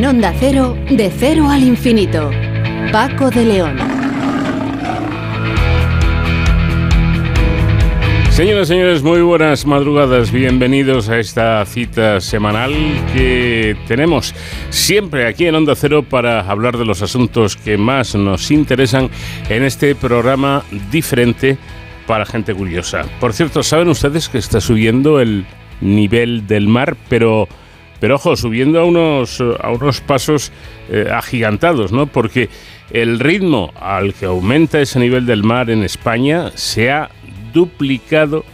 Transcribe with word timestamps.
En 0.00 0.06
Onda 0.06 0.32
Cero, 0.40 0.78
de 0.88 1.12
cero 1.14 1.50
al 1.50 1.62
infinito. 1.62 2.30
Paco 2.90 3.28
de 3.28 3.44
León. 3.44 3.76
Señoras 8.30 8.68
y 8.68 8.72
señores, 8.72 9.02
muy 9.02 9.20
buenas 9.20 9.66
madrugadas. 9.66 10.32
Bienvenidos 10.32 11.10
a 11.10 11.18
esta 11.18 11.62
cita 11.66 12.18
semanal 12.22 12.72
que 13.12 13.76
tenemos 13.86 14.34
siempre 14.70 15.26
aquí 15.26 15.44
en 15.44 15.56
Onda 15.56 15.74
Cero 15.76 16.02
para 16.02 16.50
hablar 16.50 16.78
de 16.78 16.86
los 16.86 17.02
asuntos 17.02 17.58
que 17.58 17.76
más 17.76 18.14
nos 18.14 18.50
interesan 18.50 19.10
en 19.50 19.64
este 19.64 19.94
programa 19.94 20.64
diferente 20.90 21.58
para 22.06 22.24
gente 22.24 22.54
curiosa. 22.54 23.04
Por 23.20 23.34
cierto, 23.34 23.62
¿saben 23.62 23.88
ustedes 23.88 24.30
que 24.30 24.38
está 24.38 24.62
subiendo 24.62 25.20
el 25.20 25.44
nivel 25.82 26.46
del 26.46 26.68
mar, 26.68 26.96
pero 27.10 27.48
pero 28.00 28.16
ojo, 28.16 28.36
subiendo 28.36 28.80
a 28.80 28.84
unos, 28.84 29.40
a 29.40 29.70
unos 29.70 30.00
pasos 30.00 30.50
eh, 30.88 31.08
agigantados, 31.12 31.92
¿no? 31.92 32.06
Porque 32.06 32.48
el 32.90 33.20
ritmo 33.20 33.72
al 33.78 34.14
que 34.14 34.26
aumenta 34.26 34.80
ese 34.80 34.98
nivel 34.98 35.26
del 35.26 35.44
mar 35.44 35.70
en 35.70 35.84
España 35.84 36.50
se 36.54 36.90
ha 36.90 37.10
duplicado 37.52 38.44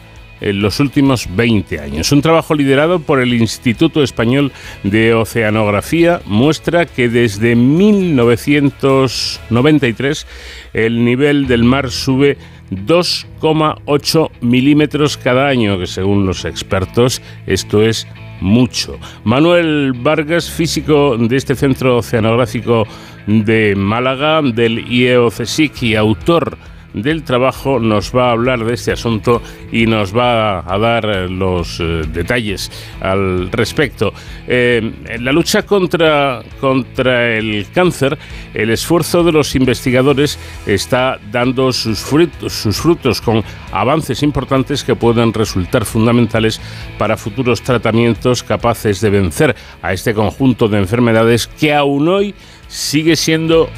en 0.41 0.61
los 0.61 0.81
últimos 0.81 1.29
20 1.35 1.81
años. 1.81 2.13
Un 2.13 2.21
trabajo 2.23 2.55
liderado 2.55 3.01
por 3.01 3.21
el 3.21 3.33
Instituto 3.33 4.03
Español 4.03 4.53
de 4.83 5.15
Oceanografía 5.15 6.21
muestra 6.27 6.85
que 6.87 7.09
desde 7.09 7.57
1993 7.57 10.27
el 10.75 11.03
nivel 11.05 11.47
del 11.47 11.65
mar 11.65 11.91
sube 11.91 12.37
2,8 12.71 14.31
milímetros 14.41 15.17
cada 15.17 15.49
año, 15.49 15.79
que 15.79 15.87
según 15.87 16.27
los 16.27 16.45
expertos 16.45 17.23
esto 17.47 17.81
es 17.83 18.07
mucho. 18.41 18.99
Manuel 19.25 19.93
Vargas, 19.93 20.51
físico 20.51 21.17
de 21.17 21.37
este 21.37 21.55
Centro 21.55 21.99
Oceanográfico 21.99 22.87
de 23.27 23.75
Málaga, 23.77 24.43
del 24.43 24.91
IEOCSIC 24.91 25.83
y 25.83 25.97
autor 25.97 26.59
del 27.03 27.25
trabajo 27.25 27.79
nos 27.79 28.15
va 28.15 28.29
a 28.29 28.33
hablar 28.33 28.65
de 28.65 28.75
este 28.75 28.93
asunto 28.93 29.43
y 29.71 29.87
nos 29.87 30.17
va 30.17 30.61
a 30.61 30.79
dar 30.79 31.05
eh, 31.05 31.29
los 31.29 31.79
eh, 31.79 32.03
detalles 32.09 32.71
al 33.01 33.53
respecto. 33.53 34.15
Eh, 34.49 34.93
en 35.07 35.25
la 35.25 35.33
lucha 35.33 35.63
contra, 35.65 36.43
contra 36.59 37.37
el 37.37 37.67
cáncer, 37.73 38.19
el 38.55 38.71
esfuerzo 38.71 39.23
de 39.23 39.33
los 39.33 39.55
investigadores 39.55 40.39
está 40.67 41.19
dando 41.31 41.71
sus 41.73 42.01
frutos, 42.01 42.53
sus 42.53 42.79
frutos 42.79 43.21
con 43.21 43.45
avances 43.73 44.23
importantes 44.23 44.83
que 44.83 44.97
pueden 44.97 45.35
resultar 45.35 45.85
fundamentales 45.85 46.61
para 46.99 47.19
futuros 47.19 47.61
tratamientos 47.61 48.43
capaces 48.43 49.01
de 49.03 49.11
vencer 49.11 49.55
a 49.83 49.93
este 49.93 50.15
conjunto 50.15 50.69
de 50.69 50.79
enfermedades 50.79 51.47
que 51.47 51.75
aún 51.75 52.09
hoy 52.09 52.35
sigue 52.69 53.17
siendo 53.17 53.69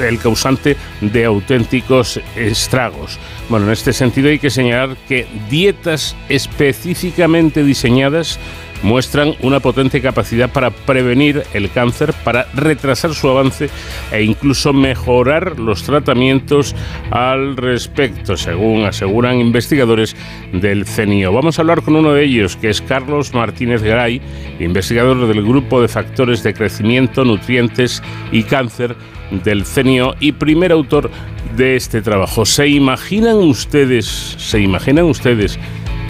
el 0.00 0.18
causante 0.18 0.76
de 1.00 1.24
auténticos 1.24 2.20
estragos. 2.36 3.18
Bueno, 3.48 3.66
en 3.66 3.72
este 3.72 3.92
sentido 3.92 4.28
hay 4.28 4.38
que 4.38 4.50
señalar 4.50 4.96
que 5.08 5.26
dietas 5.48 6.16
específicamente 6.28 7.62
diseñadas 7.62 8.38
muestran 8.84 9.34
una 9.40 9.60
potente 9.60 10.00
capacidad 10.00 10.50
para 10.50 10.70
prevenir 10.70 11.42
el 11.54 11.70
cáncer, 11.70 12.12
para 12.22 12.46
retrasar 12.54 13.14
su 13.14 13.28
avance 13.28 13.70
e 14.12 14.22
incluso 14.22 14.72
mejorar 14.72 15.58
los 15.58 15.82
tratamientos 15.82 16.76
al 17.10 17.56
respecto, 17.56 18.36
según 18.36 18.84
aseguran 18.84 19.40
investigadores 19.40 20.14
del 20.52 20.86
CENIO. 20.86 21.32
Vamos 21.32 21.58
a 21.58 21.62
hablar 21.62 21.82
con 21.82 21.96
uno 21.96 22.12
de 22.12 22.24
ellos, 22.24 22.56
que 22.56 22.68
es 22.68 22.82
Carlos 22.82 23.32
Martínez 23.32 23.82
Garay, 23.82 24.20
investigador 24.60 25.26
del 25.26 25.42
Grupo 25.42 25.80
de 25.80 25.88
Factores 25.88 26.42
de 26.42 26.52
Crecimiento, 26.54 27.24
Nutrientes 27.24 28.02
y 28.30 28.42
Cáncer 28.42 28.96
del 29.42 29.64
CENIO 29.64 30.14
y 30.20 30.32
primer 30.32 30.72
autor 30.72 31.10
de 31.56 31.76
este 31.76 32.02
trabajo. 32.02 32.44
¿Se 32.44 32.68
imaginan 32.68 33.36
ustedes, 33.36 34.06
se 34.38 34.60
imaginan 34.60 35.06
ustedes 35.06 35.58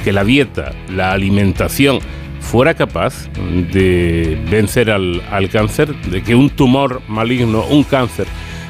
que 0.03 0.13
la 0.13 0.25
dieta, 0.25 0.73
la 0.91 1.13
alimentación, 1.13 2.01
fuera 2.41 2.75
capaz 2.75 3.29
de 3.73 4.39
vencer 4.51 4.91
al, 4.91 5.23
cáncer, 5.51 5.95
de 6.03 6.23
que 6.23 6.35
un 6.35 6.51
tumor 6.51 7.01
maligno, 7.09 7.65
un 7.65 7.85
cáncer, 7.85 8.27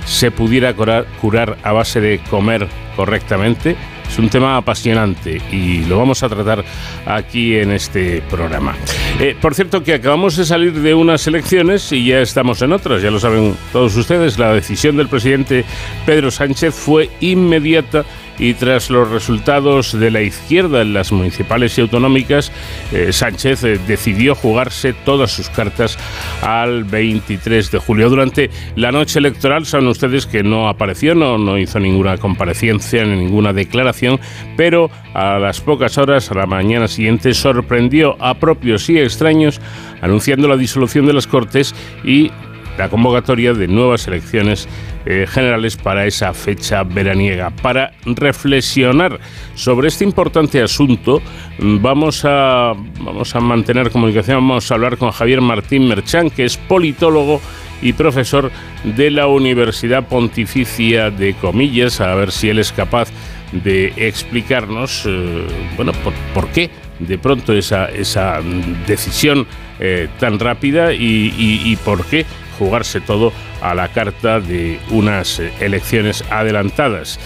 se 0.06 0.30
pudiera 0.30 0.74
curar, 0.74 1.06
curar 1.20 1.56
a 1.62 1.72
base 1.72 2.00
de 2.00 2.20
comer 2.30 2.68
correctamente? 2.96 3.76
Es 4.08 4.18
un 4.18 4.28
tema 4.28 4.56
apasionante 4.56 5.40
y 5.50 5.84
lo 5.86 5.98
vamos 5.98 6.22
a 6.22 6.28
tratar 6.28 6.64
aquí 7.06 7.56
en 7.56 7.72
este 7.72 8.22
programa. 8.30 8.74
Eh, 9.20 9.36
por 9.40 9.54
cierto, 9.54 9.82
que 9.82 9.94
acabamos 9.94 10.36
de 10.36 10.44
salir 10.44 10.72
de 10.72 10.94
unas 10.94 11.26
elecciones 11.26 11.90
y 11.92 12.06
ya 12.06 12.20
estamos 12.20 12.62
en 12.62 12.72
otras, 12.72 13.02
ya 13.02 13.10
lo 13.10 13.18
saben 13.18 13.56
todos 13.72 13.96
ustedes. 13.96 14.38
La 14.38 14.52
decisión 14.52 14.96
del 14.96 15.08
presidente 15.08 15.64
Pedro 16.06 16.30
Sánchez 16.30 16.74
fue 16.74 17.10
inmediata 17.20 18.04
y 18.38 18.54
tras 18.54 18.90
los 18.90 19.10
resultados 19.10 19.98
de 19.98 20.10
la 20.10 20.22
izquierda 20.22 20.82
en 20.82 20.94
las 20.94 21.12
municipales 21.12 21.76
y 21.78 21.82
autonómicas, 21.82 22.52
eh, 22.92 23.12
Sánchez 23.12 23.64
eh, 23.64 23.80
decidió 23.86 24.34
jugarse 24.34 24.92
todas 24.92 25.32
sus 25.32 25.48
cartas 25.50 25.98
al 26.42 26.84
23 26.84 27.70
de 27.70 27.78
julio. 27.78 28.10
Durante 28.10 28.50
la 28.76 28.92
noche 28.92 29.18
electoral 29.18 29.66
saben 29.66 29.88
ustedes 29.88 30.26
que 30.26 30.42
no 30.42 30.68
apareció, 30.68 31.14
no, 31.14 31.38
no 31.38 31.58
hizo 31.58 31.78
ninguna 31.78 32.16
comparecencia 32.18 33.04
ni 33.04 33.16
ninguna 33.16 33.52
declaración, 33.52 34.20
pero 34.56 34.90
a 35.14 35.38
las 35.38 35.60
pocas 35.60 35.98
horas, 35.98 36.30
a 36.30 36.34
la 36.34 36.46
mañana 36.46 36.88
siguiente, 36.88 37.34
sorprendió 37.34 38.16
a 38.20 38.34
propios 38.34 38.88
y 38.90 38.98
extraños 38.98 39.60
anunciando 40.00 40.48
la 40.48 40.56
disolución 40.56 41.06
de 41.06 41.12
las 41.12 41.26
Cortes 41.26 41.74
y 42.04 42.30
la 42.78 42.88
convocatoria 42.88 43.54
de 43.54 43.68
nuevas 43.68 44.06
elecciones 44.08 44.68
eh, 45.06 45.26
generales 45.28 45.76
para 45.76 46.06
esa 46.06 46.32
fecha 46.32 46.82
veraniega. 46.82 47.50
Para 47.50 47.92
reflexionar 48.06 49.20
sobre 49.54 49.88
este 49.88 50.04
importante 50.04 50.62
asunto, 50.62 51.20
mm, 51.58 51.82
vamos 51.82 52.24
a, 52.24 52.72
vamos 53.00 53.34
a 53.36 53.40
mantener 53.40 53.90
comunicación, 53.90 54.36
vamos 54.36 54.70
a 54.70 54.74
hablar 54.74 54.96
con 54.96 55.10
Javier 55.10 55.40
Martín 55.40 55.88
Merchán, 55.88 56.30
que 56.30 56.44
es 56.44 56.56
politólogo 56.56 57.40
y 57.82 57.92
profesor 57.92 58.50
de 58.82 59.10
la 59.10 59.26
Universidad 59.26 60.08
Pontificia 60.08 61.10
de 61.10 61.34
Comillas, 61.34 62.00
a 62.00 62.14
ver 62.14 62.32
si 62.32 62.48
él 62.48 62.58
es 62.58 62.72
capaz 62.72 63.10
de 63.52 63.92
explicarnos, 63.96 65.04
eh, 65.06 65.46
bueno, 65.76 65.92
por, 66.32 66.48
qué 66.48 66.70
de 66.98 67.18
pronto 67.18 67.52
esa, 67.52 67.86
esa 67.86 68.40
decisión 68.86 69.46
eh, 69.80 70.08
tan 70.18 70.38
rápida 70.38 70.94
y 70.94 71.76
por 71.84 72.06
qué 72.06 72.24
jugarse 72.58 73.00
todo 73.00 73.32
a 73.60 73.74
la 73.74 73.88
carta 73.88 74.40
de 74.40 74.78
unas 74.90 75.40
eh, 75.40 75.52
elecciones 75.60 76.24
adelantadas. 76.30 77.18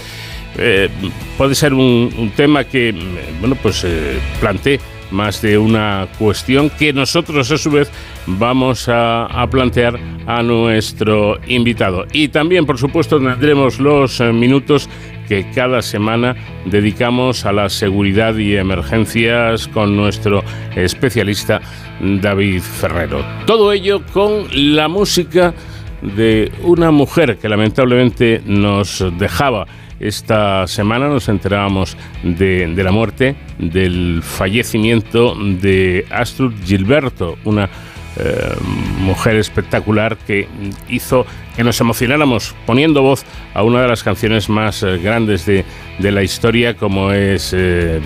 Eh, 0.56 0.88
puede 1.36 1.54
ser 1.54 1.72
un, 1.74 2.32
tema 2.36 2.64
que 2.64 2.92
mm, 2.92 3.40
bueno, 3.40 3.56
pues, 3.62 3.84
eh, 3.84 4.18
plantee 4.40 4.80
más 5.10 5.40
de 5.40 5.56
una 5.56 6.06
cuestión 6.18 6.68
que 6.68 6.92
nosotros 6.92 7.50
a 7.50 7.56
su 7.56 7.70
vez 7.70 7.90
vamos 8.26 8.88
a, 8.88 9.24
a, 9.24 9.48
plantear 9.48 9.98
a 10.26 10.42
nuestro 10.42 11.38
invitado. 11.46 12.06
Y 12.12 12.28
también, 12.28 12.66
por 12.66 12.76
supuesto, 12.76 13.18
tendremos 13.18 13.78
los 13.80 14.20
minutos 14.20 14.88
que 15.28 15.50
cada 15.54 15.82
semana 15.82 16.34
dedicamos 16.64 17.44
a 17.44 17.52
la 17.52 17.68
seguridad 17.68 18.36
y 18.36 18.56
emergencias 18.56 19.68
con 19.68 19.96
nuestro 19.96 20.42
especialista 20.74 21.60
David 22.00 22.60
Ferrero. 22.62 23.24
Todo 23.46 23.72
ello 23.72 24.02
con 24.12 24.46
la 24.52 24.88
música 24.88 25.54
de 26.02 26.50
una 26.62 26.90
mujer 26.90 27.38
que 27.38 27.48
lamentablemente 27.48 28.40
nos 28.46 29.04
dejaba 29.18 29.66
esta 30.00 30.66
semana 30.68 31.08
nos 31.08 31.28
enterábamos 31.28 31.96
de, 32.22 32.68
la 32.76 32.92
muerte, 32.92 33.34
del 33.58 34.20
fallecimiento 34.22 35.34
de 35.34 36.06
Astrud 36.10 36.52
Gilberto, 36.64 37.36
una 37.44 37.68
eh, 38.16 38.54
mujer 38.98 39.36
espectacular 39.36 40.16
que 40.16 40.48
hizo 40.88 41.26
que 41.56 41.64
nos 41.64 41.80
emocionáramos 41.80 42.54
poniendo 42.66 43.02
voz 43.02 43.24
a 43.54 43.62
una 43.62 43.82
de 43.82 43.88
las 43.88 44.02
canciones 44.02 44.48
más 44.48 44.82
eh, 44.82 44.98
grandes 44.98 45.44
de, 45.44 45.64
la 45.98 46.22
historia, 46.22 46.74
como 46.74 47.12
es 47.12 47.52
eh, 47.52 48.00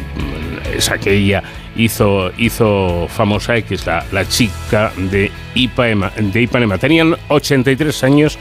esa 0.74 0.98
que 0.98 1.12
ella 1.12 1.42
hizo, 1.76 2.32
hizo 2.38 3.08
famosa, 3.08 3.60
que 3.60 3.74
es 3.74 3.86
la, 3.86 4.28
chica 4.28 4.92
de 4.96 5.30
Ipanema, 5.54 6.12
de 6.16 6.42
Ipanema. 6.42 6.78
Tenían 6.78 7.16
83 7.28 8.04
años 8.04 8.38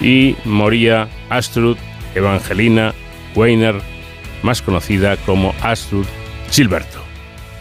y 0.00 0.36
moría 0.44 1.08
Astrud 1.30 1.76
Evangelina 2.14 2.94
Weiner, 3.34 3.76
más 4.42 4.60
conocida 4.62 5.16
como 5.18 5.54
Astrud 5.62 6.06
Gilberto. 6.50 7.07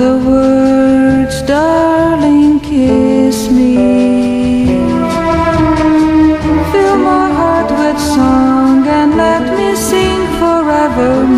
Other 0.00 0.16
words, 0.18 1.42
darling, 1.42 2.60
kiss 2.60 3.50
me. 3.50 4.66
Fill 6.70 6.98
my 6.98 7.28
heart 7.38 7.68
with 7.72 7.98
song 7.98 8.86
and 8.86 9.16
let 9.16 9.42
me 9.58 9.74
sing 9.74 10.20
forevermore. 10.38 11.37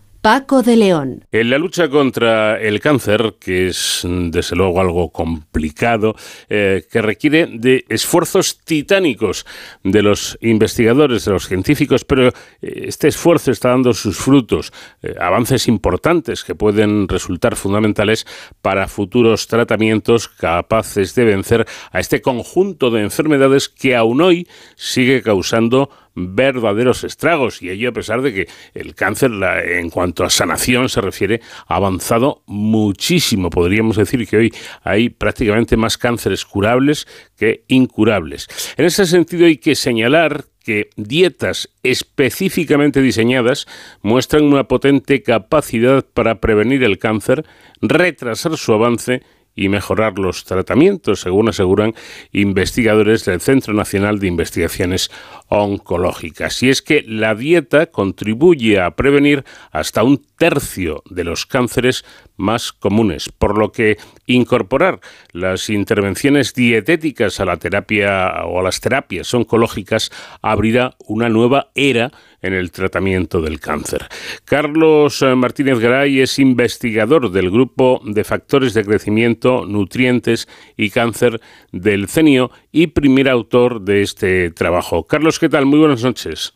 Paco 0.21 0.61
de 0.61 0.75
León. 0.75 1.25
En 1.31 1.49
la 1.49 1.57
lucha 1.57 1.89
contra 1.89 2.61
el 2.61 2.79
cáncer, 2.79 3.37
que 3.39 3.67
es 3.67 4.01
desde 4.05 4.55
luego 4.55 4.79
algo 4.79 5.11
complicado, 5.11 6.15
eh, 6.47 6.85
que 6.91 7.01
requiere 7.01 7.47
de 7.47 7.85
esfuerzos 7.89 8.59
titánicos 8.59 9.47
de 9.83 10.03
los 10.03 10.37
investigadores, 10.41 11.25
de 11.25 11.31
los 11.31 11.47
científicos, 11.47 12.05
pero 12.05 12.27
eh, 12.27 12.33
este 12.61 13.07
esfuerzo 13.07 13.49
está 13.49 13.69
dando 13.69 13.95
sus 13.95 14.15
frutos, 14.15 14.71
eh, 15.01 15.15
avances 15.19 15.67
importantes 15.67 16.43
que 16.43 16.53
pueden 16.53 17.07
resultar 17.07 17.55
fundamentales 17.55 18.27
para 18.61 18.87
futuros 18.87 19.47
tratamientos 19.47 20.27
capaces 20.27 21.15
de 21.15 21.25
vencer 21.25 21.65
a 21.91 21.99
este 21.99 22.21
conjunto 22.21 22.91
de 22.91 23.01
enfermedades 23.01 23.69
que 23.69 23.95
aún 23.95 24.21
hoy 24.21 24.47
sigue 24.75 25.23
causando 25.23 25.89
verdaderos 26.15 27.03
estragos. 27.03 27.61
Y 27.61 27.69
ello 27.69 27.89
a 27.89 27.93
pesar 27.93 28.21
de 28.21 28.33
que 28.33 28.47
el 28.73 28.95
cáncer 28.95 29.31
en 29.65 29.89
cuanto 29.89 30.23
a 30.23 30.29
sanación 30.29 30.89
se 30.89 31.01
refiere 31.01 31.41
ha 31.67 31.75
avanzado 31.75 32.43
muchísimo. 32.45 33.49
Podríamos 33.49 33.97
decir 33.97 34.27
que 34.27 34.37
hoy 34.37 34.53
hay 34.83 35.09
prácticamente 35.09 35.77
más 35.77 35.97
cánceres 35.97 36.45
curables 36.45 37.07
que 37.37 37.63
incurables. 37.67 38.47
En 38.77 38.85
ese 38.85 39.05
sentido 39.05 39.45
hay 39.45 39.57
que 39.57 39.75
señalar 39.75 40.45
que 40.63 40.89
dietas 40.95 41.69
específicamente 41.83 43.01
diseñadas 43.01 43.65
muestran 44.01 44.43
una 44.43 44.65
potente 44.65 45.23
capacidad 45.23 46.05
para 46.05 46.39
prevenir 46.39 46.83
el 46.83 46.99
cáncer, 46.99 47.45
retrasar 47.81 48.57
su 48.57 48.73
avance 48.73 49.23
y 49.55 49.69
mejorar 49.69 50.17
los 50.17 50.45
tratamientos, 50.45 51.21
según 51.21 51.49
aseguran 51.49 51.93
investigadores 52.31 53.25
del 53.25 53.41
Centro 53.41 53.73
Nacional 53.73 54.19
de 54.19 54.27
Investigaciones 54.27 55.11
Oncológicas. 55.53 56.63
Y 56.63 56.69
es 56.69 56.81
que 56.81 57.03
la 57.05 57.35
dieta 57.35 57.87
contribuye 57.87 58.79
a 58.79 58.91
prevenir 58.91 59.43
hasta 59.71 60.01
un 60.01 60.25
tercio 60.37 61.03
de 61.09 61.25
los 61.25 61.45
cánceres 61.45 62.05
más 62.37 62.71
comunes, 62.71 63.27
por 63.29 63.57
lo 63.57 63.73
que 63.73 63.97
incorporar 64.25 65.01
las 65.33 65.69
intervenciones 65.69 66.53
dietéticas 66.53 67.39
a 67.41 67.45
la 67.45 67.57
terapia 67.57 68.45
o 68.45 68.61
a 68.61 68.63
las 68.63 68.79
terapias 68.79 69.33
oncológicas 69.33 70.09
abrirá 70.41 70.95
una 71.05 71.27
nueva 71.27 71.71
era 71.75 72.11
en 72.41 72.53
el 72.53 72.71
tratamiento 72.71 73.41
del 73.41 73.59
cáncer. 73.59 74.07
Carlos 74.45 75.23
Martínez 75.35 75.79
Garay 75.79 76.21
es 76.21 76.39
investigador 76.39 77.31
del 77.31 77.51
grupo 77.51 78.01
de 78.03 78.23
factores 78.23 78.73
de 78.73 78.83
crecimiento, 78.83 79.65
nutrientes 79.67 80.47
y 80.75 80.89
cáncer 80.89 81.39
del 81.71 82.07
CENIO 82.07 82.49
y 82.71 82.87
primer 82.87 83.29
autor 83.29 83.81
de 83.81 84.01
este 84.01 84.49
trabajo. 84.49 85.05
Carlos, 85.05 85.37
¿qué 85.41 85.49
tal? 85.49 85.65
Muy 85.65 85.79
buenas 85.79 86.03
noches. 86.03 86.53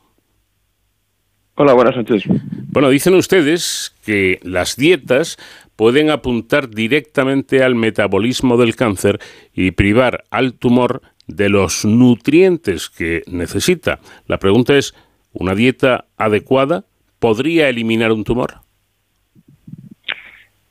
Hola, 1.55 1.73
buenas 1.73 1.95
noches. 1.95 2.23
Bueno, 2.67 2.89
dicen 2.89 3.15
ustedes 3.15 3.95
que 4.05 4.39
las 4.43 4.75
dietas 4.75 5.37
pueden 5.75 6.11
apuntar 6.11 6.69
directamente 6.69 7.63
al 7.63 7.73
metabolismo 7.73 8.57
del 8.57 8.75
cáncer 8.75 9.17
y 9.55 9.71
privar 9.71 10.25
al 10.29 10.53
tumor 10.53 11.01
de 11.25 11.49
los 11.49 11.83
nutrientes 11.83 12.91
que 12.91 13.23
necesita. 13.25 14.01
La 14.27 14.37
pregunta 14.37 14.77
es, 14.77 14.93
¿una 15.33 15.55
dieta 15.55 16.05
adecuada 16.15 16.85
podría 17.17 17.69
eliminar 17.69 18.11
un 18.11 18.23
tumor? 18.23 18.59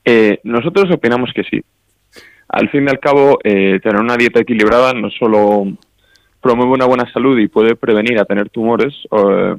Eh, 0.05 0.39
nosotros 0.45 0.85
opinamos 0.89 1.31
que 1.35 1.43
sí. 1.43 1.61
Al 2.47 2.69
fin 2.69 2.85
y 2.85 2.89
al 2.91 2.99
cabo, 3.01 3.39
eh, 3.43 3.81
tener 3.83 3.99
una 3.99 4.15
dieta 4.15 4.39
equilibrada 4.39 4.93
no 4.93 5.09
solo 5.09 5.67
promueve 6.45 6.73
una 6.73 6.85
buena 6.85 7.11
salud 7.11 7.39
y 7.39 7.47
puede 7.47 7.75
prevenir 7.75 8.19
a 8.19 8.25
tener 8.25 8.51
tumores, 8.51 8.93
eh, 9.11 9.55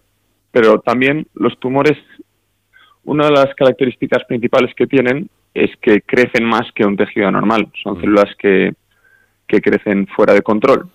pero 0.53 0.79
también 0.79 1.27
los 1.35 1.59
tumores, 1.59 1.99
una 3.03 3.25
de 3.25 3.33
las 3.33 3.53
características 3.57 4.23
principales 4.29 4.73
que 4.73 4.87
tienen 4.87 5.29
es 5.53 5.77
que 5.83 6.01
crecen 6.03 6.45
más 6.45 6.71
que 6.77 6.87
un 6.87 6.97
tejido 6.97 7.29
normal. 7.33 7.67
Son 7.83 8.01
células 8.01 8.33
que, 8.39 8.73
que 9.49 9.61
crecen 9.61 10.07
fuera 10.07 10.33
de 10.33 10.43
control. 10.43 10.89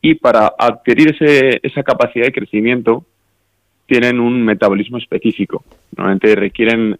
Y 0.00 0.16
para 0.16 0.54
adquirir 0.58 1.14
ese, 1.14 1.60
esa 1.62 1.84
capacidad 1.84 2.24
de 2.24 2.32
crecimiento, 2.32 3.04
tienen 3.86 4.18
un 4.18 4.44
metabolismo 4.44 4.98
específico. 4.98 5.62
Normalmente 5.96 6.34
requieren 6.34 6.98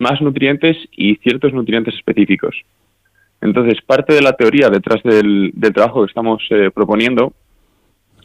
más 0.00 0.20
nutrientes 0.20 0.76
y 0.90 1.14
ciertos 1.18 1.52
nutrientes 1.52 1.94
específicos. 1.94 2.56
Entonces, 3.40 3.80
parte 3.82 4.12
de 4.12 4.22
la 4.22 4.32
teoría 4.32 4.70
detrás 4.70 5.00
del, 5.04 5.52
del 5.54 5.72
trabajo 5.72 6.00
que 6.00 6.10
estamos 6.10 6.42
eh, 6.50 6.72
proponiendo 6.74 7.32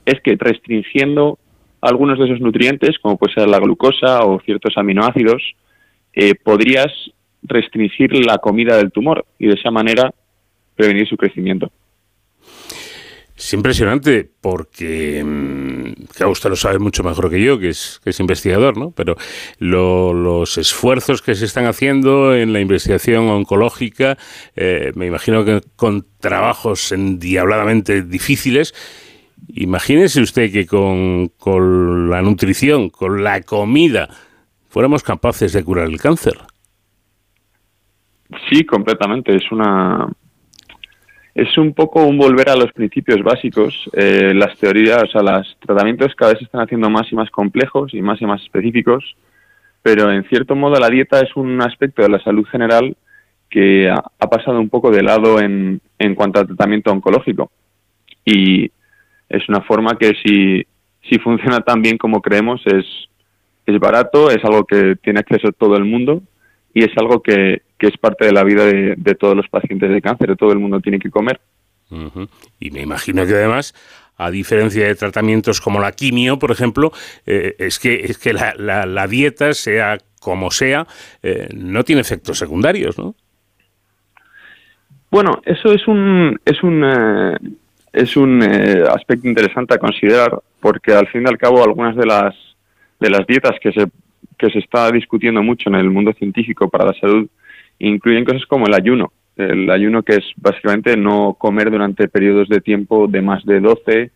es 0.06 0.22
que 0.22 0.36
restringiendo 0.38 1.40
algunos 1.82 2.18
de 2.18 2.26
esos 2.26 2.40
nutrientes, 2.40 2.98
como 3.00 3.18
puede 3.18 3.34
ser 3.34 3.48
la 3.48 3.60
glucosa 3.60 4.24
o 4.24 4.40
ciertos 4.42 4.74
aminoácidos, 4.78 5.42
eh, 6.14 6.36
podrías 6.36 6.92
restringir 7.44 8.16
la 8.26 8.38
comida 8.38 8.78
del 8.78 8.92
tumor 8.92 9.26
y 9.38 9.48
de 9.48 9.54
esa 9.54 9.72
manera 9.72 10.14
prevenir 10.76 11.08
su 11.08 11.18
crecimiento. 11.18 11.72
Es 13.38 13.54
impresionante 13.54 14.30
porque, 14.40 15.22
claro, 16.16 16.32
usted 16.32 16.50
lo 16.50 16.56
sabe 16.56 16.80
mucho 16.80 17.04
mejor 17.04 17.30
que 17.30 17.44
yo, 17.44 17.60
que 17.60 17.68
es, 17.68 18.00
investigador, 18.20 18.78
¿no? 18.78 18.92
Pero 18.92 19.18
lo, 19.60 20.14
los 20.14 20.58
esfuerzos 20.58 21.22
que 21.22 21.36
se 21.36 21.44
están 21.44 21.66
haciendo 21.66 22.34
en 22.34 22.54
la 22.54 22.62
investigación 22.62 23.28
oncológica, 23.28 24.18
eh, 24.56 24.94
me 24.96 25.08
imagino 25.08 25.44
que 25.44 25.60
con 25.76 26.08
trabajos 26.22 26.94
endiabladamente 26.94 28.04
difíciles, 28.04 28.74
Imagínese 29.50 30.22
usted 30.22 30.52
que 30.52 30.66
con, 30.66 31.30
con 31.38 32.10
la 32.10 32.22
nutrición, 32.22 32.90
con 32.90 33.24
la 33.24 33.42
comida, 33.42 34.10
fuéramos 34.68 35.04
capaces 35.04 35.54
de 35.54 35.64
curar 35.64 35.88
el 35.88 36.00
cáncer. 36.00 36.34
Sí, 38.50 38.66
completamente. 38.66 39.36
Es 39.36 39.52
una 39.52 40.08
es 41.36 41.58
un 41.58 41.74
poco 41.74 42.06
un 42.06 42.18
volver 42.18 42.50
a 42.50 42.56
los 42.56 42.72
principios 42.72 43.22
básicos. 43.22 43.90
Eh, 43.92 44.34
las 44.34 44.58
teorías, 44.58 45.04
o 45.04 45.08
sea, 45.08 45.22
los 45.22 45.58
tratamientos 45.60 46.16
cada 46.16 46.32
vez 46.32 46.40
se 46.40 46.46
están 46.46 46.62
haciendo 46.62 46.90
más 46.90 47.12
y 47.12 47.16
más 47.16 47.30
complejos 47.30 47.94
y 47.94 48.02
más 48.02 48.22
y 48.22 48.26
más 48.26 48.42
específicos, 48.42 49.18
pero 49.84 50.12
en 50.12 50.24
cierto 50.30 50.56
modo 50.56 50.80
la 50.80 50.90
dieta 50.90 51.20
es 51.20 51.36
un 51.36 51.62
aspecto 51.62 52.02
de 52.02 52.10
la 52.10 52.24
salud 52.24 52.46
general 52.46 52.96
que 53.50 53.90
ha, 53.90 54.30
pasado 54.30 54.60
un 54.60 54.70
poco 54.70 54.92
de 54.92 55.04
lado 55.04 55.40
en, 55.40 55.82
en 56.00 56.16
cuanto 56.16 56.40
al 56.40 56.48
tratamiento 56.48 56.92
oncológico. 56.92 57.52
Y 58.24 58.72
es 59.30 59.48
una 59.50 59.62
forma 59.62 59.98
que 59.98 60.14
si, 60.24 60.66
si 61.10 61.20
funciona 61.20 61.62
tan 61.62 61.82
bien 61.82 61.98
como 61.98 62.22
creemos, 62.22 62.62
es, 62.66 62.86
es 63.66 63.80
barato, 63.80 64.30
es 64.30 64.44
algo 64.44 64.66
que 64.66 64.96
tiene 64.98 65.20
acceso 65.20 65.52
todo 65.52 65.76
el 65.76 65.86
mundo 65.86 66.22
y 66.74 66.84
es 66.84 66.92
algo 66.98 67.22
que, 67.22 67.62
que 67.78 67.88
es 67.88 67.98
parte 67.98 68.26
de 68.26 68.34
la 68.34 68.44
vida 68.44 68.66
de, 68.66 69.16
todos 69.16 69.36
los 69.36 69.48
pacientes 69.48 69.90
de 69.90 70.02
cáncer, 70.02 70.36
todo 70.38 70.52
el 70.52 70.60
mundo 70.60 70.80
tiene 70.80 71.00
que 71.00 71.10
comer. 71.10 71.40
Y 72.60 72.72
me 72.72 72.82
imagino 72.82 73.26
que 73.26 73.34
además, 73.34 73.74
a 74.18 74.32
diferencia 74.32 74.86
de 74.86 74.96
tratamientos 74.96 75.62
como 75.62 75.80
la 75.80 75.92
quimio, 75.92 76.40
por 76.40 76.52
ejemplo, 76.52 76.92
eh, 77.26 77.56
es 77.60 77.80
que, 77.80 77.96
es 77.96 78.18
que 78.18 78.34
la, 78.34 78.56
la, 78.58 79.08
dieta, 79.08 79.54
sea 79.54 79.98
como 80.20 80.52
sea, 80.52 80.88
eh, 81.22 81.48
no 81.56 81.84
tiene 81.84 82.02
efectos 82.02 82.40
secundarios, 82.40 82.98
¿no? 82.98 83.16
Bueno, 85.12 85.42
eso 85.46 85.72
es 85.72 85.88
un, 85.88 86.38
es 86.44 86.62
un, 86.64 86.84
eh, 86.84 87.38
es 87.96 88.16
un 88.18 88.42
aspecto 88.44 89.28
interesante 89.28 89.74
a 89.74 89.80
considerar, 89.80 90.40
porque 90.60 90.94
al 90.94 91.08
fin 91.08 91.24
y 91.24 91.30
al 91.30 91.38
cabo 91.38 91.64
algunas 91.64 91.96
de 91.96 92.06
las, 92.06 92.36
de 93.00 93.10
las 93.10 93.26
dietas 93.26 93.54
que 93.62 93.72
se, 93.72 93.86
que 94.38 94.50
se 94.50 94.60
está 94.60 94.92
discutiendo 94.92 95.42
mucho 95.42 95.70
en 95.70 95.76
el 95.76 95.90
mundo 95.90 96.14
científico 96.14 96.70
para 96.70 96.86
la 96.86 96.94
salud 96.94 97.28
incluyen 97.80 98.26
cosas 98.26 98.46
como 98.46 98.68
el 98.68 98.74
ayuno. 98.74 99.12
El 99.36 99.70
ayuno 99.70 100.04
que 100.04 100.16
es 100.16 100.26
básicamente 100.38 100.96
no 100.96 101.36
comer 101.38 101.70
durante 101.70 102.08
periodos 102.08 102.48
de 102.48 102.62
tiempo 102.62 103.08
de 103.08 103.22
más 103.22 103.44
de 103.46 103.60
12, 103.60 104.12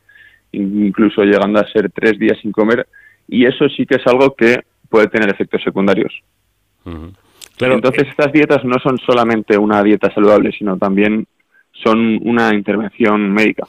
incluso 0.53 1.23
llegando 1.23 1.59
a 1.59 1.67
ser 1.67 1.91
tres 1.91 2.17
días 2.17 2.37
sin 2.41 2.51
comer. 2.51 2.87
Y 3.27 3.45
eso 3.45 3.67
sí 3.69 3.85
que 3.85 3.95
es 3.95 4.07
algo 4.07 4.33
que 4.35 4.61
puede 4.89 5.07
tener 5.07 5.29
efectos 5.29 5.61
secundarios. 5.61 6.13
Entonces 7.59 8.03
eh, 8.03 8.07
estas 8.09 8.31
dietas 8.31 8.63
no 8.63 8.79
son 8.81 8.97
solamente 8.99 9.57
una 9.57 9.83
dieta 9.83 10.11
saludable, 10.13 10.51
sino 10.53 10.77
también 10.77 11.27
son 11.83 12.19
una 12.23 12.53
intervención 12.53 13.31
médica. 13.31 13.65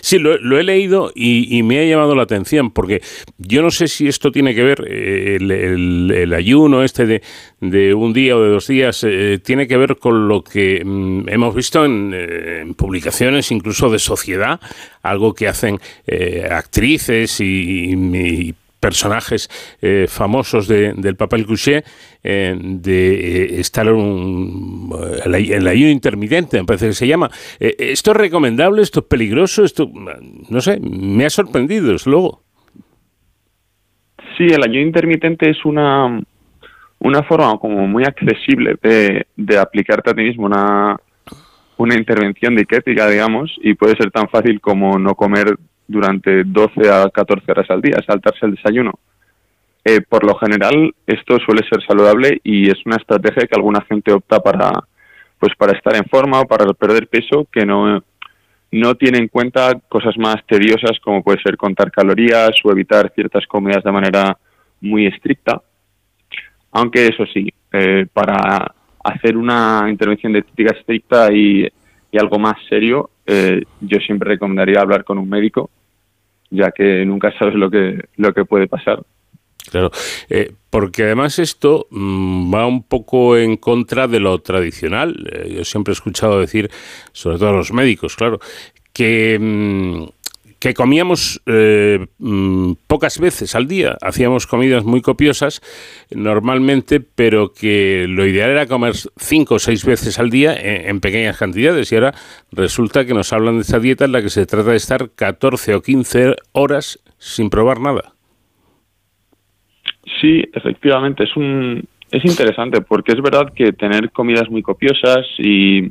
Sí, 0.00 0.18
lo, 0.18 0.58
he 0.58 0.62
leído 0.62 1.10
y, 1.14 1.62
me 1.62 1.80
ha 1.80 1.84
llamado 1.84 2.14
la 2.14 2.22
atención, 2.22 2.70
porque 2.70 3.02
yo 3.38 3.60
no 3.62 3.70
sé 3.70 3.88
si 3.88 4.06
esto 4.06 4.30
tiene 4.30 4.54
que 4.54 4.62
ver, 4.62 4.84
eh, 4.88 5.36
el, 5.40 6.32
ayuno 6.32 6.82
este 6.84 7.20
de, 7.60 7.94
un 7.94 8.12
día 8.12 8.36
o 8.36 8.42
de 8.42 8.50
dos 8.50 8.68
días, 8.68 9.04
eh, 9.04 9.40
tiene 9.42 9.66
que 9.66 9.76
ver 9.76 9.96
con 9.96 10.28
lo 10.28 10.42
que 10.42 10.82
mm, 10.84 11.28
hemos 11.28 11.54
visto 11.54 11.84
en, 11.84 12.12
eh, 12.14 12.60
en, 12.62 12.74
publicaciones 12.74 13.50
incluso 13.50 13.90
de 13.90 13.98
sociedad, 13.98 14.60
algo 15.02 15.34
que 15.34 15.48
hacen 15.48 15.80
actrices 16.50 17.40
y, 17.40 17.94
y 17.94 18.54
personajes 18.80 19.48
eh, 19.82 20.06
famosos 20.08 20.68
del 20.68 21.16
papel 21.16 21.46
couché 21.46 21.84
eh, 22.22 22.56
de 22.58 23.14
eh, 23.14 23.60
estar 23.60 23.86
en, 23.86 24.90
el 25.24 25.66
ayuno 25.66 25.90
intermitente, 25.90 26.58
me 26.58 26.64
parece 26.64 26.88
que 26.88 26.92
se 26.92 27.06
llama. 27.06 27.30
¿Esto 27.58 28.10
es 28.12 28.16
recomendable? 28.16 28.82
¿Esto 28.82 29.00
es 29.00 29.06
peligroso? 29.06 29.64
Esto, 29.64 29.90
no 30.50 30.60
sé, 30.60 30.80
me 30.80 31.24
ha 31.24 31.30
sorprendido, 31.30 31.92
desde 31.92 32.10
luego. 32.10 32.42
Sí, 34.36 34.44
el 34.46 34.62
ayuno 34.62 34.86
intermitente 34.86 35.50
es 35.50 35.64
una, 35.64 36.20
una 37.00 37.22
forma 37.24 37.58
como 37.58 37.86
muy 37.86 38.04
accesible 38.04 38.76
de, 38.82 39.26
de 39.36 39.58
aplicarte 39.58 40.10
a 40.10 40.14
ti 40.14 40.22
mismo 40.22 40.46
una, 40.46 40.96
una 41.76 41.96
intervención 41.96 42.54
diquética, 42.54 43.08
digamos, 43.08 43.56
y 43.62 43.74
puede 43.74 43.96
ser 43.96 44.10
tan 44.10 44.28
fácil 44.28 44.60
como 44.60 44.98
no 44.98 45.14
comer 45.14 45.56
durante 45.88 46.44
12 46.44 46.90
a 46.90 47.08
14 47.10 47.50
horas 47.50 47.70
al 47.70 47.80
día, 47.80 47.96
saltarse 48.06 48.46
el 48.46 48.54
desayuno. 48.54 48.92
Eh, 49.84 50.02
por 50.02 50.22
lo 50.22 50.36
general, 50.36 50.94
esto 51.06 51.38
suele 51.38 51.66
ser 51.68 51.82
saludable 51.86 52.40
y 52.44 52.68
es 52.68 52.76
una 52.84 52.96
estrategia 52.96 53.46
que 53.46 53.56
alguna 53.56 53.80
gente 53.88 54.12
opta 54.12 54.38
para, 54.38 54.70
pues 55.38 55.54
para 55.56 55.72
estar 55.72 55.96
en 55.96 56.04
forma 56.04 56.40
o 56.40 56.44
para 56.46 56.66
perder 56.74 57.08
peso, 57.08 57.48
que 57.50 57.64
no, 57.64 58.04
no 58.70 58.94
tiene 58.96 59.18
en 59.18 59.28
cuenta 59.28 59.80
cosas 59.88 60.16
más 60.18 60.36
tediosas 60.46 61.00
como 61.02 61.22
puede 61.22 61.40
ser 61.42 61.56
contar 61.56 61.90
calorías 61.90 62.50
o 62.64 62.70
evitar 62.70 63.10
ciertas 63.14 63.46
comidas 63.46 63.82
de 63.82 63.92
manera 63.92 64.36
muy 64.82 65.06
estricta. 65.06 65.62
Aunque 66.72 67.06
eso 67.06 67.24
sí, 67.32 67.48
eh, 67.72 68.06
para 68.12 68.74
hacer 69.02 69.38
una 69.38 69.86
intervención 69.88 70.34
de 70.34 70.40
ética 70.40 70.76
estricta 70.78 71.32
y, 71.32 71.66
y 72.12 72.18
algo 72.18 72.38
más 72.38 72.56
serio, 72.68 73.08
eh, 73.24 73.62
yo 73.80 73.98
siempre 74.00 74.30
recomendaría 74.30 74.80
hablar 74.80 75.04
con 75.04 75.16
un 75.16 75.30
médico 75.30 75.70
ya 76.50 76.70
que 76.70 77.04
nunca 77.04 77.36
sabes 77.38 77.54
lo 77.54 77.70
que, 77.70 78.04
lo 78.16 78.32
que 78.32 78.44
puede 78.44 78.66
pasar. 78.66 79.02
Claro, 79.70 79.90
eh, 80.30 80.52
porque 80.70 81.04
además 81.04 81.38
esto 81.38 81.86
mm, 81.90 82.54
va 82.54 82.66
un 82.66 82.82
poco 82.82 83.36
en 83.36 83.56
contra 83.56 84.08
de 84.08 84.20
lo 84.20 84.38
tradicional. 84.40 85.14
Eh, 85.30 85.54
yo 85.56 85.64
siempre 85.64 85.92
he 85.92 85.94
escuchado 85.94 86.40
decir, 86.40 86.70
sobre 87.12 87.38
todo 87.38 87.50
a 87.50 87.52
los 87.52 87.72
médicos, 87.72 88.16
claro, 88.16 88.38
que 88.92 89.38
mm, 89.38 90.04
que 90.60 90.74
comíamos 90.74 91.40
eh, 91.46 92.06
mm, 92.18 92.72
pocas 92.86 93.18
veces 93.20 93.54
al 93.54 93.68
día, 93.68 93.96
hacíamos 94.00 94.46
comidas 94.46 94.84
muy 94.84 95.00
copiosas 95.00 95.60
normalmente, 96.10 97.00
pero 97.00 97.52
que 97.52 98.06
lo 98.08 98.26
ideal 98.26 98.50
era 98.50 98.66
comer 98.66 98.94
cinco 99.16 99.56
o 99.56 99.58
seis 99.58 99.84
veces 99.84 100.18
al 100.18 100.30
día 100.30 100.54
en, 100.56 101.00
pequeñas 101.00 101.38
cantidades. 101.38 101.92
Y 101.92 101.94
ahora 101.94 102.14
resulta 102.50 103.04
que 103.04 103.14
nos 103.14 103.32
hablan 103.32 103.56
de 103.56 103.62
esta 103.62 103.78
dieta 103.78 104.04
en 104.04 104.12
la 104.12 104.22
que 104.22 104.30
se 104.30 104.46
trata 104.46 104.70
de 104.70 104.76
estar 104.76 105.10
14 105.10 105.74
o 105.74 105.82
15 105.82 106.34
horas 106.52 106.98
sin 107.18 107.50
probar 107.50 107.80
nada. 107.80 108.12
Sí, 110.20 110.42
efectivamente, 110.52 111.24
es 111.24 111.36
un 111.36 111.86
es 112.10 112.24
interesante 112.24 112.80
porque 112.80 113.12
es 113.12 113.20
verdad 113.20 113.52
que 113.54 113.72
tener 113.72 114.10
comidas 114.10 114.48
muy 114.48 114.62
copiosas 114.62 115.26
y 115.38 115.90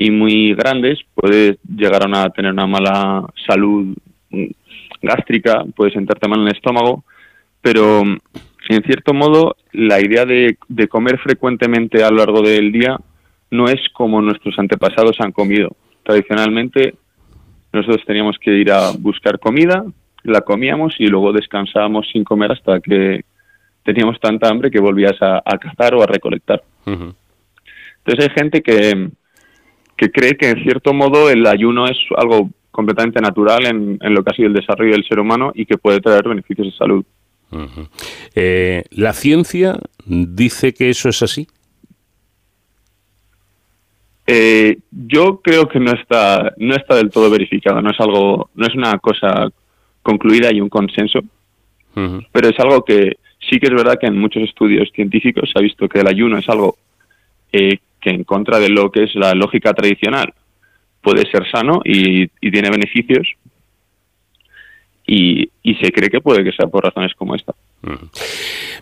y 0.00 0.12
muy 0.12 0.54
grandes, 0.54 1.00
puedes 1.12 1.58
llegar 1.68 2.06
a 2.08 2.30
tener 2.30 2.52
una 2.52 2.68
mala 2.68 3.26
salud 3.48 3.96
gástrica, 5.02 5.64
puedes 5.74 5.92
sentarte 5.92 6.28
mal 6.28 6.38
en 6.38 6.46
el 6.46 6.54
estómago, 6.54 7.02
pero 7.60 8.02
en 8.02 8.82
cierto 8.84 9.12
modo 9.12 9.56
la 9.72 10.00
idea 10.00 10.24
de, 10.24 10.56
comer 10.88 11.18
frecuentemente 11.18 12.04
a 12.04 12.10
lo 12.10 12.18
largo 12.18 12.42
del 12.42 12.70
día 12.70 12.96
no 13.50 13.64
es 13.64 13.80
como 13.92 14.22
nuestros 14.22 14.56
antepasados 14.60 15.16
han 15.18 15.32
comido. 15.32 15.74
Tradicionalmente 16.04 16.94
nosotros 17.72 18.04
teníamos 18.06 18.38
que 18.38 18.52
ir 18.52 18.70
a 18.70 18.92
buscar 18.96 19.40
comida, 19.40 19.84
la 20.22 20.42
comíamos 20.42 20.94
y 21.00 21.08
luego 21.08 21.32
descansábamos 21.32 22.08
sin 22.12 22.22
comer 22.22 22.52
hasta 22.52 22.78
que 22.78 23.22
teníamos 23.82 24.20
tanta 24.20 24.48
hambre 24.48 24.70
que 24.70 24.78
volvías 24.78 25.20
a, 25.20 25.42
cazar 25.58 25.96
o 25.96 26.02
a 26.04 26.06
recolectar. 26.06 26.62
Entonces 26.86 28.28
hay 28.28 28.34
gente 28.36 28.62
que, 28.62 29.10
que 29.98 30.10
cree 30.10 30.36
que 30.36 30.48
en 30.48 30.62
cierto 30.62 30.94
modo 30.94 31.28
el 31.28 31.44
ayuno 31.46 31.86
es 31.86 31.98
algo 32.16 32.50
completamente 32.70 33.20
natural 33.20 33.66
en, 33.66 33.98
lo 34.14 34.22
que 34.22 34.30
ha 34.30 34.36
sido 34.36 34.48
el 34.48 34.54
desarrollo 34.54 34.92
del 34.92 35.04
ser 35.04 35.18
humano 35.18 35.50
y 35.54 35.66
que 35.66 35.76
puede 35.76 36.00
traer 36.00 36.26
beneficios 36.28 36.68
de 36.68 36.72
salud. 36.72 37.04
Eh, 38.34 38.84
¿La 38.90 39.12
ciencia 39.12 39.76
dice 40.06 40.72
que 40.72 40.88
eso 40.88 41.08
es 41.08 41.20
así? 41.22 41.48
Eh, 44.28 44.78
yo 44.90 45.40
creo 45.40 45.68
que 45.68 45.80
no 45.80 45.92
está, 45.92 46.52
no 46.58 46.76
está 46.76 46.94
del 46.94 47.10
todo 47.10 47.28
verificado, 47.28 47.82
no 47.82 47.90
es 47.90 47.98
algo, 47.98 48.50
no 48.54 48.66
es 48.66 48.74
una 48.74 48.98
cosa 48.98 49.48
concluida 50.02 50.52
y 50.52 50.60
un 50.60 50.68
consenso, 50.68 51.20
pero 52.30 52.48
es 52.48 52.60
algo 52.60 52.84
que 52.84 53.16
sí 53.40 53.58
que 53.58 53.66
es 53.66 53.74
verdad 53.74 53.98
que 54.00 54.06
en 54.06 54.18
muchos 54.18 54.44
estudios 54.44 54.88
científicos 54.94 55.50
se 55.50 55.58
ha 55.58 55.62
visto 55.62 55.88
que 55.88 55.98
el 55.98 56.06
ayuno 56.06 56.38
es 56.38 56.48
algo 56.48 56.76
eh, 57.52 57.78
que 58.00 58.10
en 58.10 58.24
contra 58.24 58.58
de 58.58 58.68
lo 58.68 58.90
que 58.90 59.04
es 59.04 59.14
la 59.14 59.34
lógica 59.34 59.72
tradicional 59.74 60.32
puede 61.00 61.30
ser 61.30 61.48
sano 61.50 61.80
y, 61.84 62.28
tiene 62.50 62.70
beneficios 62.70 63.26
y, 65.06 65.50
se 65.80 65.92
cree 65.92 66.10
que 66.10 66.20
puede 66.20 66.42
que 66.42 66.52
sea 66.52 66.66
por 66.66 66.84
razones 66.84 67.14
como 67.14 67.34
esta. 67.34 67.54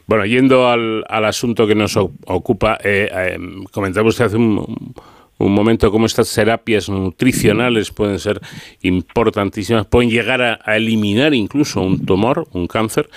Bueno, 0.07 0.25
yendo 0.25 0.69
al, 0.69 1.05
asunto 1.09 1.67
que 1.67 1.75
nos 1.75 1.97
ocupa, 1.97 2.79
eh, 2.83 3.09
eh, 3.13 3.39
comentaba 3.73 4.09
usted 4.09 4.25
hace 4.27 4.37
un, 4.37 4.95
momento 5.39 5.91
cómo 5.91 6.07
estas 6.07 6.33
terapias 6.35 6.89
nutricionales 6.89 7.91
pueden 7.91 8.19
ser 8.19 8.41
importantísimas, 8.83 9.87
pueden 9.87 10.11
llegar 10.11 10.43
a, 10.43 10.77
eliminar 10.77 11.35
incluso 11.35 11.83
un 11.83 12.07
tumor, 12.07 12.47
un 12.53 12.67
cáncer. 12.67 13.09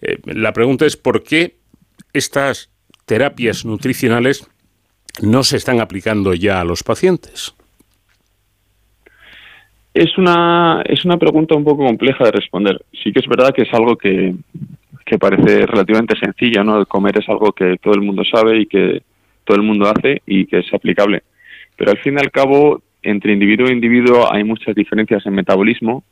Eh, 0.00 0.18
la 0.24 0.52
pregunta 0.52 0.86
es 0.86 0.96
por 0.96 1.22
qué 1.22 1.56
estas 2.12 2.70
terapias 3.04 3.64
nutricionales 3.64 4.48
no 5.22 5.42
se 5.42 5.56
están 5.56 5.80
aplicando 5.80 6.34
ya 6.34 6.60
a 6.60 6.64
los 6.64 6.82
pacientes? 6.82 7.54
Es 9.94 10.18
una, 10.18 10.82
es 10.84 11.04
una 11.04 11.16
pregunta 11.16 11.54
un 11.54 11.64
poco 11.64 11.86
compleja 11.86 12.24
de 12.24 12.32
responder. 12.32 12.84
Sí 13.02 13.12
que 13.12 13.20
es 13.20 13.26
verdad 13.26 13.54
que 13.54 13.62
es 13.62 13.72
algo 13.72 13.96
que, 13.96 14.34
que 15.06 15.18
parece 15.18 15.64
relativamente 15.66 16.18
sencillo, 16.18 16.62
¿no? 16.64 16.78
El 16.78 16.86
comer 16.86 17.18
es 17.18 17.28
algo 17.28 17.52
que 17.52 17.76
todo 17.80 17.94
el 17.94 18.02
mundo 18.02 18.22
sabe 18.24 18.60
y 18.60 18.66
que 18.66 19.02
todo 19.44 19.56
el 19.56 19.62
mundo 19.62 19.88
hace 19.88 20.20
y 20.26 20.46
que 20.46 20.58
es 20.58 20.74
aplicable. 20.74 21.22
Pero 21.76 21.92
al 21.92 21.98
fin 21.98 22.14
y 22.14 22.20
al 22.20 22.30
cabo, 22.30 22.82
entre 23.02 23.32
individuo 23.32 23.68
e 23.68 23.72
individuo 23.72 24.30
hay 24.30 24.44
muchas 24.44 24.74
diferencias 24.74 25.24
en 25.24 25.34
metabolismo 25.34 26.04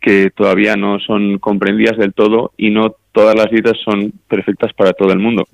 que 0.00 0.30
todavía 0.30 0.74
no 0.74 0.98
son 0.98 1.38
comprendidas 1.38 1.96
del 1.96 2.14
todo 2.14 2.52
y 2.56 2.70
no 2.70 2.96
todas 3.12 3.34
las 3.36 3.50
dietas 3.50 3.78
son 3.84 4.12
perfectas 4.28 4.72
para 4.72 4.92
todo 4.92 5.12
el 5.12 5.18
mundo. 5.18 5.46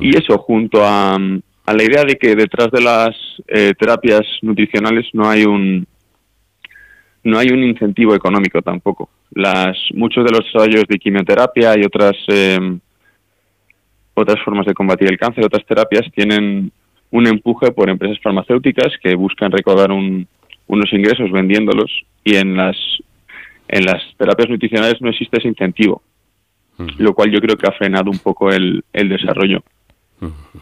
Y 0.00 0.16
eso, 0.16 0.38
junto 0.38 0.82
a, 0.82 1.18
la 1.18 1.82
idea 1.82 2.04
de 2.04 2.16
que 2.16 2.34
detrás 2.34 2.70
de 2.70 2.80
las 2.80 3.10
eh, 3.46 3.74
terapias 3.78 4.22
nutricionales 4.42 5.06
no 5.12 5.28
hay 5.28 5.44
un 5.44 5.86
no 7.22 7.38
hay 7.38 7.48
un 7.48 7.62
incentivo 7.62 8.14
económico 8.14 8.62
tampoco. 8.62 9.10
Las 9.32 9.76
muchos 9.92 10.24
de 10.24 10.30
los 10.30 10.40
ensayos 10.54 10.84
de 10.88 10.98
quimioterapia 10.98 11.78
y 11.78 11.84
otras 11.84 12.16
eh, 12.28 12.58
otras 14.14 14.42
formas 14.42 14.66
de 14.66 14.74
combatir 14.74 15.08
el 15.08 15.18
cáncer, 15.18 15.44
otras 15.44 15.66
terapias 15.66 16.10
tienen 16.12 16.72
un 17.10 17.26
empuje 17.26 17.70
por 17.72 17.90
empresas 17.90 18.18
farmacéuticas 18.22 18.92
que 19.02 19.14
buscan 19.14 19.52
recaudar 19.52 19.90
unos 19.92 20.92
ingresos 20.92 21.30
vendiéndolos 21.30 21.90
y 22.24 22.36
en 22.36 22.56
las 22.56 22.76
en 23.68 23.84
las 23.84 24.02
terapias 24.16 24.48
nutricionales 24.48 25.00
no 25.00 25.10
existe 25.10 25.38
ese 25.38 25.48
incentivo, 25.48 26.02
lo 26.98 27.14
cual 27.14 27.30
yo 27.30 27.40
creo 27.40 27.56
que 27.56 27.68
ha 27.68 27.72
frenado 27.72 28.10
un 28.10 28.18
poco 28.18 28.50
el, 28.50 28.82
el 28.92 29.08
desarrollo. 29.08 29.62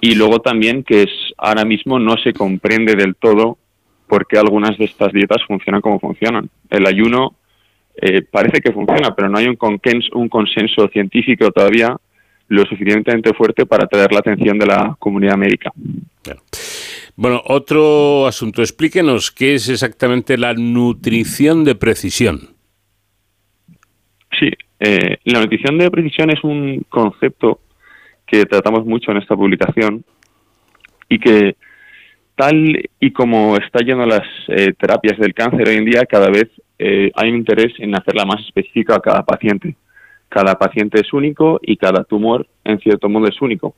Y 0.01 0.15
luego 0.15 0.41
también 0.41 0.85
que 0.85 1.03
es 1.03 1.11
ahora 1.37 1.65
mismo 1.65 1.99
no 1.99 2.17
se 2.17 2.33
comprende 2.33 2.95
del 2.95 3.17
todo 3.17 3.59
por 4.07 4.27
qué 4.27 4.39
algunas 4.39 4.77
de 4.79 4.85
estas 4.85 5.13
dietas 5.13 5.39
funcionan 5.47 5.81
como 5.81 6.01
funcionan. 6.01 6.49
El 6.71 6.87
ayuno 6.87 7.35
eh, 8.01 8.23
parece 8.23 8.61
que 8.61 8.73
funciona, 8.73 9.15
pero 9.15 9.29
no 9.29 9.39
hay 9.39 9.47
un 9.47 9.57
consenso, 9.57 10.09
un 10.15 10.29
consenso 10.29 10.89
científico 10.89 11.51
todavía 11.51 11.97
lo 12.49 12.65
suficientemente 12.65 13.35
fuerte 13.35 13.67
para 13.67 13.85
atraer 13.85 14.13
la 14.13 14.21
atención 14.21 14.59
de 14.59 14.67
la 14.67 14.97
comunidad 14.99 15.37
médica. 15.37 15.71
Bueno, 17.15 17.43
otro 17.45 18.27
asunto. 18.27 18.63
Explíquenos 18.63 19.31
qué 19.31 19.55
es 19.55 19.69
exactamente 19.69 20.39
la 20.39 20.55
nutrición 20.55 21.65
de 21.65 21.75
precisión. 21.75 22.55
Sí, 24.39 24.51
eh, 24.81 25.17
la 25.25 25.41
nutrición 25.41 25.79
de 25.79 25.91
precisión 25.91 26.31
es 26.31 26.43
un 26.45 26.87
concepto 26.89 27.61
que 28.29 28.45
tratamos 28.45 28.87
mucho 28.87 29.11
en 29.11 29.17
esta 29.17 29.35
publicación 29.35 30.05
y 31.09 31.19
que 31.19 31.57
tal 32.37 32.89
y 33.01 33.11
como 33.11 33.57
está 33.57 33.81
yendo 33.81 34.07
las 34.07 34.27
eh, 34.49 34.73
terapias 34.79 35.19
del 35.19 35.35
cáncer 35.35 35.69
hoy 35.69 35.77
en 35.77 35.85
día, 35.85 36.05
cada 36.05 36.29
vez 36.29 36.49
eh, 36.79 37.11
hay 37.15 37.31
un 37.31 37.37
interés 37.37 37.73
en 37.79 37.97
hacerla 37.97 38.25
más 38.25 38.41
específica 38.47 38.95
a 38.95 39.01
cada 39.01 39.25
paciente 39.25 39.75
cada 40.29 40.57
paciente 40.57 41.01
es 41.01 41.13
único 41.13 41.59
y 41.63 41.77
cada 41.77 42.05
tumor, 42.05 42.47
en 42.65 42.79
cierto 42.81 43.09
modo, 43.09 43.27
es 43.29 43.41
único. 43.41 43.75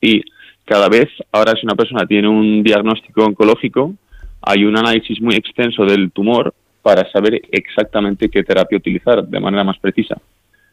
Y 0.00 0.22
cada 0.64 0.88
vez, 0.88 1.08
ahora 1.32 1.54
si 1.56 1.66
una 1.66 1.74
persona 1.74 2.06
tiene 2.06 2.28
un 2.28 2.62
diagnóstico 2.62 3.24
oncológico, 3.24 3.94
hay 4.42 4.64
un 4.64 4.76
análisis 4.76 5.20
muy 5.20 5.34
extenso 5.34 5.84
del 5.84 6.12
tumor 6.12 6.54
para 6.82 7.10
saber 7.10 7.42
exactamente 7.50 8.28
qué 8.28 8.42
terapia 8.42 8.78
utilizar 8.78 9.26
de 9.26 9.40
manera 9.40 9.64
más 9.64 9.78
precisa. 9.78 10.16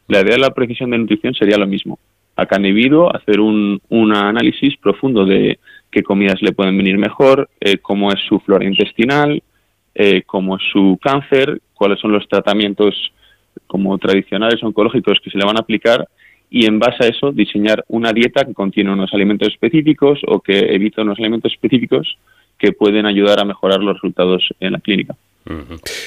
La 0.06 0.20
idea 0.20 0.36
de 0.36 0.40
la 0.40 0.54
precisión 0.54 0.90
de 0.90 0.98
nutrición 0.98 1.34
sería 1.34 1.58
lo 1.58 1.66
mismo. 1.66 1.98
A 2.38 2.46
cada 2.46 2.60
individuo 2.60 3.12
hacer 3.12 3.40
un, 3.40 3.80
análisis 4.14 4.76
profundo 4.76 5.26
de 5.26 5.58
qué 5.90 6.04
comidas 6.04 6.40
le 6.40 6.52
pueden 6.52 6.78
venir 6.78 6.96
mejor, 6.96 7.50
eh, 7.60 7.78
cómo 7.78 8.12
es 8.12 8.20
su 8.28 8.38
flora 8.38 8.64
intestinal, 8.64 9.42
eh, 9.92 10.22
cómo 10.24 10.56
es 10.56 10.62
su 10.72 10.96
cáncer, 11.02 11.60
cuáles 11.74 11.98
son 11.98 12.12
los 12.12 12.28
tratamientos 12.28 12.94
como 13.66 13.98
tradicionales 13.98 14.62
oncológicos 14.62 15.18
que 15.20 15.30
se 15.30 15.38
le 15.38 15.44
van 15.44 15.56
a 15.56 15.62
aplicar 15.62 16.06
y 16.48 16.66
en 16.66 16.78
base 16.78 17.04
a 17.04 17.08
eso 17.08 17.32
diseñar 17.32 17.84
una 17.88 18.12
dieta 18.12 18.44
que 18.44 18.54
contiene 18.54 18.92
unos 18.92 19.12
alimentos 19.12 19.48
específicos 19.48 20.20
o 20.28 20.38
que 20.38 20.60
evita 20.60 21.02
unos 21.02 21.18
alimentos 21.18 21.52
específicos 21.52 22.18
que 22.56 22.70
pueden 22.70 23.04
ayudar 23.04 23.40
a 23.40 23.44
mejorar 23.44 23.80
los 23.80 23.94
resultados 23.94 24.48
en 24.60 24.74
la 24.74 24.78
clínica. 24.78 25.16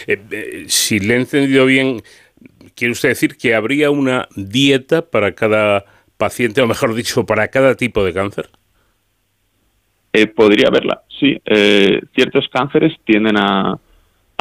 Eh, 0.07 0.63
si 0.67 1.01
le 1.01 1.15
he 1.15 1.17
entendido 1.17 1.65
bien, 1.65 2.01
¿quiere 2.73 2.93
usted 2.93 3.09
decir 3.09 3.35
que 3.35 3.53
habría 3.53 3.91
una 3.91 4.29
dieta 4.37 5.01
para 5.01 5.33
cada 5.33 5.83
paciente, 6.25 6.61
o 6.61 6.67
mejor 6.67 6.93
dicho, 6.93 7.25
para 7.25 7.47
cada 7.49 7.75
tipo 7.75 8.05
de 8.05 8.13
cáncer? 8.13 8.45
Eh, 10.13 10.27
podría 10.27 10.67
haberla, 10.67 11.01
sí. 11.19 11.39
ciertos 12.13 12.45
cánceres 12.49 12.93
tienden 13.05 13.37
a, 13.37 13.79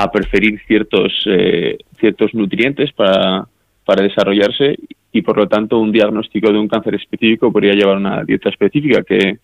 a 0.02 0.10
preferir 0.10 0.60
ciertos, 0.66 1.12
eh, 1.26 1.78
ciertos 1.98 2.32
nutrientes 2.32 2.92
para, 2.92 3.46
para 3.84 4.02
desarrollarse 4.02 4.76
y 5.12 5.22
por 5.22 5.36
lo 5.36 5.46
tanto 5.46 5.78
un 5.78 5.92
diagnóstico 5.92 6.50
de 6.50 6.58
un 6.58 6.68
cáncer 6.68 6.94
específico 6.94 7.52
podría 7.52 7.74
llevar 7.74 7.98
una 7.98 8.24
dieta 8.24 8.48
específica 8.48 9.02
que, 9.02 9.38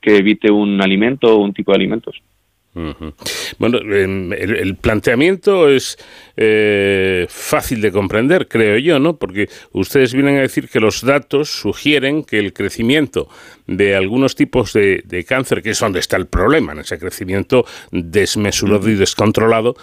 que 0.00 0.16
evite 0.16 0.50
un 0.50 0.80
alimento 0.80 1.34
o 1.34 1.42
un 1.42 1.52
tipo 1.52 1.72
de 1.72 1.76
alimentos. 1.76 2.16
Bueno, 3.58 3.78
em, 3.78 4.32
el, 4.32 4.76
planteamiento 4.76 5.68
es 5.68 5.98
eh, 6.36 7.26
fácil 7.28 7.80
de 7.80 7.90
comprender, 7.90 8.48
creo 8.48 8.78
yo, 8.78 8.98
¿no? 8.98 9.16
Porque 9.16 9.48
ustedes 9.72 10.14
vienen 10.14 10.38
a 10.38 10.42
decir 10.42 10.68
que 10.68 10.80
los 10.80 11.02
datos 11.02 11.48
sugieren 11.48 12.22
que 12.24 12.38
el 12.38 12.52
crecimiento 12.52 13.28
de 13.66 13.96
algunos 13.96 14.34
tipos 14.34 14.72
de, 14.72 15.24
cáncer, 15.26 15.62
que 15.62 15.70
es 15.70 15.80
donde 15.80 16.00
está 16.00 16.16
el 16.16 16.26
problema, 16.26 16.72
en 16.72 16.80
ese 16.80 16.98
crecimiento 16.98 17.64
desmesurado 17.90 18.88
y 18.88 18.94
descontrolado, 18.94 19.76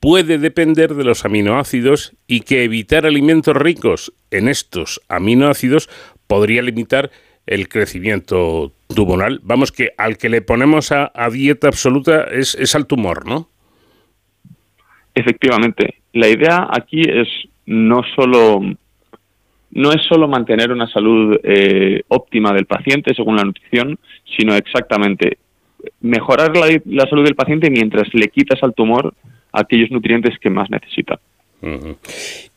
puede 0.00 0.38
depender 0.38 0.94
de 0.94 1.04
los 1.04 1.24
aminoácidos 1.24 2.14
y 2.26 2.40
que 2.40 2.64
evitar 2.64 3.06
alimentos 3.06 3.56
ricos 3.56 4.12
en 4.30 4.48
estos 4.48 5.00
aminoácidos 5.08 5.88
podría 6.26 6.62
limitar 6.62 7.10
el 7.52 7.68
crecimiento 7.68 8.72
tumoral. 8.94 9.40
Vamos 9.42 9.72
que 9.72 9.90
al 9.98 10.16
que 10.16 10.28
le 10.28 10.42
ponemos 10.42 10.92
a, 10.92 11.10
dieta 11.30 11.68
absoluta 11.68 12.24
es, 12.24 12.54
es, 12.54 12.74
al 12.74 12.86
tumor, 12.86 13.26
¿no? 13.26 13.48
Efectivamente. 15.14 15.96
La 16.12 16.28
idea 16.28 16.68
aquí 16.70 17.02
es 17.02 17.28
no 17.66 18.02
solo 18.16 18.60
no 19.74 19.90
es 19.90 20.02
solo 20.02 20.28
mantener 20.28 20.70
una 20.70 20.86
salud 20.86 21.38
eh, 21.42 22.02
óptima 22.08 22.52
del 22.52 22.66
paciente 22.66 23.14
según 23.14 23.36
la 23.36 23.44
nutrición, 23.44 23.98
sino 24.36 24.54
exactamente 24.54 25.38
mejorar 26.00 26.54
la, 26.54 26.66
la 26.84 27.08
salud 27.08 27.24
del 27.24 27.34
paciente 27.34 27.70
mientras 27.70 28.12
le 28.12 28.28
quitas 28.28 28.62
al 28.62 28.74
tumor 28.74 29.14
aquellos 29.52 29.90
nutrientes 29.90 30.38
que 30.38 30.50
más 30.50 30.70
necesita. 30.70 31.18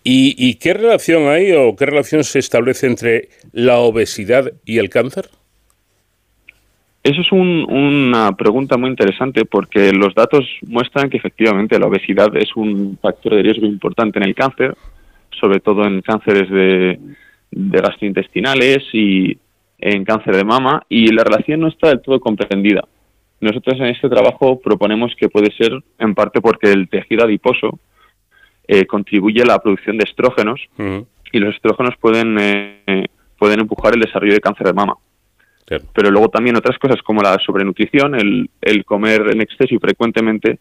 ¿Y, 0.03 0.55
qué 0.55 0.73
relación 0.73 1.27
hay 1.27 1.51
o 1.51 1.75
qué 1.75 1.85
relación 1.85 2.23
se 2.23 2.39
establece 2.39 2.87
entre 2.87 3.29
la 3.53 3.77
obesidad 3.77 4.51
y 4.65 4.79
el 4.79 4.89
cáncer? 4.89 5.29
Eso 7.03 7.21
es 7.21 7.31
una 7.31 8.35
pregunta 8.35 8.77
muy 8.77 8.89
interesante 8.89 9.45
porque 9.45 9.91
los 9.91 10.15
datos 10.15 10.43
muestran 10.67 11.09
que 11.09 11.17
efectivamente 11.17 11.77
la 11.77 11.85
obesidad 11.85 12.35
es 12.35 12.55
un 12.55 12.97
factor 12.99 13.35
de 13.35 13.43
riesgo 13.43 13.67
importante 13.67 14.17
en 14.17 14.25
el 14.25 14.33
cáncer, 14.33 14.75
sobre 15.39 15.59
todo 15.59 15.85
en 15.85 16.01
cánceres 16.01 16.49
de, 16.49 16.99
de 17.51 17.81
gastrointestinales 17.81 18.79
y 18.91 19.37
en 19.77 20.03
cáncer 20.03 20.35
de 20.35 20.43
mama, 20.43 20.83
y 20.89 21.11
la 21.11 21.23
relación 21.23 21.59
no 21.59 21.67
está 21.67 21.89
del 21.89 22.01
todo 22.01 22.19
comprendida. 22.19 22.87
Nosotros 23.39 23.75
en 23.79 23.87
este 23.87 24.09
trabajo 24.09 24.59
proponemos 24.59 25.13
que 25.15 25.29
puede 25.29 25.51
ser 25.51 25.73
en 25.99 26.15
parte 26.15 26.41
porque 26.41 26.71
el 26.71 26.89
tejido 26.89 27.25
adiposo 27.25 27.77
eh, 28.67 28.85
contribuye 28.85 29.41
a 29.41 29.45
la 29.45 29.59
producción 29.59 29.97
de 29.97 30.05
estrógenos 30.05 30.61
y 31.31 31.39
los 31.39 31.55
estrógenos 31.55 31.95
pueden, 31.99 32.37
eh, 32.39 33.07
pueden 33.37 33.61
empujar 33.61 33.93
el 33.93 34.01
desarrollo 34.01 34.33
de 34.33 34.41
cáncer 34.41 34.67
de 34.67 34.73
mama. 34.73 34.95
Pero 35.65 36.11
luego 36.11 36.29
también 36.29 36.55
otras 36.55 36.77
cosas 36.77 37.01
como 37.01 37.21
la 37.21 37.37
sobrenutrición, 37.43 38.13
el, 38.13 38.49
el 38.61 38.85
comer 38.85 39.31
en 39.31 39.41
exceso 39.41 39.73
y 39.73 39.79
frecuentemente 39.79 40.59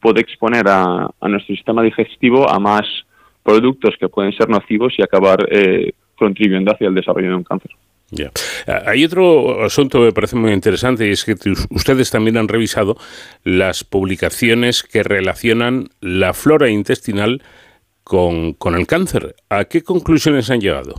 puede 0.00 0.20
exponer 0.20 0.66
a, 0.68 1.10
nuestro 1.22 1.54
sistema 1.54 1.82
digestivo 1.82 2.48
a 2.48 2.58
más 2.58 2.84
productos 3.42 3.94
que 3.98 4.08
pueden 4.08 4.32
ser 4.32 4.48
nocivos 4.48 4.94
y 4.98 5.02
acabar 5.02 5.46
eh, 5.50 5.92
contribuyendo 6.16 6.72
hacia 6.72 6.88
el 6.88 6.94
desarrollo 6.94 7.28
de 7.28 7.34
un 7.34 7.44
cáncer. 7.44 7.70
Ya. 8.10 8.30
Hay 8.86 9.04
otro 9.04 9.64
asunto 9.64 9.98
que 9.98 10.06
me 10.06 10.12
parece 10.12 10.36
muy 10.36 10.52
interesante 10.52 11.08
y 11.08 11.10
es 11.10 11.24
que 11.24 11.34
ustedes 11.70 12.10
también 12.10 12.36
han 12.36 12.46
revisado 12.46 12.96
las 13.42 13.82
publicaciones 13.82 14.84
que 14.84 15.02
relacionan 15.02 15.88
la 16.00 16.32
flora 16.32 16.70
intestinal 16.70 17.42
con, 18.04 18.54
el 18.76 18.86
cáncer. 18.86 19.34
¿A 19.50 19.64
qué 19.64 19.82
conclusiones 19.82 20.50
han 20.50 20.60
llegado? 20.60 20.94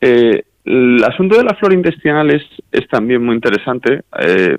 Eh, 0.00 0.44
el 0.64 1.02
asunto 1.02 1.36
de 1.36 1.44
la 1.44 1.54
flora 1.54 1.74
intestinal 1.74 2.30
es, 2.30 2.42
es 2.70 2.86
también 2.88 3.24
muy 3.24 3.34
interesante. 3.34 4.02
Eh, 4.20 4.56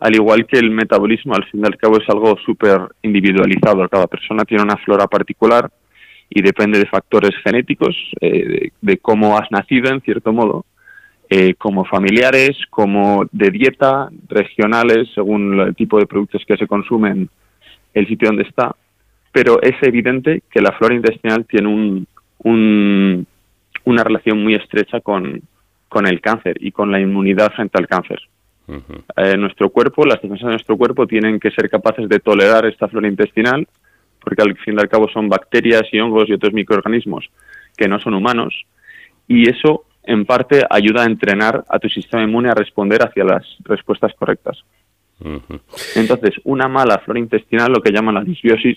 al 0.00 0.14
igual 0.14 0.46
que 0.46 0.58
el 0.58 0.70
metabolismo, 0.70 1.34
al 1.34 1.44
fin 1.50 1.60
y 1.62 1.66
al 1.66 1.76
cabo 1.76 1.98
es 1.98 2.08
algo 2.08 2.36
súper 2.46 2.80
individualizado. 3.02 3.86
Cada 3.88 4.06
persona 4.06 4.44
tiene 4.44 4.62
una 4.62 4.76
flora 4.76 5.06
particular 5.06 5.70
y 6.30 6.42
depende 6.42 6.78
de 6.78 6.86
factores 6.86 7.32
genéticos, 7.42 7.96
eh, 8.20 8.70
de, 8.80 8.98
cómo 8.98 9.38
has 9.38 9.50
nacido 9.50 9.90
en 9.90 10.00
cierto 10.02 10.32
modo, 10.32 10.64
eh, 11.30 11.54
como 11.54 11.84
familiares, 11.84 12.56
como 12.70 13.26
de 13.32 13.50
dieta, 13.50 14.08
regionales, 14.28 15.08
según 15.14 15.60
el 15.60 15.74
tipo 15.74 15.98
de 15.98 16.06
productos 16.06 16.44
que 16.46 16.56
se 16.56 16.66
consumen, 16.66 17.28
el 17.94 18.06
sitio 18.06 18.28
donde 18.28 18.44
está. 18.44 18.74
Pero 19.32 19.60
es 19.62 19.74
evidente 19.82 20.42
que 20.50 20.60
la 20.60 20.72
flora 20.72 20.94
intestinal 20.94 21.44
tiene 21.46 21.68
un, 22.38 23.26
una 23.84 24.04
relación 24.04 24.42
muy 24.42 24.54
estrecha 24.54 25.00
con, 25.00 25.42
con 25.88 26.06
el 26.06 26.20
cáncer 26.20 26.56
y 26.60 26.72
con 26.72 26.90
la 26.90 27.00
inmunidad 27.00 27.52
frente 27.52 27.78
al 27.78 27.88
cáncer. 27.88 28.20
Eh, 29.16 29.36
nuestro 29.38 29.70
cuerpo, 29.70 30.04
las 30.04 30.20
defensas 30.20 30.46
de 30.46 30.52
nuestro 30.52 30.76
cuerpo 30.76 31.06
tienen 31.06 31.40
que 31.40 31.50
ser 31.50 31.70
capaces 31.70 32.08
de 32.08 32.20
tolerar 32.20 32.66
esta 32.66 32.86
flora 32.88 33.08
intestinal, 33.08 33.66
porque 34.28 34.42
al 34.42 34.54
fin 34.58 34.74
y 34.76 34.80
al 34.80 34.90
cabo 34.90 35.08
son 35.08 35.26
bacterias 35.26 35.84
y 35.90 35.98
hongos 35.98 36.28
y 36.28 36.34
otros 36.34 36.52
microorganismos 36.52 37.30
que 37.74 37.88
no 37.88 37.98
son 37.98 38.12
humanos, 38.12 38.66
y 39.26 39.48
eso 39.48 39.86
en 40.02 40.26
parte 40.26 40.64
ayuda 40.68 41.04
a 41.04 41.06
entrenar 41.06 41.64
a 41.66 41.78
tu 41.78 41.88
sistema 41.88 42.22
inmune 42.22 42.50
a 42.50 42.54
responder 42.54 43.00
hacia 43.02 43.24
las 43.24 43.46
respuestas 43.64 44.12
correctas. 44.14 44.58
Entonces, 45.96 46.34
una 46.44 46.68
mala 46.68 46.98
flora 46.98 47.20
intestinal, 47.20 47.72
lo 47.72 47.80
que 47.80 47.90
llaman 47.90 48.16
la 48.16 48.24
disbiosis, 48.24 48.76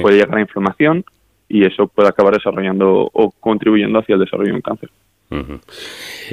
puede 0.00 0.18
llegar 0.18 0.36
a 0.36 0.40
inflamación 0.40 1.04
y 1.48 1.64
eso 1.64 1.88
puede 1.88 2.08
acabar 2.08 2.34
desarrollando 2.34 3.10
o 3.12 3.32
contribuyendo 3.32 3.98
hacia 3.98 4.14
el 4.14 4.20
desarrollo 4.20 4.50
de 4.50 4.56
un 4.56 4.62
cáncer. 4.62 4.90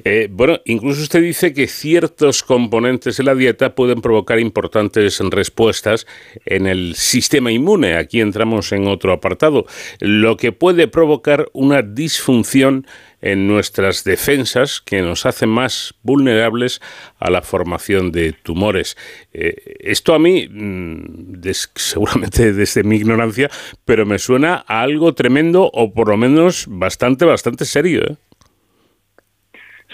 Eh, 0.03 0.27
bueno, 0.29 0.60
incluso 0.65 1.01
usted 1.01 1.21
dice 1.21 1.53
que 1.53 1.67
ciertos 1.67 2.43
componentes 2.43 3.17
de 3.17 3.23
la 3.23 3.34
dieta 3.34 3.73
pueden 3.73 4.01
provocar 4.01 4.39
importantes 4.39 5.19
respuestas 5.19 6.06
en 6.45 6.67
el 6.67 6.95
sistema 6.95 7.51
inmune. 7.51 7.97
Aquí 7.97 8.21
entramos 8.21 8.71
en 8.71 8.88
otro 8.88 9.12
apartado, 9.12 9.65
lo 9.99 10.38
que 10.38 10.51
puede 10.51 10.88
provocar 10.88 11.49
una 11.53 11.82
disfunción 11.82 12.86
en 13.23 13.47
nuestras 13.47 14.03
defensas 14.03 14.82
que 14.82 15.01
nos 15.01 15.25
hace 15.25 15.47
más 15.47 15.95
vulnerables 16.03 16.82
a 17.19 17.32
la 17.32 17.41
formación 17.41 18.12
de 18.12 18.34
tumores. 18.34 18.97
Eh, 19.34 19.77
esto 19.79 20.13
a 20.13 20.19
mí, 20.19 20.47
mm, 20.49 21.41
seguramente 21.75 22.53
desde 22.53 22.84
mi 22.84 22.97
ignorancia, 22.97 23.49
pero 23.86 24.06
me 24.06 24.19
suena 24.19 24.65
a 24.67 24.82
algo 24.82 25.13
tremendo 25.13 25.69
o 25.73 25.93
por 25.93 26.10
lo 26.10 26.17
menos 26.17 26.65
bastante, 26.67 27.23
bastante 27.23 27.63
serio. 27.63 28.03
¿eh? 28.03 28.17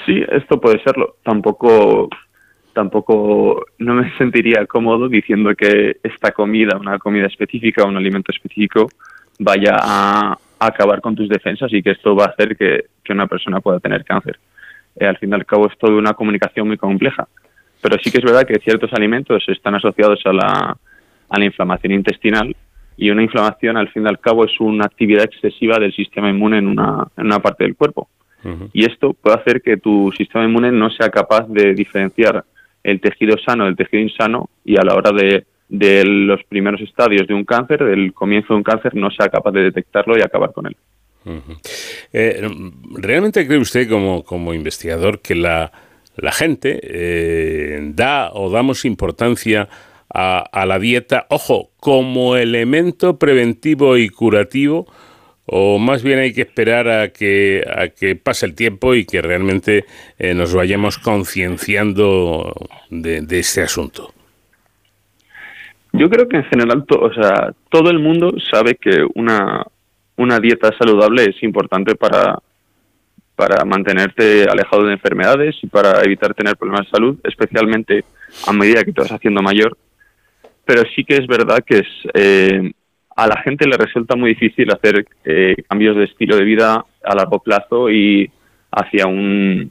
Sí, 0.10 0.26
esto 0.28 0.60
puede 0.60 0.82
serlo. 0.82 1.18
Tampoco, 1.22 2.10
tampoco 2.74 3.64
no 3.78 3.94
me 3.94 4.12
sentiría 4.18 4.66
cómodo 4.66 5.08
diciendo 5.08 5.54
que 5.56 5.98
esta 6.02 6.32
comida, 6.32 6.78
una 6.78 6.98
comida 6.98 7.28
específica, 7.28 7.86
un 7.86 7.96
alimento 7.96 8.32
específico, 8.32 8.90
vaya 9.38 9.78
a, 9.80 10.36
acabar 10.58 11.00
con 11.00 11.16
tus 11.16 11.30
defensas 11.30 11.72
y 11.72 11.84
que 11.84 11.92
esto 11.92 12.16
va 12.16 12.26
a 12.26 12.30
hacer 12.30 12.58
que, 12.58 12.86
una 13.12 13.28
persona 13.28 13.60
pueda 13.60 13.80
tener 13.80 14.04
cáncer. 14.04 14.40
Eh, 14.96 15.06
al 15.06 15.18
fin 15.18 15.32
y 15.32 15.34
al 15.34 15.46
cabo 15.46 15.68
es 15.68 15.76
toda 15.80 15.96
una 15.96 16.14
comunicación 16.14 16.68
muy 16.68 16.78
compleja. 16.78 17.28
Pero 17.82 17.98
sí 18.04 18.12
que 18.12 18.20
es 18.20 18.24
verdad 18.24 18.46
que 18.46 18.60
ciertos 18.60 18.94
alimentos 18.94 19.44
están 19.48 19.74
asociados 19.74 20.22
a 20.26 20.34
la, 20.34 20.78
a 21.30 21.40
la 21.40 21.46
inflamación 21.46 21.94
intestinal 21.94 22.56
y 22.98 23.10
una 23.10 23.24
inflamación 23.24 23.78
al 23.78 23.90
fin 23.90 24.06
y 24.06 24.10
al 24.10 24.20
cabo 24.20 24.46
es 24.46 24.60
una 24.60 24.86
actividad 24.86 25.24
excesiva 25.24 25.80
del 25.80 25.92
sistema 25.92 26.30
inmune 26.30 26.60
en 26.60 26.68
una, 26.68 27.08
en 27.18 27.26
una 27.26 27.40
parte 27.40 27.64
del 27.64 27.76
cuerpo. 27.76 28.10
Y 28.74 28.86
esto 28.86 29.14
puede 29.14 29.38
hacer 29.38 29.62
que 29.62 29.78
tu 29.78 30.12
sistema 30.16 30.46
inmune 30.46 30.72
no 30.72 30.90
sea 30.90 31.10
capaz 31.10 31.48
de 31.50 31.74
diferenciar 31.74 32.46
el 32.84 33.02
tejido 33.02 33.38
sano 33.38 33.66
del 33.66 33.76
tejido 33.76 34.02
insano 34.02 34.50
y 34.64 34.78
a 34.78 34.84
la 34.84 34.96
hora 34.96 35.12
de, 35.12 35.46
los 36.06 36.44
primeros 36.46 36.82
estadios 36.82 37.28
de 37.28 37.34
un 37.34 37.46
cáncer, 37.46 37.84
del 37.84 38.14
comienzo 38.14 38.54
de 38.54 38.58
un 38.58 38.64
cáncer, 38.64 38.96
no 38.96 39.12
sea 39.12 39.30
capaz 39.30 39.52
de 39.52 39.64
detectarlo 39.64 40.18
y 40.18 40.22
acabar 40.22 40.52
con 40.54 40.68
él. 40.68 40.76
Eh, 42.14 42.42
¿Realmente 42.96 43.46
cree 43.46 43.60
usted 43.60 43.90
como, 43.90 44.24
como 44.24 44.54
investigador 44.54 45.22
que 45.22 45.36
la, 45.36 45.72
la 46.16 46.32
gente 46.32 46.80
eh, 46.82 47.80
da 47.94 48.32
o 48.34 48.50
damos 48.50 48.86
importancia 48.86 49.68
a, 50.12 50.40
a, 50.40 50.66
la 50.66 50.80
dieta, 50.80 51.28
ojo, 51.30 51.72
como 51.80 52.36
elemento 52.36 53.20
preventivo 53.20 53.98
y 53.98 54.10
curativo 54.10 54.88
o 55.52 55.80
más 55.80 56.04
bien 56.04 56.20
hay 56.20 56.34
que 56.34 56.42
esperar 56.42 56.88
a 56.88 57.10
que, 57.10 57.64
a 57.68 57.90
que 57.90 58.16
pase 58.16 58.46
el 58.46 58.56
tiempo 58.56 58.94
y 58.94 59.06
que 59.06 59.22
realmente 59.22 59.86
eh, 60.18 60.34
nos 60.34 60.54
vayamos 60.54 60.98
concienciando 60.98 62.54
de, 62.90 63.26
este 63.32 63.62
asunto? 63.62 64.14
Yo 65.94 66.10
creo 66.10 66.28
que 66.28 66.38
en 66.38 66.44
general, 66.46 66.86
o 66.88 67.14
sea, 67.14 67.52
todo 67.70 67.90
el 67.90 68.00
mundo 68.00 68.32
sabe 68.52 68.76
que 68.76 69.04
una, 69.16 69.66
una 70.18 70.40
dieta 70.40 70.72
saludable 70.78 71.26
es 71.26 71.42
importante 71.42 71.96
para, 71.96 72.38
para 73.36 73.66
mantenerte 73.66 74.44
alejado 74.44 74.84
de 74.86 74.94
enfermedades 74.94 75.56
y 75.64 75.68
para 75.68 76.04
evitar 76.04 76.36
tener 76.36 76.58
problemas 76.58 76.86
de 76.86 76.92
salud, 76.92 77.18
especialmente 77.24 78.06
a 78.46 78.54
medida 78.54 78.84
que 78.84 78.94
te 78.94 79.02
vas 79.02 79.12
haciendo 79.12 79.42
mayor. 79.42 79.76
Pero 80.64 80.84
sí 80.96 81.04
que 81.04 81.16
es 81.16 81.26
verdad 81.26 81.64
que 81.66 81.80
es, 81.80 81.88
eh, 82.14 82.72
a 83.20 83.28
la 83.28 83.42
gente 83.42 83.68
le 83.68 83.76
resulta 83.76 84.16
muy 84.16 84.30
difícil 84.30 84.72
hacer 84.72 85.06
eh, 85.26 85.56
cambios 85.68 85.98
de 85.98 86.06
estilo 86.06 86.38
de 86.38 86.46
vida 86.46 86.86
a 87.04 87.16
largo 87.16 87.40
plazo 87.40 87.90
y 87.90 88.32
hacia 88.72 89.08
un 89.08 89.70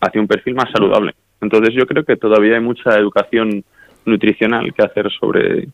hacia 0.00 0.20
un 0.20 0.26
perfil 0.26 0.54
más 0.54 0.70
saludable. 0.72 1.14
Entonces 1.40 1.72
yo 1.74 1.86
creo 1.86 2.04
que 2.04 2.16
todavía 2.16 2.56
hay 2.56 2.60
mucha 2.60 2.96
educación 2.96 3.64
nutricional 4.04 4.72
que 4.74 4.82
hacer 4.82 5.08
sobre 5.20 5.68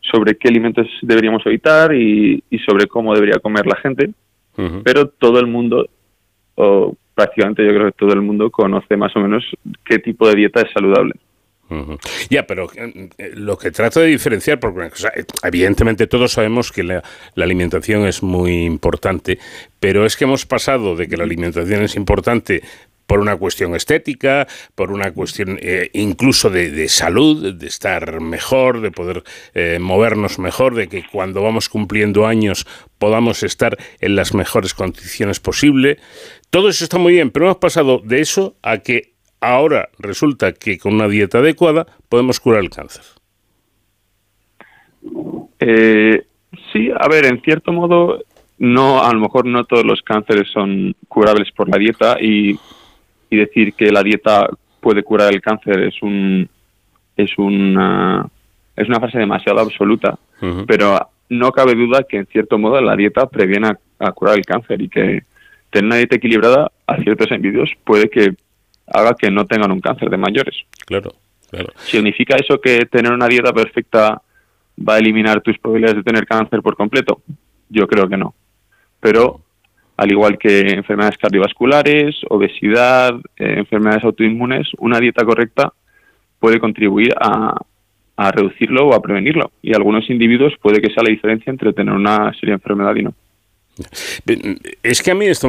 sobre 0.00 0.36
qué 0.36 0.48
alimentos 0.48 0.86
deberíamos 1.00 1.46
evitar 1.46 1.94
y, 1.94 2.42
sobre 2.66 2.86
cómo 2.86 3.14
debería 3.14 3.38
comer 3.38 3.66
la 3.66 3.76
gente, 3.76 4.10
pero 4.84 5.08
todo 5.08 5.38
el 5.38 5.46
mundo 5.46 5.86
o 6.56 6.94
prácticamente 7.14 7.64
yo 7.64 7.72
creo 7.72 7.86
que 7.86 7.98
todo 7.98 8.12
el 8.12 8.20
mundo 8.20 8.50
conoce 8.50 8.96
más 8.96 9.14
o 9.16 9.20
menos 9.20 9.44
qué 9.84 9.98
tipo 9.98 10.28
de 10.28 10.34
dieta 10.34 10.60
es 10.60 10.70
saludable. 10.72 11.14
Ya, 12.30 12.46
pero 12.46 12.70
eh, 12.76 13.08
eh, 13.18 13.30
lo 13.34 13.58
que 13.58 13.70
trato 13.70 14.00
de 14.00 14.06
diferenciar, 14.08 14.60
porque 14.60 14.90
evidentemente 15.42 16.06
todos 16.06 16.32
sabemos 16.32 16.72
que 16.72 16.82
la, 16.82 17.02
alimentación 17.36 18.06
es 18.06 18.22
muy 18.22 18.64
importante, 18.64 19.38
pero 19.80 20.06
es 20.06 20.16
que 20.16 20.24
hemos 20.24 20.46
pasado 20.46 20.96
de 20.96 21.08
que 21.08 21.16
la 21.16 21.24
alimentación 21.24 21.82
es 21.82 21.96
importante 21.96 22.62
por 23.06 23.18
una 23.18 23.36
cuestión 23.36 23.74
estética, 23.74 24.46
por 24.74 24.90
una 24.90 25.12
cuestión 25.12 25.58
eh, 25.60 25.90
incluso 25.92 26.48
de, 26.48 26.88
salud, 26.88 27.54
de 27.54 27.66
estar 27.66 28.20
mejor, 28.20 28.80
de 28.80 28.90
poder 28.90 29.22
movernos 29.80 30.38
mejor, 30.38 30.74
de 30.74 30.88
que 30.88 31.04
cuando 31.10 31.42
vamos 31.42 31.68
cumpliendo 31.68 32.26
años 32.26 32.66
podamos 32.98 33.42
estar 33.42 33.76
en 34.00 34.16
las 34.16 34.32
mejores 34.32 34.72
condiciones 34.72 35.40
posible. 35.40 35.98
Todo 36.50 36.68
eso 36.68 36.84
está 36.84 36.96
muy 36.96 37.14
bien, 37.14 37.30
pero 37.30 37.46
hemos 37.46 37.58
pasado 37.58 38.00
de 38.04 38.20
eso 38.20 38.56
a 38.62 38.78
que 38.78 39.11
ahora 39.42 39.88
resulta 39.98 40.52
que 40.52 40.78
con 40.78 40.94
una 40.94 41.08
dieta 41.08 41.38
adecuada 41.38 41.86
podemos 42.08 42.40
curar 42.40 42.60
el 42.60 42.70
cáncer. 42.70 43.02
Eh, 45.58 46.22
sí, 46.72 46.90
a 46.96 47.08
ver, 47.08 47.26
en 47.26 47.42
cierto 47.42 47.72
modo, 47.72 48.22
no, 48.58 49.02
a 49.02 49.12
lo 49.12 49.20
mejor 49.20 49.44
no 49.46 49.64
todos 49.64 49.84
los 49.84 50.00
cánceres 50.02 50.48
son 50.50 50.94
curables 51.08 51.50
por 51.52 51.68
la 51.68 51.76
dieta 51.76 52.16
y, 52.20 52.58
decir 53.30 53.72
que 53.72 53.90
la 53.90 54.02
dieta 54.02 54.46
puede 54.80 55.02
curar 55.02 55.32
el 55.32 55.40
cáncer 55.40 55.84
es 55.84 56.02
un 56.02 56.46
es 57.16 57.30
una 57.38 58.28
es 58.76 58.86
una 58.86 59.00
frase 59.00 59.18
demasiado 59.18 59.60
absoluta, 59.60 60.18
pero 60.66 61.08
no 61.30 61.50
cabe 61.50 61.74
duda 61.74 62.04
que 62.06 62.18
en 62.18 62.26
cierto 62.26 62.58
modo 62.58 62.78
la 62.82 62.94
dieta 62.94 63.26
previene 63.26 63.68
a, 63.68 63.78
a, 64.00 64.12
curar 64.12 64.36
el 64.36 64.44
cáncer 64.44 64.82
y 64.82 64.90
que 64.90 65.22
tener 65.70 65.86
una 65.86 65.96
dieta 65.96 66.16
equilibrada 66.16 66.70
a 66.86 66.96
ciertos 66.98 67.30
individuos 67.30 67.72
puede 67.84 68.10
que 68.10 68.34
haga 68.86 69.14
que 69.14 69.30
no 69.30 69.46
tengan 69.46 69.72
un 69.72 69.80
cáncer 69.80 70.10
de 70.10 70.16
mayores. 70.16 70.56
Claro, 70.86 71.12
claro. 71.50 71.72
¿Significa 71.76 72.36
eso 72.36 72.60
que 72.60 72.86
tener 72.86 73.12
una 73.12 73.26
dieta 73.26 73.52
perfecta 73.52 74.20
va 74.78 74.94
a 74.94 74.98
eliminar 74.98 75.40
tus 75.40 75.58
probabilidades 75.58 75.96
de 75.96 76.02
tener 76.02 76.26
cáncer 76.26 76.62
por 76.62 76.76
completo? 76.76 77.22
Yo 77.68 77.86
creo 77.86 78.08
que 78.08 78.16
no. 78.16 78.34
Pero 79.00 79.40
al 79.96 80.10
igual 80.10 80.38
que 80.38 80.60
enfermedades 80.60 81.18
cardiovasculares, 81.18 82.16
obesidad, 82.28 83.14
eh, 83.36 83.54
enfermedades 83.58 84.04
autoinmunes, 84.04 84.68
una 84.78 84.98
dieta 84.98 85.24
correcta 85.24 85.72
puede 86.38 86.58
contribuir 86.58 87.14
a, 87.20 87.56
a 88.16 88.32
reducirlo 88.32 88.88
o 88.88 88.94
a 88.94 89.02
prevenirlo. 89.02 89.52
Y 89.62 89.74
algunos 89.74 90.08
individuos 90.10 90.54
puede 90.60 90.80
que 90.80 90.92
sea 90.92 91.04
la 91.04 91.10
diferencia 91.10 91.50
entre 91.50 91.72
tener 91.72 91.94
una 91.94 92.32
seria 92.34 92.54
enfermedad 92.54 92.96
y 92.96 93.02
no. 93.02 93.14
Es 94.82 95.02
que 95.02 95.10
a 95.10 95.14
mí 95.14 95.26
esto 95.26 95.48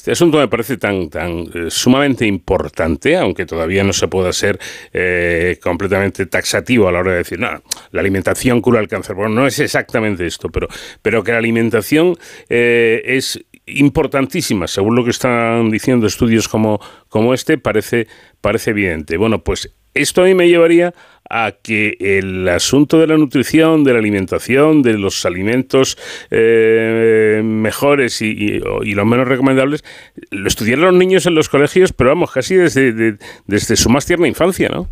este 0.00 0.12
asunto 0.12 0.38
me 0.38 0.48
parece 0.48 0.78
tan, 0.78 1.10
tan 1.10 1.44
eh, 1.52 1.66
sumamente 1.68 2.26
importante, 2.26 3.18
aunque 3.18 3.44
todavía 3.44 3.84
no 3.84 3.92
se 3.92 4.08
pueda 4.08 4.32
ser 4.32 4.58
eh, 4.94 5.58
completamente 5.62 6.24
taxativo 6.24 6.88
a 6.88 6.92
la 6.92 7.00
hora 7.00 7.12
de 7.12 7.18
decir, 7.18 7.38
no, 7.38 7.50
la 7.92 8.00
alimentación 8.00 8.62
cura 8.62 8.80
el 8.80 8.88
cáncer. 8.88 9.14
Bueno, 9.14 9.34
no 9.34 9.46
es 9.46 9.58
exactamente 9.58 10.26
esto, 10.26 10.48
pero, 10.48 10.68
pero 11.02 11.22
que 11.22 11.32
la 11.32 11.38
alimentación 11.38 12.16
eh, 12.48 13.02
es 13.04 13.44
importantísima, 13.66 14.66
según 14.66 14.96
lo 14.96 15.04
que 15.04 15.10
están 15.10 15.70
diciendo 15.70 16.06
estudios 16.06 16.48
como, 16.48 16.80
como 17.10 17.34
este, 17.34 17.58
parece, 17.58 18.06
parece 18.40 18.70
evidente. 18.70 19.18
Bueno, 19.18 19.44
pues 19.44 19.70
esto 19.92 20.22
a 20.22 20.24
mí 20.24 20.34
me 20.34 20.48
llevaría 20.48 20.94
a 21.30 21.52
que 21.52 21.96
el 22.00 22.48
asunto 22.48 22.98
de 22.98 23.06
la 23.06 23.16
nutrición, 23.16 23.84
de 23.84 23.92
la 23.92 24.00
alimentación, 24.00 24.82
de 24.82 24.98
los 24.98 25.24
alimentos 25.24 25.96
eh, 26.30 27.40
mejores 27.44 28.20
y, 28.20 28.58
los 28.58 29.06
menos 29.06 29.28
recomendables, 29.28 29.84
lo 30.30 30.48
estudiaran 30.48 30.86
los 30.86 30.94
niños 30.94 31.26
en 31.26 31.36
los 31.36 31.48
colegios, 31.48 31.92
pero 31.92 32.10
vamos, 32.10 32.32
casi 32.32 32.56
desde, 32.56 33.16
desde 33.46 33.76
su 33.76 33.88
más 33.88 34.04
tierna 34.06 34.26
infancia, 34.26 34.68
¿no? 34.68 34.88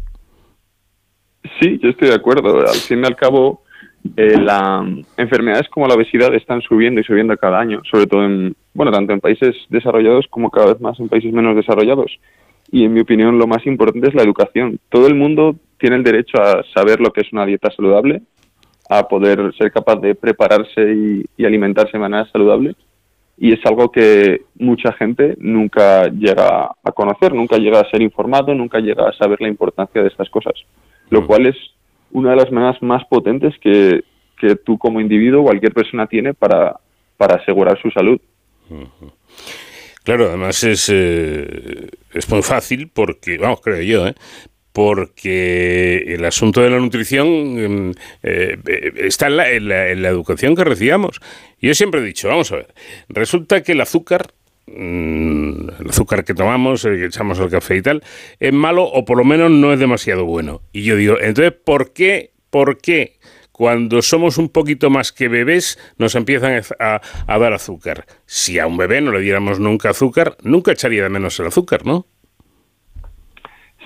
Sí, 1.61 1.79
yo 1.83 1.91
estoy 1.91 2.09
de 2.09 2.15
acuerdo. 2.15 2.61
Al 2.61 2.77
fin 2.77 3.01
y 3.03 3.07
al 3.07 3.17
cabo, 3.17 3.65
eh, 4.17 4.39
las 4.39 4.85
enfermedades 5.17 5.69
como 5.69 5.89
la 5.89 5.95
obesidad 5.95 6.35
están 6.35 6.63
subiendo 6.63 7.01
y 7.01 7.05
subiendo 7.05 7.37
cada 7.37 7.59
año, 7.59 7.83
sobre 7.91 8.07
todo 8.07 8.25
en, 8.25 8.55
bueno, 8.75 8.93
tanto 8.93 9.13
en 9.13 9.21
países 9.21 9.57
desarrollados 9.71 10.27
como 10.31 10.51
cada 10.51 10.67
vez 10.73 10.81
más 10.81 10.99
en 11.01 11.09
países 11.09 11.33
menos 11.33 11.57
desarrollados. 11.57 12.19
Y 12.71 12.85
en 12.85 12.93
mi 12.93 13.01
opinión, 13.01 13.39
lo 13.39 13.47
más 13.47 13.67
importante 13.67 14.09
es 14.09 14.15
la 14.15 14.23
educación. 14.23 14.79
Todo 14.89 15.07
el 15.07 15.15
mundo 15.15 15.57
tiene 15.79 15.97
el 15.97 16.05
derecho 16.05 16.41
a 16.43 16.63
saber 16.75 17.01
lo 17.01 17.13
que 17.13 17.23
es 17.23 17.33
una 17.33 17.47
dieta 17.47 17.71
saludable, 17.71 18.23
a 18.91 19.07
poder 19.09 19.55
ser 19.57 19.73
capaz 19.73 19.97
de 19.97 20.15
prepararse 20.15 20.93
y, 20.93 21.25
y 21.37 21.45
alimentarse 21.45 21.93
de 21.93 21.99
manera 21.99 22.31
saludable. 22.31 22.75
Y 23.37 23.53
es 23.53 23.65
algo 23.65 23.91
que 23.91 24.43
mucha 24.57 24.93
gente 24.93 25.37
nunca 25.39 26.09
llega 26.09 26.71
a 26.83 26.93
conocer, 26.93 27.33
nunca 27.33 27.57
llega 27.57 27.81
a 27.81 27.91
ser 27.91 28.03
informado, 28.03 28.53
nunca 28.55 28.81
llega 28.81 29.09
a 29.09 29.13
saber 29.13 29.41
la 29.41 29.49
importancia 29.49 30.03
de 30.03 30.09
estas 30.09 30.29
cosas 30.29 30.55
lo 31.11 31.27
cual 31.27 31.47
es 31.47 31.57
una 32.11 32.31
de 32.31 32.37
las 32.37 32.51
maneras 32.51 32.81
más 32.83 33.05
potentes 33.07 33.55
que, 33.61 34.03
tú 34.65 34.79
como 34.79 35.01
individuo, 35.01 35.43
cualquier 35.43 35.73
persona 35.73 36.07
tiene 36.07 36.33
para, 36.35 36.79
para 37.17 37.37
asegurar 37.37 37.81
su 37.81 37.91
salud. 37.91 38.21
Claro, 40.09 40.29
además 40.29 40.65
es, 40.65 40.89
eh, 40.91 41.91
es 42.15 42.31
muy 42.31 42.41
fácil 42.41 42.89
porque, 42.89 43.37
vamos, 43.37 43.61
creo 43.61 43.83
yo, 43.83 44.09
¿eh? 44.09 44.15
porque 44.73 45.99
el 46.15 46.25
asunto 46.25 46.63
de 46.63 46.71
la 46.71 46.79
nutrición 46.79 47.27
em, 47.27 47.93
eh, 48.23 48.57
está 48.97 49.27
en 49.27 49.37
la, 49.37 49.51
en, 49.51 49.69
la, 49.69 49.91
en 49.91 50.01
la, 50.01 50.09
educación 50.09 50.57
que 50.57 50.65
recibamos. 50.65 51.21
Yo 51.61 51.75
siempre 51.75 52.01
he 52.01 52.05
dicho, 52.05 52.27
vamos 52.27 52.51
a 52.53 52.57
ver, 52.57 52.75
resulta 53.11 53.63
que 53.63 53.73
el 53.73 53.83
azúcar 53.83 54.33
Mm, 54.75 55.69
el 55.81 55.89
azúcar 55.89 56.25
que 56.25 56.35
tomamos, 56.35 56.85
el 56.85 56.99
que 56.99 57.07
echamos 57.07 57.39
al 57.41 57.51
café 57.51 57.77
y 57.77 57.83
tal, 57.83 58.03
es 58.39 58.53
malo 58.53 58.85
o 58.85 59.05
por 59.05 59.19
lo 59.19 59.25
menos 59.25 59.51
no 59.51 59.73
es 59.73 59.79
demasiado 59.79 60.25
bueno. 60.25 60.63
Y 60.73 60.85
yo 60.85 60.97
digo, 60.97 61.19
entonces, 61.21 61.53
¿por 61.53 61.93
qué, 61.93 62.33
por 62.51 62.79
qué 62.79 63.18
cuando 63.59 64.01
somos 64.01 64.39
un 64.39 64.49
poquito 64.49 64.89
más 64.89 65.13
que 65.13 65.29
bebés 65.29 65.79
nos 65.99 66.15
empiezan 66.15 66.63
a, 66.79 67.01
a 67.27 67.39
dar 67.39 67.53
azúcar? 67.53 68.05
Si 68.25 68.59
a 68.59 68.67
un 68.67 68.77
bebé 68.77 69.01
no 69.01 69.13
le 69.13 69.21
diéramos 69.21 69.59
nunca 69.61 69.91
azúcar, 69.91 70.37
nunca 70.43 70.73
echaría 70.73 71.03
de 71.03 71.11
menos 71.11 71.39
el 71.41 71.49
azúcar, 71.49 71.85
¿no? 71.85 72.07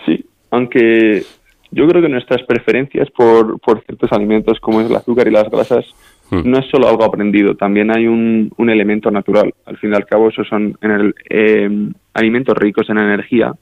Sí, 0.06 0.24
aunque 0.50 1.24
yo 1.70 1.88
creo 1.88 2.02
que 2.02 2.08
nuestras 2.08 2.42
preferencias 2.42 3.10
por, 3.10 3.58
por 3.60 3.82
ciertos 3.84 4.12
alimentos 4.12 4.60
como 4.60 4.80
es 4.80 4.90
el 4.90 4.96
azúcar 4.96 5.26
y 5.26 5.30
las 5.30 5.50
grasas 5.50 5.86
Hmm. 6.32 6.50
no 6.50 6.58
es 6.60 6.66
solo 6.70 6.88
algo 6.88 7.04
aprendido, 7.04 7.56
también 7.56 7.94
hay 7.94 8.06
un, 8.06 8.50
un, 8.56 8.70
elemento 8.70 9.10
natural. 9.10 9.52
Al 9.66 9.76
fin 9.76 9.92
y 9.92 9.96
al 9.96 10.06
cabo, 10.06 10.30
esos 10.30 10.48
son 10.48 10.78
en 10.80 10.90
el, 10.90 11.14
eh, 11.28 11.68
alimentos 12.14 12.56
ricos 12.56 12.88
en 12.88 12.96
energía 12.96 13.52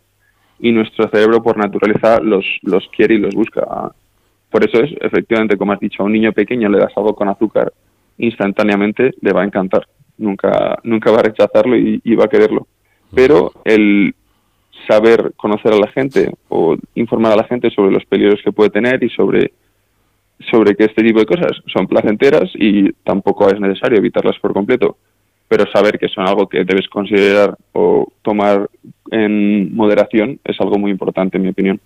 y 0.61 0.70
nuestro 0.70 1.09
cerebro 1.09 1.42
por 1.42 1.57
naturaleza 1.57 2.20
los, 2.20 2.44
los 2.62 2.88
quiere 2.94 3.16
y 3.16 3.18
los 3.18 3.35
busca. 3.35 3.90
Por 4.51 4.69
eso 4.69 4.83
es, 4.83 4.91
efectivamente, 5.01 5.57
como 5.57 5.73
has 5.73 5.81
dicho, 5.81 6.03
a 6.03 6.07
un 6.07 6.13
niño 6.13 6.33
pequeño 6.33 6.69
le 6.69 6.79
das 6.79 6.93
algo 6.97 7.15
con 7.15 7.29
azúcar, 7.29 7.73
instantáneamente 8.19 9.15
le 9.21 9.33
va 9.33 9.43
a 9.43 9.47
encantar. 9.47 9.87
Nunca, 10.19 10.79
nunca 10.83 11.11
va 11.11 11.21
a 11.21 11.23
rechazarlo 11.23 11.77
y, 11.77 12.01
y 12.05 12.15
va 12.15 12.25
a 12.25 12.29
quererlo. 12.29 12.67
Pero 13.15 13.53
el 13.65 14.15
saber 14.89 15.33
conocer 15.37 15.73
a 15.73 15.79
la 15.79 15.89
gente 15.89 16.33
o 16.49 16.77
informar 16.95 17.33
a 17.33 17.37
la 17.37 17.45
gente 17.45 17.71
sobre 17.71 17.93
los 17.93 18.05
peligros 18.05 18.41
que 18.43 18.53
puede 18.53 18.71
tener 18.71 19.03
y 19.03 19.11
sobre 19.11 19.53
sobre 20.51 20.75
que 20.75 20.85
este 20.85 21.03
tipo 21.03 21.21
de 21.21 21.27
cosas 21.27 21.53
son 21.67 21.87
placenteras 21.87 22.51
y 22.55 22.91
tampoco 23.05 23.49
es 23.49 23.61
necesario 23.61 23.99
evitarlas 23.99 24.39
por 24.39 24.55
completo, 24.55 24.97
pero 25.49 25.71
saber 25.71 25.99
que 25.99 26.09
son 26.09 26.27
algo 26.27 26.49
que 26.49 26.65
debes 26.65 26.89
considerar 26.89 27.55
o 27.73 28.11
tomar 28.23 28.71
en 29.11 29.75
moderación 29.75 30.41
es 30.43 30.59
algo 30.59 30.79
muy 30.79 30.91
importante, 30.91 31.37
en 31.37 31.43
mi 31.43 31.51
opinión 31.51 31.79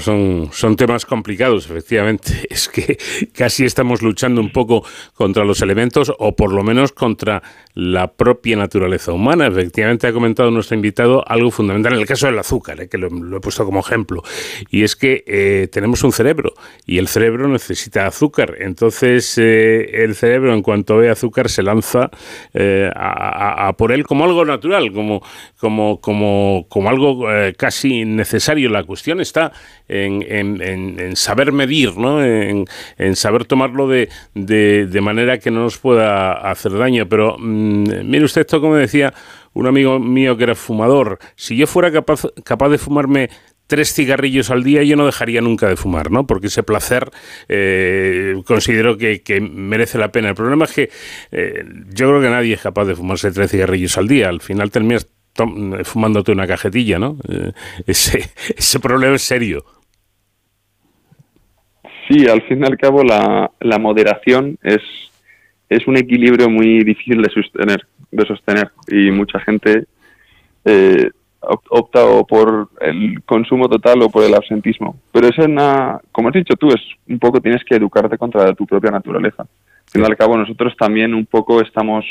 son, 0.00 0.48
son 0.52 0.76
temas 0.76 1.06
complicados, 1.06 1.66
efectivamente. 1.66 2.46
Es 2.50 2.68
que 2.68 2.98
casi 3.34 3.64
estamos 3.64 4.02
luchando 4.02 4.40
un 4.40 4.50
poco 4.50 4.84
contra 5.14 5.44
los 5.44 5.62
elementos 5.62 6.12
o 6.18 6.34
por 6.34 6.52
lo 6.52 6.62
menos 6.62 6.92
contra 6.92 7.42
la 7.74 8.08
propia 8.08 8.56
naturaleza 8.56 9.12
humana. 9.12 9.46
Efectivamente 9.46 10.06
ha 10.06 10.12
comentado 10.12 10.50
nuestro 10.50 10.74
invitado 10.74 11.22
algo 11.28 11.50
fundamental 11.50 11.92
en 11.92 12.00
el 12.00 12.06
caso 12.06 12.26
del 12.26 12.38
azúcar, 12.38 12.80
eh, 12.80 12.88
que 12.88 12.98
lo, 12.98 13.08
he 13.08 13.40
puesto 13.40 13.64
como 13.64 13.80
ejemplo, 13.80 14.22
y 14.70 14.82
es 14.82 14.96
que 14.96 15.22
eh, 15.26 15.68
tenemos 15.70 16.02
un 16.02 16.12
cerebro 16.12 16.54
y 16.86 16.98
el 16.98 17.06
cerebro 17.06 17.46
necesita 17.48 18.06
azúcar. 18.06 18.56
Entonces 18.58 19.38
eh, 19.38 20.04
el 20.04 20.16
cerebro 20.16 20.52
en 20.54 20.62
cuanto 20.62 20.96
ve 20.96 21.10
azúcar 21.10 21.48
se 21.48 21.62
lanza 21.62 22.10
a, 22.54 23.68
a, 23.68 23.72
por 23.74 23.92
él 23.92 24.04
como 24.04 24.24
algo 24.24 24.44
natural, 24.44 24.92
como, 24.92 25.22
como, 25.58 26.00
como, 26.00 26.66
como 26.68 26.88
algo 26.88 27.26
casi 27.56 28.04
necesario 28.04 28.70
la 28.78 28.84
cuestión 28.84 29.20
está 29.20 29.52
en, 29.88 31.16
saber 31.16 31.52
medir, 31.52 31.96
¿no? 31.96 32.22
en, 32.24 32.66
saber 33.14 33.44
tomarlo 33.44 33.88
de, 33.88 35.00
manera 35.02 35.38
que 35.38 35.50
no 35.50 35.60
nos 35.60 35.78
pueda 35.78 36.32
hacer 36.32 36.72
daño. 36.72 37.08
Pero 37.08 37.36
mm, 37.38 38.04
mire 38.04 38.24
usted 38.24 38.42
esto, 38.42 38.60
como 38.60 38.76
decía 38.76 39.12
un 39.54 39.66
amigo 39.66 39.98
mío 39.98 40.36
que 40.36 40.44
era 40.44 40.54
fumador, 40.54 41.18
si 41.34 41.56
yo 41.56 41.66
fuera 41.66 41.90
capaz, 41.90 42.22
capaz 42.44 42.68
de 42.68 42.78
fumarme 42.78 43.30
tres 43.68 43.92
cigarrillos 43.92 44.50
al 44.50 44.64
día, 44.64 44.82
yo 44.82 44.96
no 44.96 45.06
dejaría 45.06 45.40
nunca 45.40 45.68
de 45.68 45.76
fumar, 45.76 46.10
¿no? 46.10 46.26
Porque 46.26 46.48
ese 46.48 46.62
placer 46.64 47.10
eh, 47.48 48.34
considero 48.46 48.96
que, 48.96 49.22
merece 49.40 49.98
la 49.98 50.10
pena. 50.10 50.30
El 50.30 50.34
problema 50.34 50.64
es 50.64 50.72
que 50.72 50.90
eh, 51.30 51.64
yo 51.90 52.08
creo 52.08 52.20
que 52.20 52.30
nadie 52.30 52.54
es 52.54 52.62
capaz 52.62 52.86
de 52.86 52.96
fumarse 52.96 53.30
tres 53.30 53.50
cigarrillos 53.50 53.96
al 53.98 54.08
día. 54.08 54.28
Al 54.28 54.40
final 54.40 54.70
terminas 54.70 55.06
fumándote 55.84 56.32
una 56.32 56.46
cajetilla, 56.46 56.98
¿no? 56.98 57.16
Eh, 57.28 57.52
ese, 57.86 58.18
ese 58.56 58.80
problema 58.80 59.14
es 59.14 59.22
serio. 59.22 59.64
Sí, 62.08 62.26
al 62.26 62.42
fin 62.42 62.62
y 62.62 62.66
al 62.66 62.78
cabo 62.78 63.02
la, 63.02 63.50
la 63.60 63.78
moderación 63.78 64.58
es, 64.62 64.80
es 65.68 65.86
un 65.86 65.96
equilibrio 65.98 66.48
muy 66.48 66.82
difícil 66.82 67.20
de 67.20 67.30
sostener, 67.30 67.86
de 68.10 68.26
sostener 68.26 68.70
y 68.88 69.10
mucha 69.10 69.38
gente 69.40 69.84
eh, 70.64 71.10
opta 71.40 72.04
o 72.04 72.26
por 72.26 72.68
el 72.80 73.22
consumo 73.24 73.68
total 73.68 74.02
o 74.02 74.10
por 74.10 74.24
el 74.24 74.34
absentismo. 74.34 74.98
Pero 75.12 75.28
eso, 75.28 75.42
una, 75.44 76.00
como 76.10 76.28
has 76.28 76.34
dicho 76.34 76.54
tú, 76.54 76.68
es 76.68 76.80
un 77.08 77.18
poco 77.18 77.40
tienes 77.40 77.62
que 77.64 77.76
educarte 77.76 78.18
contra 78.18 78.52
tu 78.54 78.66
propia 78.66 78.90
naturaleza. 78.90 79.42
Al 79.42 79.90
fin 79.90 80.02
y 80.02 80.04
al 80.04 80.16
cabo 80.16 80.36
nosotros 80.36 80.74
también 80.76 81.14
un 81.14 81.26
poco 81.26 81.60
estamos 81.60 82.04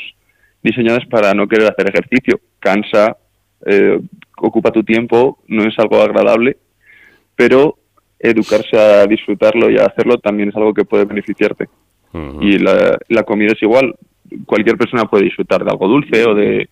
diseñadas 0.68 1.06
para 1.06 1.34
no 1.34 1.48
querer 1.48 1.68
hacer 1.72 1.90
ejercicio. 1.90 2.40
Cansa, 2.60 3.18
eh, 3.66 4.00
ocupa 4.38 4.72
tu 4.72 4.84
tiempo, 4.84 5.40
no 5.48 5.64
es 5.64 5.78
algo 5.80 6.02
agradable, 6.02 6.58
pero 7.36 7.76
educarse 8.20 8.78
a 8.78 9.06
disfrutarlo 9.06 9.70
y 9.70 9.78
a 9.78 9.86
hacerlo 9.86 10.18
también 10.18 10.50
es 10.50 10.56
algo 10.56 10.74
que 10.74 10.86
puede 10.86 11.06
beneficiarte. 11.06 11.68
Y 12.42 12.58
la, 12.58 12.98
la, 13.10 13.24
comida 13.24 13.52
es 13.54 13.62
igual. 13.62 13.94
Cualquier 14.46 14.76
persona 14.76 15.06
puede 15.06 15.26
disfrutar 15.26 15.64
de 15.64 15.70
algo 15.70 15.88
dulce 15.88 16.26
o 16.26 16.34
de 16.34 16.68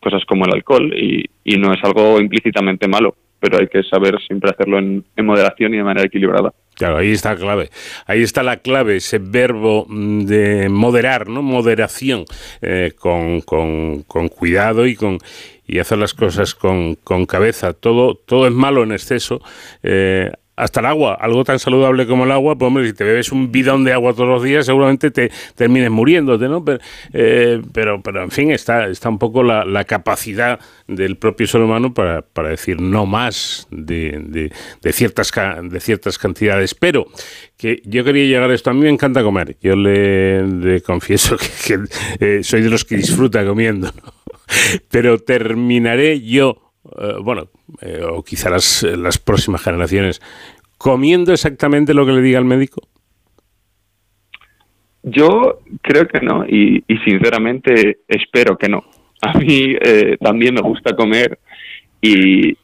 cosas 0.00 0.24
como 0.24 0.44
el 0.44 0.54
alcohol 0.54 0.92
y, 0.92 1.24
y 1.44 1.56
no 1.56 1.72
es 1.72 1.78
algo 1.84 2.20
implícitamente 2.20 2.88
malo, 2.88 3.14
pero 3.38 3.58
hay 3.58 3.68
que 3.68 3.84
saber 3.84 4.18
siempre 4.26 4.50
hacerlo 4.50 4.78
en 4.78 5.04
moderación 5.18 5.72
y 5.72 5.76
de 5.76 5.84
manera 5.84 6.06
equilibrada. 6.06 6.52
Claro, 6.78 6.98
ahí 6.98 7.10
está 7.10 7.30
la 7.34 7.40
clave. 7.40 7.70
Ahí 8.06 8.22
está 8.22 8.44
la 8.44 8.58
clave, 8.58 8.96
ese 8.98 9.18
verbo 9.18 9.84
mm, 9.88 10.26
de 10.26 10.68
moderar, 10.68 11.28
¿no? 11.28 11.42
Moderación, 11.42 12.24
eh, 12.62 12.92
con, 12.96 13.40
con, 13.40 14.28
cuidado 14.28 14.86
y 14.86 14.94
con 14.94 15.18
y 15.66 15.80
hacer 15.80 15.98
las 15.98 16.14
cosas 16.14 16.54
con, 16.54 16.94
con 16.94 17.26
cabeza. 17.26 17.72
Todo, 17.72 18.14
todo 18.14 18.46
es 18.46 18.52
malo 18.52 18.84
en 18.84 18.92
exceso. 18.92 19.42
Eh, 19.82 20.30
hasta 20.58 20.80
el 20.80 20.86
agua, 20.86 21.14
algo 21.14 21.44
tan 21.44 21.58
saludable 21.58 22.06
como 22.06 22.24
el 22.24 22.32
agua, 22.32 22.56
pues 22.56 22.66
hombre, 22.66 22.86
si 22.86 22.92
te 22.92 23.04
bebes 23.04 23.30
un 23.32 23.52
bidón 23.52 23.84
de 23.84 23.92
agua 23.92 24.12
todos 24.12 24.28
los 24.28 24.42
días, 24.42 24.66
seguramente 24.66 25.10
te 25.10 25.30
termines 25.54 25.90
muriéndote, 25.90 26.48
¿no? 26.48 26.64
Pero, 26.64 26.80
eh, 27.12 27.62
pero, 27.72 28.02
en 28.04 28.30
fin, 28.30 28.50
está, 28.50 28.88
está 28.88 29.08
un 29.08 29.18
poco 29.18 29.42
la, 29.42 29.84
capacidad 29.84 30.58
del 30.86 31.16
propio 31.16 31.46
ser 31.46 31.62
humano 31.62 31.94
para, 31.94 32.22
para 32.22 32.50
decir 32.50 32.80
no 32.80 33.06
más 33.06 33.66
de, 33.70 34.50
de, 34.82 34.92
ciertas, 34.92 35.32
de 35.62 35.80
ciertas 35.80 36.18
cantidades. 36.18 36.74
Pero 36.74 37.06
que 37.56 37.80
yo 37.84 38.04
quería 38.04 38.24
llegar 38.24 38.50
a 38.50 38.54
esto, 38.54 38.70
a 38.70 38.74
mí 38.74 38.80
me 38.80 38.90
encanta 38.90 39.22
comer, 39.22 39.56
yo 39.62 39.76
le, 39.76 40.82
confieso 40.82 41.36
que, 41.66 41.78
eh, 42.20 42.40
soy 42.42 42.62
de 42.62 42.70
los 42.70 42.84
que 42.84 42.96
disfruta 42.96 43.46
comiendo, 43.46 43.90
pero 44.90 45.18
terminaré 45.18 46.20
yo 46.20 46.67
bueno, 47.22 47.48
eh, 47.80 48.02
o 48.02 48.22
quizá 48.22 48.50
las, 48.50 48.82
las 48.82 49.18
próximas 49.18 49.62
generaciones, 49.62 50.20
comiendo 50.78 51.32
exactamente 51.32 51.92
lo 51.92 52.06
que 52.06 52.12
le 52.12 52.22
diga 52.22 52.38
el 52.38 52.44
médico? 52.44 52.82
Yo 55.02 55.60
creo 55.82 56.06
que 56.06 56.20
no 56.20 56.44
y, 56.46 56.84
sinceramente 57.04 57.98
espero 58.08 58.56
que 58.56 58.68
no. 58.68 58.84
A 59.20 59.36
mí 59.36 59.74
eh, 59.80 60.16
también 60.20 60.54
me 60.54 60.60
gusta 60.60 60.94
comer 60.94 61.38
y, 62.00 62.56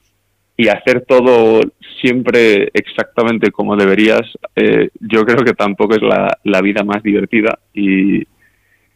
y 0.57 0.69
hacer 0.69 1.05
todo 1.07 1.61
siempre 2.01 2.71
exactamente 2.75 3.51
como 3.51 3.77
deberías, 3.77 4.23
eh, 4.55 4.91
yo 5.01 5.25
creo 5.25 5.45
que 5.45 5.55
tampoco 5.55 5.95
es 5.95 6.03
la, 6.03 6.39
la 6.45 6.61
vida 6.61 6.85
más 6.85 7.03
divertida 7.03 7.59
y, 7.73 8.19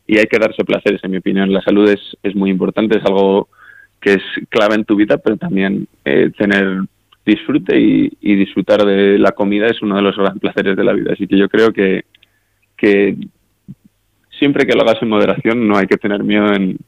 y, 0.06 0.18
hay 0.18 0.26
que 0.26 0.38
darse 0.38 0.64
placeres, 0.64 1.02
en 1.02 1.10
mi 1.10 1.16
opinión. 1.16 1.52
La 1.52 1.62
salud 1.62 1.88
es, 1.88 2.00
es 2.22 2.36
muy 2.36 2.50
importante, 2.50 2.98
es 2.98 3.04
algo 3.04 3.48
es 4.14 4.22
clave 4.48 4.74
en 4.74 4.84
tu 4.84 4.96
vida, 4.96 5.18
pero 5.18 5.36
también 5.36 5.86
eh, 6.04 6.30
tener 6.36 6.82
disfrute 7.28 7.78
y, 7.78 8.36
disfrutar 8.36 8.84
de 8.84 9.18
la 9.18 9.32
comida 9.32 9.66
es 9.66 9.82
uno 9.82 9.96
de 9.96 10.02
los 10.02 10.16
grandes 10.16 10.40
placeres 10.40 10.76
de 10.76 10.84
la 10.84 10.94
vida. 10.94 11.12
Así 11.12 11.26
que 11.26 11.36
yo 11.36 11.48
creo 11.48 11.72
que, 11.72 12.04
siempre 14.38 14.66
que 14.66 14.74
lo 14.74 14.82
hagas 14.82 15.02
en 15.02 15.08
moderación 15.08 15.68
no 15.68 15.76
hay 15.76 15.86
que 15.86 15.98
tener 15.98 16.24
miedo 16.24 16.54
en, 16.54 16.78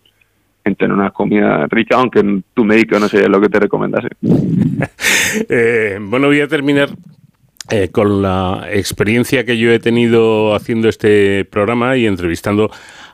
en 0.64 0.76
tener 0.76 0.94
una 0.94 1.11
comida 1.11 1.66
rica, 1.68 1.96
aunque 1.96 2.42
tu 2.54 2.64
médico 2.64 2.98
no 2.98 3.09
sea 3.09 3.28
lo 3.28 3.40
que 3.40 3.48
te 3.48 3.61
recomendase. 3.61 4.09
eh, 5.48 5.98
bueno, 6.00 6.28
voy 6.28 6.40
a 6.40 6.48
terminar 6.48 6.88
eh, 7.70 7.88
con 7.90 8.22
la 8.22 8.66
experiencia 8.72 9.44
que 9.44 9.59
yo 9.59 9.70
he 9.72 9.78
tenido 9.78 10.54
haciendo 10.54 10.88
este 10.88 11.44
programa 11.44 11.96
y 11.96 12.06
entrevistando 12.06 12.70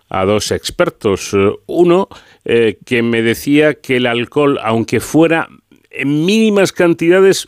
a 0.08 0.24
dos 0.24 0.52
expertos. 0.52 1.36
Uno 1.66 2.08
eh, 2.46 2.78
que 2.86 3.02
me 3.02 3.20
decía 3.20 3.74
que 3.74 3.96
el 3.96 4.06
alcohol, 4.06 4.58
aunque 4.62 5.00
fuera 5.00 5.48
en 5.90 6.24
mínimas 6.24 6.72
cantidades, 6.72 7.46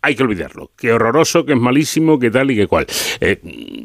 hay 0.00 0.16
que 0.16 0.22
olvidarlo. 0.24 0.72
Qué 0.76 0.92
horroroso, 0.92 1.44
que 1.44 1.52
es 1.52 1.58
malísimo, 1.58 2.18
que 2.18 2.30
tal 2.30 2.50
y 2.50 2.56
que 2.56 2.66
cual. 2.66 2.86
Eh, 3.20 3.38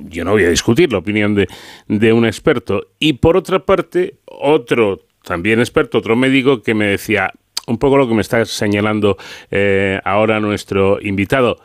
yo 0.09 0.25
no 0.25 0.31
voy 0.31 0.45
a 0.45 0.49
discutir 0.49 0.91
la 0.91 0.97
opinión 0.97 1.35
de, 1.35 1.47
de 1.87 2.13
un 2.13 2.25
experto. 2.25 2.87
Y 2.97 3.13
por 3.13 3.37
otra 3.37 3.59
parte, 3.59 4.15
otro 4.25 5.05
también 5.23 5.59
experto, 5.59 5.99
otro 5.99 6.15
médico 6.15 6.63
que 6.63 6.73
me 6.73 6.87
decía 6.87 7.31
un 7.67 7.77
poco 7.77 7.97
lo 7.97 8.07
que 8.07 8.15
me 8.15 8.21
está 8.21 8.45
señalando 8.45 9.17
eh, 9.51 9.99
ahora 10.05 10.39
nuestro 10.39 10.99
invitado. 11.01 11.57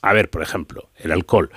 A 0.00 0.12
ver, 0.12 0.30
por 0.30 0.42
ejemplo, 0.42 0.88
el 0.96 1.12
alcohol. 1.12 1.50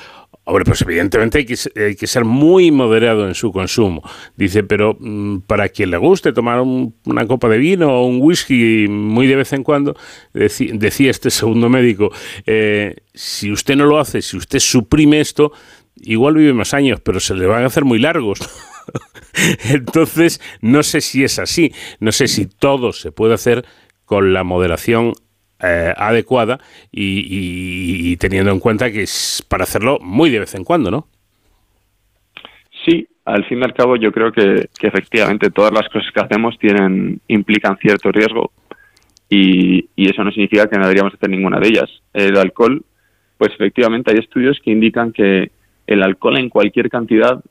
Hombre, 0.48 0.64
pues 0.64 0.84
evidentemente 0.84 1.40
hay 1.40 1.46
que, 1.46 1.56
hay 1.76 1.96
que, 1.96 2.06
ser 2.06 2.24
muy 2.24 2.70
moderado 2.70 3.28
en 3.28 3.34
su 3.34 3.52
consumo. 3.52 4.04
Dice, 4.36 4.64
pero 4.64 4.96
mm, 5.00 5.40
para 5.40 5.70
quien 5.70 5.90
le 5.90 5.98
guste 5.98 6.34
tomar 6.34 6.62
una 6.62 7.28
copa 7.28 7.50
de 7.50 7.58
vino 7.58 7.92
o 7.92 8.06
un 8.06 8.22
whisky 8.22 8.88
muy 8.88 9.26
de 9.26 9.38
vez 9.38 9.54
en 9.54 9.64
cuando, 9.64 9.96
decía 10.34 11.10
este 11.10 11.32
segundo 11.32 11.68
médico, 11.68 12.12
eh, 12.46 12.96
si 13.14 13.52
usted 13.52 13.76
no 13.76 13.86
lo 13.86 14.00
hace, 14.00 14.22
si 14.22 14.38
usted 14.38 14.60
suprime 14.60 15.20
esto, 15.20 15.52
igual 15.96 16.36
vive 16.36 16.54
más 16.54 16.76
años, 16.76 17.02
pero 17.02 17.20
se 17.20 17.34
le 17.34 17.48
van 17.48 17.64
a 17.64 17.68
hacer 17.68 17.84
muy 17.84 17.98
largos. 17.98 18.40
Entonces, 19.70 20.40
no 20.62 20.84
sé 20.84 21.02
si 21.02 21.24
es 21.24 21.40
así, 21.40 21.74
no 22.00 22.12
sé 22.12 22.28
si 22.28 22.46
todo 22.46 22.94
se 22.94 23.12
puede 23.12 23.34
hacer 23.34 23.66
con 24.06 24.34
la 24.34 24.44
moderación 24.44 25.14
eh, 25.66 25.94
adecuada 25.96 26.60
y, 26.92 28.12
y, 28.12 28.18
teniendo 28.18 28.52
en 28.52 28.60
cuenta 28.60 28.92
que 28.92 29.04
es 29.04 29.44
para 29.48 29.64
hacerlo 29.64 30.00
muy 30.02 30.30
de 30.30 30.40
vez 30.40 30.56
en 30.56 30.64
cuando, 30.64 30.92
¿no? 30.92 31.08
Sí, 32.86 33.08
al 33.26 33.46
fin 33.46 33.60
y 33.60 33.64
al 33.64 33.74
cabo 33.74 33.96
yo 33.96 34.12
creo 34.12 34.32
que, 34.32 34.70
que 34.78 34.88
efectivamente 34.88 35.50
todas 35.50 35.72
las 35.72 35.90
cosas 35.90 36.12
que 36.14 36.22
hacemos 36.22 36.58
tienen 36.60 37.20
implican 37.28 37.78
cierto 37.78 38.12
riesgo 38.12 38.52
y, 39.30 39.90
y, 39.96 40.10
eso 40.10 40.24
no 40.24 40.32
significa 40.32 40.68
que 40.68 40.78
no 40.78 40.84
deberíamos 40.84 41.14
hacer 41.14 41.30
ninguna 41.30 41.60
de 41.60 41.68
ellas. 41.68 41.90
El 42.14 42.38
alcohol, 42.38 42.84
pues 43.38 43.52
efectivamente 43.54 44.12
hay 44.12 44.20
estudios 44.20 44.60
que 44.64 44.72
indican 44.72 45.12
que 45.12 45.52
el 45.88 46.04
alcohol 46.04 46.38
en 46.38 46.50
cualquier 46.50 46.90
cantidad 46.90 47.42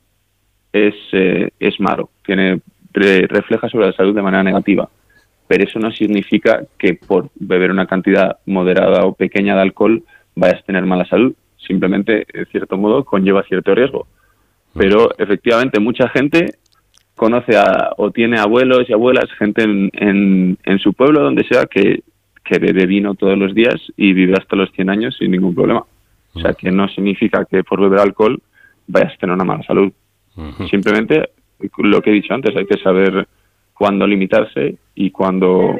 es, 0.72 0.94
eh, 1.12 1.50
es 1.58 1.78
malo, 1.80 2.10
tiene, 2.24 2.60
refleja 2.92 3.68
sobre 3.68 3.86
la 3.86 3.92
salud 3.92 4.14
de 4.14 4.22
manera 4.22 4.42
negativa. 4.42 4.88
Pero 5.46 5.64
eso 5.64 5.78
no 5.78 5.90
significa 5.92 6.64
que 6.78 6.94
por 6.94 7.30
beber 7.34 7.70
una 7.70 7.86
cantidad 7.86 8.38
moderada 8.46 9.04
o 9.04 9.14
pequeña 9.14 9.54
de 9.54 9.62
alcohol 9.62 10.02
vayas 10.34 10.60
a 10.60 10.66
tener 10.66 10.84
mala 10.86 11.04
salud. 11.04 11.34
Simplemente, 11.58 12.26
de 12.32 12.46
cierto 12.46 12.76
modo, 12.76 13.04
conlleva 13.04 13.42
cierto 13.44 13.74
riesgo. 13.74 14.06
Pero 14.74 15.10
efectivamente, 15.18 15.80
mucha 15.80 16.08
gente 16.08 16.54
conoce 17.14 17.56
a, 17.56 17.92
o 17.96 18.10
tiene 18.10 18.38
abuelos 18.38 18.88
y 18.88 18.92
abuelas, 18.92 19.30
gente 19.38 19.62
en, 19.62 19.90
en, 19.92 20.58
en 20.64 20.78
su 20.78 20.92
pueblo, 20.94 21.20
donde 21.20 21.44
sea, 21.44 21.66
que, 21.66 22.02
que 22.44 22.58
bebe 22.58 22.86
vino 22.86 23.14
todos 23.14 23.38
los 23.38 23.54
días 23.54 23.80
y 23.96 24.12
vive 24.12 24.34
hasta 24.36 24.56
los 24.56 24.70
100 24.72 24.90
años 24.90 25.16
sin 25.18 25.30
ningún 25.30 25.54
problema. 25.54 25.84
O 26.34 26.40
sea, 26.40 26.52
que 26.52 26.70
no 26.72 26.88
significa 26.88 27.44
que 27.44 27.62
por 27.62 27.80
beber 27.80 28.00
alcohol 28.00 28.42
vayas 28.88 29.14
a 29.14 29.16
tener 29.18 29.34
una 29.34 29.44
mala 29.44 29.62
salud. 29.62 29.92
Simplemente 30.68 31.30
lo 31.78 32.02
que 32.02 32.10
he 32.10 32.14
dicho 32.14 32.34
antes, 32.34 32.56
hay 32.56 32.66
que 32.66 32.76
saber 32.78 33.28
cuándo 33.74 34.06
limitarse 34.06 34.76
y 34.94 35.10
cuándo... 35.10 35.76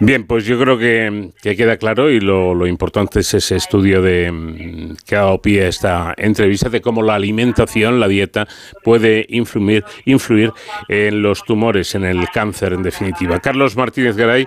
Bien, 0.00 0.26
pues 0.26 0.44
yo 0.44 0.58
creo 0.58 0.78
que, 0.78 1.30
queda 1.42 1.76
claro 1.76 2.10
y 2.10 2.20
lo, 2.20 2.66
importante 2.66 3.20
es 3.20 3.34
ese 3.34 3.56
estudio 3.56 4.02
de 4.02 4.30
mm, 4.30 4.96
que 5.06 5.16
ha 5.16 5.20
dado 5.20 5.40
pie 5.40 5.64
a 5.64 5.68
esta 5.68 6.14
entrevista 6.16 6.68
de 6.68 6.80
cómo 6.80 7.02
la 7.02 7.14
alimentación, 7.14 8.00
la 8.00 8.08
dieta, 8.08 8.46
puede 8.82 9.26
influir, 9.28 9.84
influir 10.04 10.52
en 10.88 11.22
los 11.22 11.44
tumores, 11.44 11.94
en 11.94 12.04
el 12.04 12.28
cáncer 12.32 12.72
en 12.72 12.82
definitiva. 12.82 13.38
Carlos 13.40 13.76
Martínez 13.76 14.16
Garay, 14.16 14.46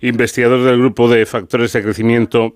investigador 0.00 0.62
del 0.62 0.78
grupo 0.78 1.08
de 1.08 1.24
factores 1.26 1.72
de 1.72 1.82
crecimiento, 1.82 2.54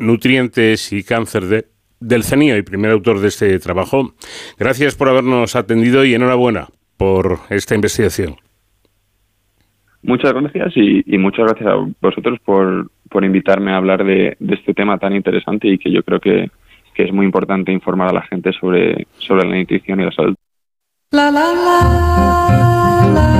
nutrientes 0.00 0.92
y 0.92 1.02
cáncer 1.02 1.46
de 1.46 1.66
del 2.00 2.22
CENIO 2.22 2.56
y 2.56 2.62
primer 2.62 2.92
autor 2.92 3.18
de 3.18 3.26
este 3.26 3.58
trabajo. 3.58 4.14
Gracias 4.56 4.94
por 4.94 5.08
habernos 5.08 5.56
atendido 5.56 6.04
y 6.04 6.14
enhorabuena 6.14 6.68
por 6.98 7.38
esta 7.48 7.74
investigación. 7.74 8.36
Muchas 10.02 10.32
gracias 10.32 10.72
y, 10.76 11.18
muchas 11.18 11.46
gracias 11.46 11.68
a 11.68 11.76
vosotros 12.00 12.38
por, 12.44 12.90
por 13.08 13.24
invitarme 13.24 13.72
a 13.72 13.76
hablar 13.76 14.04
de, 14.04 14.36
este 14.40 14.74
tema 14.74 14.98
tan 14.98 15.14
interesante 15.14 15.68
y 15.68 15.78
que 15.78 15.90
yo 15.90 16.02
creo 16.02 16.20
que, 16.20 16.50
que, 16.94 17.04
es 17.04 17.12
muy 17.12 17.24
importante 17.24 17.72
informar 17.72 18.08
a 18.08 18.12
la 18.12 18.22
gente 18.22 18.52
sobre, 18.52 19.06
sobre 19.18 19.48
la 19.48 19.56
nutrición 19.56 20.00
y 20.00 20.04
la 20.04 20.12
salud. 20.12 20.34
La, 21.10 21.30
la, 21.30 21.52
la, 23.14 23.37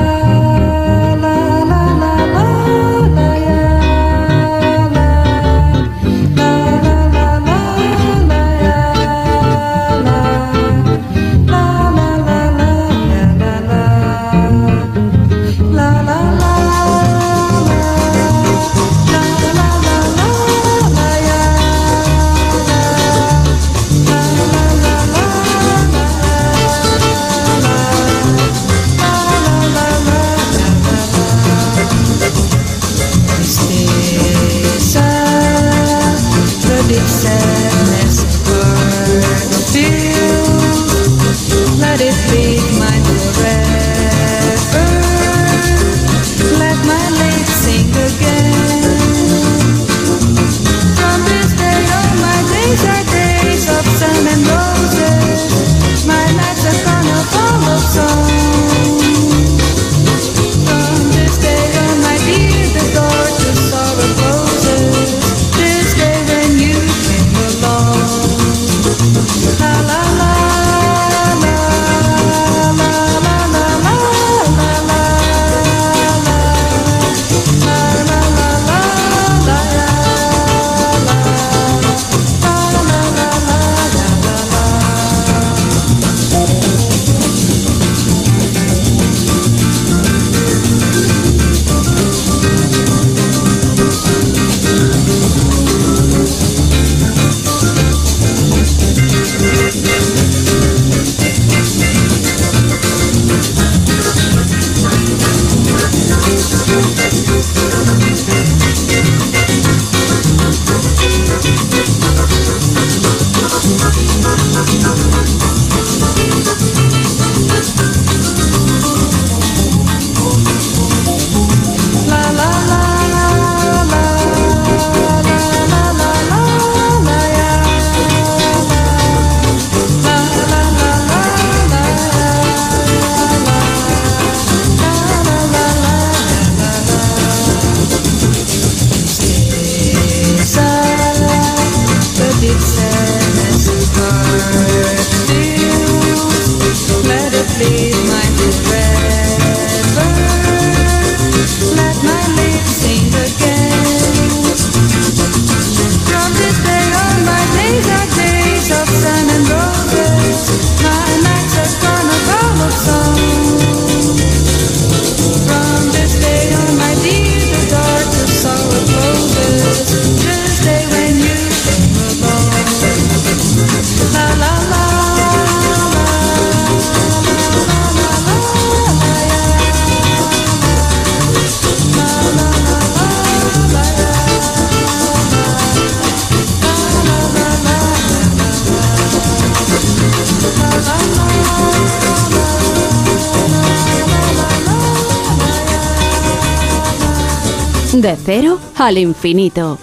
De 198.09 198.16
cero 198.16 198.59
al 198.78 198.96
infinito. 198.96 199.78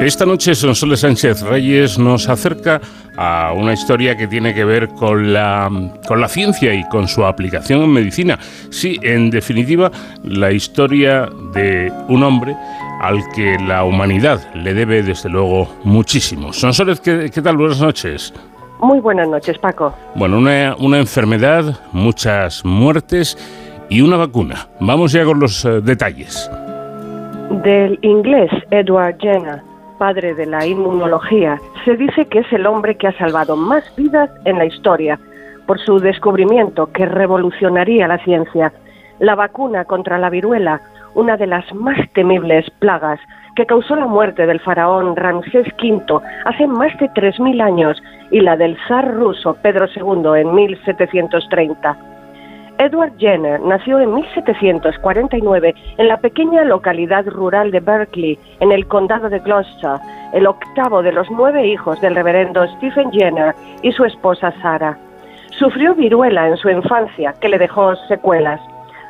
Esta 0.00 0.24
noche 0.24 0.54
Sonsoles 0.54 1.00
Sánchez 1.00 1.42
Reyes 1.42 1.98
nos 1.98 2.28
acerca 2.28 2.80
a 3.16 3.52
una 3.52 3.72
historia 3.72 4.16
que 4.16 4.28
tiene 4.28 4.54
que 4.54 4.64
ver 4.64 4.90
con 4.90 5.32
la, 5.32 5.68
con 6.06 6.20
la 6.20 6.28
ciencia 6.28 6.72
y 6.72 6.84
con 6.88 7.08
su 7.08 7.24
aplicación 7.24 7.82
en 7.82 7.90
medicina. 7.90 8.38
Sí, 8.70 8.96
en 9.02 9.30
definitiva, 9.30 9.90
la 10.22 10.52
historia 10.52 11.28
de 11.52 11.92
un 12.06 12.22
hombre 12.22 12.56
al 13.00 13.18
que 13.34 13.58
la 13.58 13.82
humanidad 13.82 14.54
le 14.54 14.72
debe 14.72 15.02
desde 15.02 15.28
luego 15.30 15.80
muchísimo. 15.82 16.52
Sonsoles, 16.52 17.00
¿qué, 17.00 17.28
qué 17.34 17.42
tal? 17.42 17.56
Buenas 17.56 17.80
noches. 17.80 18.32
Muy 18.80 19.00
buenas 19.00 19.28
noches, 19.28 19.58
Paco. 19.58 19.94
Bueno, 20.14 20.38
una, 20.38 20.76
una 20.78 20.98
enfermedad, 20.98 21.78
muchas 21.92 22.64
muertes 22.64 23.36
y 23.88 24.02
una 24.02 24.16
vacuna. 24.16 24.68
Vamos 24.80 25.12
ya 25.12 25.24
con 25.24 25.40
los 25.40 25.64
eh, 25.64 25.80
detalles. 25.80 26.50
Del 27.62 27.98
inglés 28.02 28.50
Edward 28.70 29.16
Jenner, 29.18 29.62
padre 29.98 30.34
de 30.34 30.46
la 30.46 30.66
inmunología, 30.66 31.60
se 31.84 31.96
dice 31.96 32.26
que 32.26 32.40
es 32.40 32.52
el 32.52 32.66
hombre 32.66 32.96
que 32.96 33.06
ha 33.06 33.16
salvado 33.18 33.56
más 33.56 33.84
vidas 33.96 34.30
en 34.44 34.58
la 34.58 34.66
historia 34.66 35.18
por 35.66 35.78
su 35.80 35.98
descubrimiento 35.98 36.90
que 36.92 37.06
revolucionaría 37.06 38.06
la 38.08 38.18
ciencia. 38.18 38.72
La 39.18 39.34
vacuna 39.34 39.84
contra 39.84 40.18
la 40.18 40.28
viruela, 40.28 40.80
una 41.16 41.36
de 41.36 41.46
las 41.46 41.64
más 41.74 41.98
temibles 42.12 42.70
plagas 42.78 43.18
que 43.56 43.66
causó 43.66 43.96
la 43.96 44.06
muerte 44.06 44.46
del 44.46 44.60
faraón 44.60 45.16
Ramsés 45.16 45.66
V 45.82 46.20
hace 46.44 46.66
más 46.66 46.96
de 46.98 47.08
3.000 47.10 47.60
años 47.62 48.00
y 48.30 48.40
la 48.40 48.56
del 48.56 48.76
zar 48.86 49.14
ruso 49.14 49.56
Pedro 49.62 49.86
II 49.96 50.40
en 50.40 50.54
1730. 50.54 51.96
Edward 52.78 53.12
Jenner 53.16 53.58
nació 53.60 53.98
en 54.00 54.14
1749 54.14 55.74
en 55.96 56.08
la 56.08 56.18
pequeña 56.18 56.62
localidad 56.64 57.26
rural 57.26 57.70
de 57.70 57.80
Berkeley, 57.80 58.38
en 58.60 58.70
el 58.70 58.86
condado 58.86 59.30
de 59.30 59.38
Gloucester, 59.38 59.98
el 60.34 60.46
octavo 60.46 61.02
de 61.02 61.12
los 61.12 61.30
nueve 61.30 61.66
hijos 61.66 61.98
del 62.02 62.14
reverendo 62.14 62.66
Stephen 62.76 63.10
Jenner 63.10 63.54
y 63.82 63.92
su 63.92 64.04
esposa 64.04 64.52
Sarah. 64.60 64.98
Sufrió 65.58 65.94
viruela 65.94 66.48
en 66.48 66.58
su 66.58 66.68
infancia, 66.68 67.34
que 67.40 67.48
le 67.48 67.58
dejó 67.58 67.96
secuelas. 68.08 68.60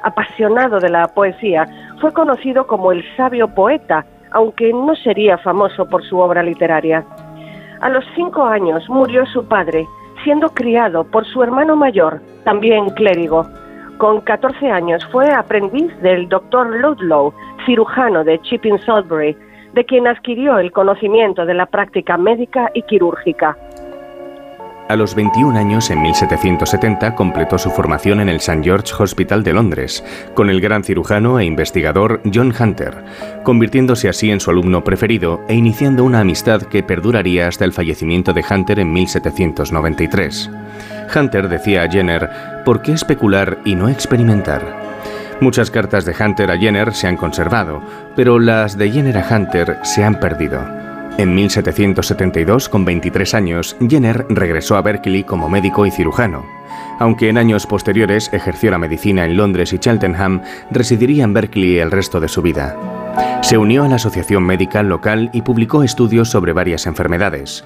Apasionado 0.05 0.79
de 0.79 0.91
la 0.91 1.09
poesía, 1.09 1.67
fue 2.01 2.13
conocido 2.13 2.67
como 2.67 2.93
el 2.93 3.05
sabio 3.17 3.49
poeta, 3.49 4.05
aunque 4.33 4.73
no 4.73 4.95
sería 4.97 5.39
famoso 5.39 5.89
por 5.89 6.05
su 6.05 6.19
obra 6.19 6.43
literaria. 6.43 7.05
A 7.81 7.89
los 7.89 8.05
cinco 8.15 8.45
años 8.45 8.89
murió 8.89 9.27
su 9.27 9.47
padre, 9.47 9.87
siendo 10.25 10.49
criado 10.49 11.05
por 11.05 11.25
su 11.27 11.43
hermano 11.43 11.77
mayor, 11.77 12.21
también 12.45 12.91
clérigo. 12.91 13.47
Con 13.99 14.21
14 14.21 14.71
años 14.71 15.07
fue 15.11 15.33
aprendiz 15.33 15.91
del 16.01 16.29
doctor 16.29 16.69
Ludlow, 16.69 17.33
cirujano 17.65 18.25
de 18.25 18.39
Chipping 18.41 18.79
Salisbury, 18.81 19.37
de 19.73 19.85
quien 19.85 20.07
adquirió 20.07 20.59
el 20.59 20.73
conocimiento 20.73 21.45
de 21.45 21.55
la 21.55 21.67
práctica 21.67 22.17
médica 22.17 22.71
y 22.75 22.83
quirúrgica. 22.83 23.57
A 24.89 24.95
los 24.95 25.17
21 25.17 25.59
años, 25.59 25.91
en 25.91 26.01
1770, 26.01 27.17
completó 27.17 27.59
su 27.59 27.71
formación 27.71 28.21
en 28.21 28.29
el 28.29 28.37
St. 28.37 28.63
George 28.63 28.95
Hospital 28.97 29.43
de 29.43 29.53
Londres, 29.53 30.05
con 30.35 30.49
el 30.49 30.61
gran 30.61 30.85
cirujano 30.85 31.41
e 31.41 31.45
investigador 31.45 32.21
John 32.33 32.55
Hunter, 32.57 33.05
convirtiéndose 33.43 34.09
así 34.09 34.31
en 34.31 34.39
su 34.39 34.51
alumno 34.51 34.85
preferido 34.85 35.41
e 35.49 35.55
iniciando 35.55 36.05
una 36.05 36.21
amistad 36.21 36.63
que 36.63 36.85
perduraría 36.85 37.49
hasta 37.49 37.65
el 37.65 37.73
fallecimiento 37.73 38.33
de 38.33 38.45
Hunter 38.49 38.79
en 38.79 38.93
1793. 38.93 40.51
Hunter 41.17 41.49
decía 41.49 41.83
a 41.83 41.91
Jenner, 41.91 42.31
¿por 42.65 42.81
qué 42.81 42.93
especular 42.93 43.59
y 43.65 43.75
no 43.75 43.89
experimentar? 43.89 44.63
Muchas 45.41 45.73
cartas 45.73 46.05
de 46.05 46.15
Hunter 46.19 46.53
a 46.53 46.59
Jenner 46.59 46.95
se 46.95 47.09
han 47.09 47.17
conservado, 47.17 47.83
pero 48.15 48.39
las 48.39 48.79
de 48.79 48.91
Jenner 48.93 49.19
a 49.19 49.27
Hunter 49.29 49.79
se 49.83 50.05
han 50.05 50.21
perdido. 50.21 50.86
En 51.19 51.35
1772, 51.35 52.69
con 52.69 52.85
23 52.85 53.33
años, 53.33 53.75
Jenner 53.89 54.27
regresó 54.29 54.77
a 54.77 54.83
Berkeley 54.83 55.25
como 55.25 55.49
médico 55.49 55.87
y 55.87 55.91
cirujano. 55.91 56.45
Aunque 56.99 57.31
en 57.31 57.39
años 57.39 57.67
posteriores 57.67 58.29
ejerció 58.35 58.71
la 58.71 58.77
medicina 58.77 59.25
en 59.25 59.39
Londres 59.39 59.73
y 59.73 59.79
Cheltenham, 59.79 60.43
residiría 60.71 61.25
en 61.25 61.33
Berkeley 61.33 61.79
el 61.79 61.91
resto 61.91 62.21
de 62.21 62.29
su 62.29 62.43
vida. 62.43 62.77
Se 63.43 63.57
unió 63.57 63.85
a 63.85 63.89
la 63.89 63.97
Asociación 63.97 64.43
Médica 64.43 64.83
local 64.83 65.31
y 65.33 65.41
publicó 65.41 65.83
estudios 65.83 66.29
sobre 66.29 66.53
varias 66.53 66.87
enfermedades. 66.87 67.65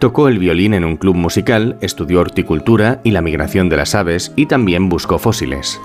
Tocó 0.00 0.26
el 0.26 0.40
violín 0.40 0.74
en 0.74 0.84
un 0.84 0.96
club 0.96 1.14
musical, 1.14 1.76
estudió 1.80 2.20
horticultura 2.20 2.98
y 3.04 3.12
la 3.12 3.22
migración 3.22 3.68
de 3.68 3.76
las 3.76 3.94
aves 3.94 4.32
y 4.34 4.46
también 4.46 4.88
buscó 4.88 5.20
fósiles. 5.20 5.80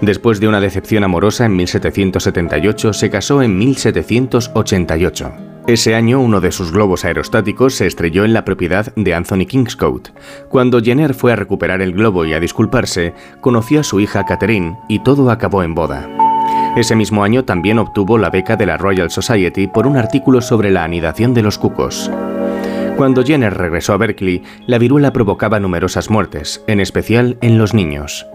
Después 0.00 0.40
de 0.40 0.48
una 0.48 0.60
decepción 0.60 1.04
amorosa 1.04 1.46
en 1.46 1.54
1778, 1.54 2.92
se 2.92 3.08
casó 3.08 3.40
en 3.40 3.56
1788. 3.56 5.57
Ese 5.68 5.94
año 5.94 6.18
uno 6.18 6.40
de 6.40 6.50
sus 6.50 6.72
globos 6.72 7.04
aerostáticos 7.04 7.74
se 7.74 7.86
estrelló 7.86 8.24
en 8.24 8.32
la 8.32 8.42
propiedad 8.42 8.90
de 8.96 9.12
Anthony 9.12 9.44
Kingscote. 9.46 10.12
Cuando 10.48 10.80
Jenner 10.80 11.12
fue 11.12 11.30
a 11.30 11.36
recuperar 11.36 11.82
el 11.82 11.92
globo 11.92 12.24
y 12.24 12.32
a 12.32 12.40
disculparse, 12.40 13.12
conoció 13.42 13.80
a 13.80 13.84
su 13.84 14.00
hija 14.00 14.24
Catherine 14.24 14.78
y 14.88 15.00
todo 15.00 15.30
acabó 15.30 15.62
en 15.62 15.74
boda. 15.74 16.08
Ese 16.74 16.96
mismo 16.96 17.22
año 17.22 17.44
también 17.44 17.78
obtuvo 17.78 18.16
la 18.16 18.30
beca 18.30 18.56
de 18.56 18.64
la 18.64 18.78
Royal 18.78 19.10
Society 19.10 19.66
por 19.66 19.86
un 19.86 19.98
artículo 19.98 20.40
sobre 20.40 20.70
la 20.70 20.84
anidación 20.84 21.34
de 21.34 21.42
los 21.42 21.58
cucos. 21.58 22.10
Cuando 22.96 23.22
Jenner 23.22 23.52
regresó 23.52 23.92
a 23.92 23.98
Berkeley, 23.98 24.42
la 24.66 24.78
viruela 24.78 25.12
provocaba 25.12 25.60
numerosas 25.60 26.08
muertes, 26.08 26.64
en 26.66 26.80
especial 26.80 27.36
en 27.42 27.58
los 27.58 27.74
niños. 27.74 28.26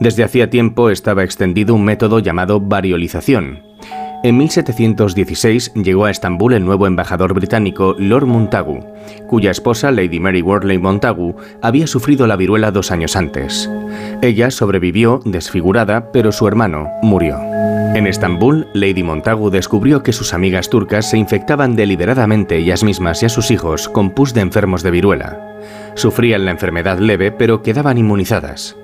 Desde 0.00 0.24
hacía 0.24 0.48
tiempo 0.48 0.88
estaba 0.88 1.22
extendido 1.22 1.74
un 1.74 1.84
método 1.84 2.18
llamado 2.18 2.60
variolización, 2.60 3.60
en 4.22 4.36
1716 4.38 5.74
llegó 5.74 6.04
a 6.04 6.10
Estambul 6.10 6.54
el 6.54 6.64
nuevo 6.64 6.86
embajador 6.86 7.34
británico 7.34 7.94
Lord 7.98 8.26
Montagu, 8.26 8.84
cuya 9.26 9.50
esposa 9.50 9.90
Lady 9.90 10.20
Mary 10.20 10.42
Wortley 10.42 10.78
Montagu 10.78 11.36
había 11.60 11.86
sufrido 11.86 12.26
la 12.26 12.36
viruela 12.36 12.70
dos 12.70 12.90
años 12.90 13.16
antes. 13.16 13.68
Ella 14.22 14.50
sobrevivió 14.50 15.20
desfigurada, 15.24 16.12
pero 16.12 16.32
su 16.32 16.46
hermano 16.46 16.88
murió. 17.02 17.38
En 17.94 18.06
Estambul, 18.06 18.68
Lady 18.72 19.02
Montagu 19.02 19.50
descubrió 19.50 20.02
que 20.02 20.12
sus 20.12 20.32
amigas 20.32 20.70
turcas 20.70 21.10
se 21.10 21.18
infectaban 21.18 21.76
deliberadamente 21.76 22.56
ellas 22.56 22.84
mismas 22.84 23.22
y 23.22 23.26
a 23.26 23.28
sus 23.28 23.50
hijos 23.50 23.88
con 23.88 24.10
pus 24.10 24.32
de 24.32 24.40
enfermos 24.40 24.82
de 24.82 24.90
viruela. 24.90 25.38
Sufrían 25.94 26.44
la 26.44 26.52
enfermedad 26.52 26.98
leve, 26.98 27.32
pero 27.32 27.62
quedaban 27.62 27.98
inmunizadas. 27.98 28.76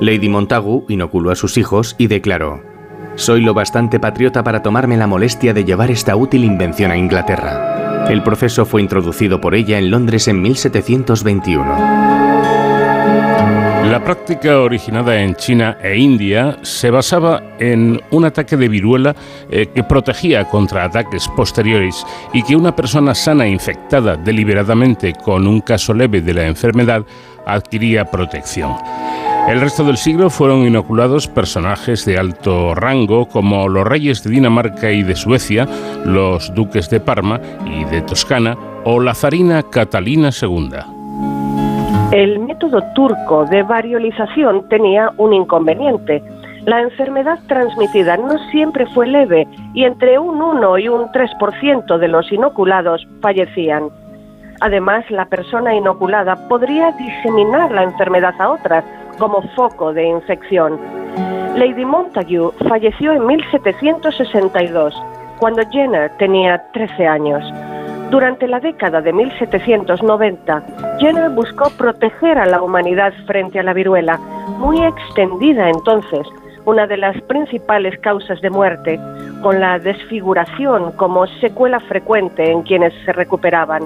Lady 0.00 0.28
Montagu 0.28 0.84
inoculó 0.88 1.30
a 1.30 1.36
sus 1.36 1.56
hijos 1.56 1.94
y 1.96 2.08
declaró, 2.08 2.71
Soy 3.14 3.42
lo 3.42 3.52
bastante 3.54 4.00
patriota 4.00 4.42
para 4.42 4.62
tomarme 4.62 4.96
la 4.96 5.06
molestia 5.06 5.52
de 5.52 5.64
llevar 5.64 5.90
esta 5.90 6.16
útil 6.16 6.44
invención 6.44 6.90
a 6.90 6.96
Inglaterra. 6.96 8.06
El 8.08 8.22
proceso 8.22 8.64
fue 8.64 8.80
introducido 8.80 9.40
por 9.40 9.54
ella 9.54 9.78
en 9.78 9.90
Londres 9.90 10.28
en 10.28 10.40
1721. 10.40 12.22
La 13.90 14.02
práctica 14.02 14.60
originada 14.60 15.20
en 15.20 15.34
China 15.34 15.76
e 15.82 15.98
India 15.98 16.56
se 16.62 16.90
basaba 16.90 17.42
en 17.58 18.00
un 18.10 18.24
ataque 18.24 18.56
de 18.56 18.68
viruela 18.68 19.14
eh, 19.50 19.66
que 19.66 19.84
protegía 19.84 20.46
contra 20.46 20.84
ataques 20.84 21.28
posteriores 21.28 22.06
y 22.32 22.42
que 22.42 22.56
una 22.56 22.74
persona 22.74 23.14
sana 23.14 23.46
infectada 23.46 24.16
deliberadamente 24.16 25.12
con 25.12 25.46
un 25.46 25.60
caso 25.60 25.92
leve 25.92 26.22
de 26.22 26.32
la 26.32 26.46
enfermedad 26.46 27.04
adquiría 27.44 28.06
protección. 28.06 28.76
El 29.48 29.60
resto 29.60 29.84
del 29.84 29.96
siglo 29.96 30.30
fueron 30.30 30.64
inoculados 30.64 31.26
personajes 31.26 32.06
de 32.06 32.16
alto 32.16 32.74
rango 32.74 33.26
como 33.26 33.68
los 33.68 33.86
reyes 33.86 34.22
de 34.22 34.30
Dinamarca 34.30 34.90
y 34.92 35.02
de 35.02 35.16
Suecia, 35.16 35.66
los 36.04 36.54
duques 36.54 36.88
de 36.88 37.00
Parma 37.00 37.40
y 37.66 37.84
de 37.84 38.02
Toscana 38.02 38.56
o 38.84 39.00
la 39.00 39.14
zarina 39.14 39.62
Catalina 39.64 40.30
II. 40.30 40.70
El 42.12 42.38
método 42.38 42.82
turco 42.94 43.44
de 43.46 43.62
variolización 43.62 44.68
tenía 44.68 45.10
un 45.18 45.34
inconveniente. 45.34 46.22
La 46.64 46.80
enfermedad 46.80 47.38
transmitida 47.48 48.16
no 48.16 48.38
siempre 48.52 48.86
fue 48.86 49.08
leve 49.08 49.48
y 49.74 49.84
entre 49.84 50.18
un 50.18 50.40
1 50.40 50.78
y 50.78 50.88
un 50.88 51.08
3% 51.08 51.98
de 51.98 52.08
los 52.08 52.30
inoculados 52.30 53.06
fallecían. 53.20 53.88
Además, 54.60 55.04
la 55.10 55.24
persona 55.24 55.74
inoculada 55.74 56.36
podría 56.48 56.92
diseminar 56.92 57.72
la 57.72 57.82
enfermedad 57.82 58.34
a 58.40 58.50
otras 58.50 58.84
como 59.18 59.42
foco 59.54 59.92
de 59.92 60.04
infección. 60.04 60.78
Lady 61.56 61.84
Montague 61.84 62.50
falleció 62.68 63.12
en 63.12 63.26
1762, 63.26 64.94
cuando 65.38 65.62
Jenner 65.70 66.10
tenía 66.18 66.62
13 66.72 67.06
años. 67.06 67.44
Durante 68.10 68.46
la 68.46 68.60
década 68.60 69.00
de 69.00 69.12
1790, 69.12 70.62
Jenner 70.98 71.30
buscó 71.30 71.70
proteger 71.78 72.38
a 72.38 72.46
la 72.46 72.62
humanidad 72.62 73.12
frente 73.26 73.58
a 73.58 73.62
la 73.62 73.72
viruela, 73.72 74.18
muy 74.58 74.84
extendida 74.84 75.68
entonces, 75.68 76.26
una 76.64 76.86
de 76.86 76.96
las 76.96 77.20
principales 77.22 77.98
causas 78.00 78.40
de 78.40 78.50
muerte, 78.50 79.00
con 79.42 79.60
la 79.60 79.78
desfiguración 79.78 80.92
como 80.92 81.26
secuela 81.40 81.80
frecuente 81.80 82.50
en 82.50 82.62
quienes 82.62 82.92
se 83.04 83.12
recuperaban. 83.12 83.82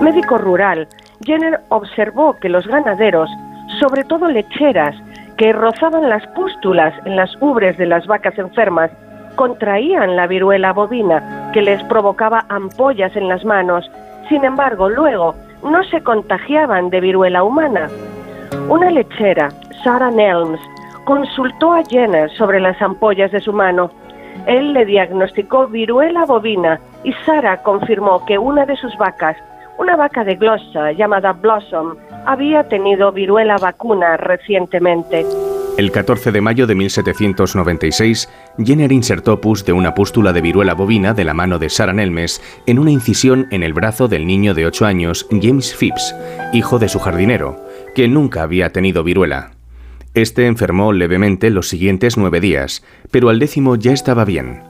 Médico 0.00 0.38
rural, 0.38 0.88
Jenner 1.24 1.60
observó 1.68 2.34
que 2.40 2.48
los 2.48 2.66
ganaderos, 2.66 3.30
sobre 3.78 4.04
todo 4.04 4.28
lecheras, 4.28 4.94
que 5.36 5.52
rozaban 5.52 6.08
las 6.08 6.26
pústulas 6.28 6.94
en 7.04 7.16
las 7.16 7.34
ubres 7.40 7.76
de 7.76 7.86
las 7.86 8.06
vacas 8.06 8.38
enfermas, 8.38 8.90
contraían 9.34 10.16
la 10.16 10.26
viruela 10.26 10.72
bovina, 10.72 11.50
que 11.52 11.62
les 11.62 11.82
provocaba 11.84 12.44
ampollas 12.48 13.16
en 13.16 13.28
las 13.28 13.44
manos. 13.44 13.90
Sin 14.28 14.44
embargo, 14.44 14.88
luego 14.88 15.34
no 15.62 15.82
se 15.84 16.02
contagiaban 16.02 16.90
de 16.90 17.00
viruela 17.00 17.42
humana. 17.42 17.88
Una 18.68 18.90
lechera, 18.90 19.48
Sarah 19.82 20.10
Nelms, 20.10 20.60
consultó 21.04 21.72
a 21.72 21.82
Jenner 21.82 22.30
sobre 22.30 22.60
las 22.60 22.80
ampollas 22.80 23.32
de 23.32 23.40
su 23.40 23.52
mano. 23.52 23.90
Él 24.46 24.72
le 24.72 24.84
diagnosticó 24.84 25.66
viruela 25.66 26.24
bovina 26.24 26.80
y 27.02 27.12
Sarah 27.24 27.62
confirmó 27.62 28.24
que 28.24 28.38
una 28.38 28.66
de 28.66 28.76
sus 28.76 28.96
vacas, 28.96 29.36
una 29.78 29.96
vaca 29.96 30.24
de 30.24 30.36
glosa 30.36 30.92
llamada 30.92 31.32
Blossom, 31.32 31.96
había 32.26 32.68
tenido 32.68 33.12
viruela 33.12 33.56
vacuna 33.56 34.16
recientemente. 34.16 35.26
El 35.76 35.90
14 35.90 36.30
de 36.30 36.40
mayo 36.40 36.68
de 36.68 36.76
1796, 36.76 38.28
Jenner 38.58 38.92
insertó 38.92 39.40
pus 39.40 39.64
de 39.64 39.72
una 39.72 39.92
pústula 39.92 40.32
de 40.32 40.40
viruela 40.40 40.74
bovina 40.74 41.14
de 41.14 41.24
la 41.24 41.34
mano 41.34 41.58
de 41.58 41.68
Sarah 41.68 41.92
Nelmes 41.92 42.40
en 42.66 42.78
una 42.78 42.92
incisión 42.92 43.48
en 43.50 43.64
el 43.64 43.72
brazo 43.72 44.06
del 44.06 44.24
niño 44.24 44.54
de 44.54 44.66
8 44.66 44.86
años, 44.86 45.26
James 45.30 45.74
Phipps, 45.74 46.14
hijo 46.52 46.78
de 46.78 46.88
su 46.88 47.00
jardinero, 47.00 47.56
que 47.96 48.06
nunca 48.06 48.42
había 48.42 48.70
tenido 48.70 49.02
viruela. 49.02 49.50
Este 50.14 50.46
enfermó 50.46 50.92
levemente 50.92 51.50
los 51.50 51.68
siguientes 51.68 52.16
nueve 52.16 52.38
días, 52.38 52.84
pero 53.10 53.28
al 53.28 53.40
décimo 53.40 53.74
ya 53.74 53.90
estaba 53.90 54.24
bien. 54.24 54.62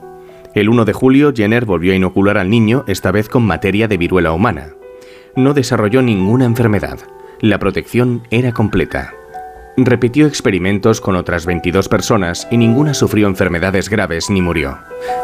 El 0.54 0.70
1 0.70 0.86
de 0.86 0.94
julio, 0.94 1.34
Jenner 1.36 1.66
volvió 1.66 1.92
a 1.92 1.96
inocular 1.96 2.38
al 2.38 2.48
niño, 2.48 2.84
esta 2.86 3.12
vez 3.12 3.28
con 3.28 3.42
materia 3.42 3.88
de 3.88 3.98
viruela 3.98 4.32
humana. 4.32 4.68
No 5.36 5.52
desarrolló 5.52 6.00
ninguna 6.00 6.44
enfermedad. 6.44 7.00
La 7.40 7.58
protección 7.58 8.22
era 8.30 8.52
completa. 8.52 9.12
Repitió 9.76 10.28
experimentos 10.28 11.00
con 11.00 11.16
otras 11.16 11.46
22 11.46 11.88
personas 11.88 12.46
y 12.52 12.56
ninguna 12.56 12.94
sufrió 12.94 13.26
enfermedades 13.26 13.88
graves 13.88 14.30
ni 14.30 14.40
murió. 14.40 14.78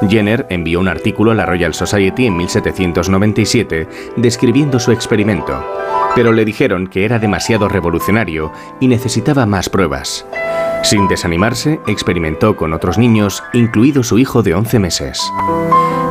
Jenner 0.08 0.46
envió 0.50 0.80
un 0.80 0.88
artículo 0.88 1.30
a 1.30 1.36
la 1.36 1.46
Royal 1.46 1.72
Society 1.72 2.26
en 2.26 2.36
1797 2.36 3.86
describiendo 4.16 4.80
su 4.80 4.90
experimento, 4.90 5.64
pero 6.16 6.32
le 6.32 6.44
dijeron 6.44 6.88
que 6.88 7.04
era 7.04 7.20
demasiado 7.20 7.68
revolucionario 7.68 8.52
y 8.80 8.88
necesitaba 8.88 9.46
más 9.46 9.68
pruebas. 9.68 10.26
Sin 10.82 11.08
desanimarse, 11.08 11.80
experimentó 11.86 12.56
con 12.56 12.72
otros 12.72 12.98
niños, 12.98 13.42
incluido 13.52 14.02
su 14.02 14.18
hijo 14.18 14.42
de 14.42 14.54
11 14.54 14.78
meses. 14.78 15.20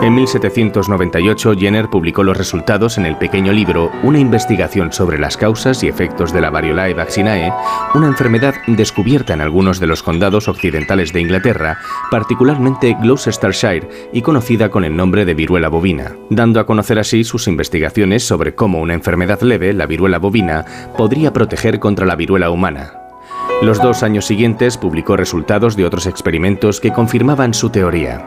En 0.02 0.16
1798, 0.16 1.56
Jenner 1.58 1.90
publicó 1.90 2.24
los 2.24 2.38
resultados 2.38 2.98
en 2.98 3.06
el 3.06 3.18
pequeño 3.18 3.52
libro 3.52 3.92
Una 4.02 4.20
investigación 4.20 4.94
sobre 4.94 5.20
las 5.20 5.36
causas 5.36 5.84
y 5.84 5.90
efectos 5.90 6.32
de 6.32 6.40
la 6.40 6.50
variolae 6.50 6.94
vaccinae, 6.94 7.52
una 7.96 8.08
enfermedad 8.08 8.56
descubierta 8.68 9.34
en 9.34 9.42
algunos 9.42 9.80
de 9.82 9.88
los 9.88 10.02
condados 10.02 10.48
occidentales 10.48 11.12
de 11.12 11.20
Inglaterra, 11.20 11.80
particularmente 12.10 12.96
Gloucestershire, 13.02 13.90
y 14.14 14.22
conocida 14.22 14.70
con 14.70 14.86
el 14.86 14.96
nombre 14.96 15.26
de 15.26 15.34
viruela 15.34 15.68
bovina, 15.68 16.16
dando 16.30 16.62
a 16.62 16.66
conocer 16.66 16.98
así 16.98 17.26
sus 17.26 17.50
investigaciones 17.50 18.26
sobre 18.26 18.56
cómo 18.56 18.80
una 18.80 18.94
enfermedad 18.94 19.42
leve, 19.42 19.74
la 19.74 19.86
viruela 19.86 20.20
bovina, 20.20 20.64
podría 20.96 21.34
proteger 21.34 21.80
contra 21.80 22.06
la 22.06 22.16
viruela 22.16 22.52
humana. 22.52 23.09
Los 23.62 23.82
dos 23.82 24.04
años 24.04 24.26
siguientes 24.26 24.78
publicó 24.78 25.18
resultados 25.18 25.76
de 25.76 25.86
otros 25.86 26.06
experimentos 26.06 26.80
que 26.80 26.94
confirmaban 26.94 27.54
su 27.54 27.70
teoría. 27.70 28.26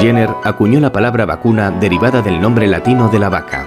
Jenner 0.00 0.30
acuñó 0.42 0.80
la 0.80 0.92
palabra 0.92 1.24
vacuna 1.24 1.70
derivada 1.70 2.20
del 2.20 2.40
nombre 2.40 2.66
latino 2.66 3.08
de 3.08 3.18
la 3.18 3.28
vaca. 3.28 3.66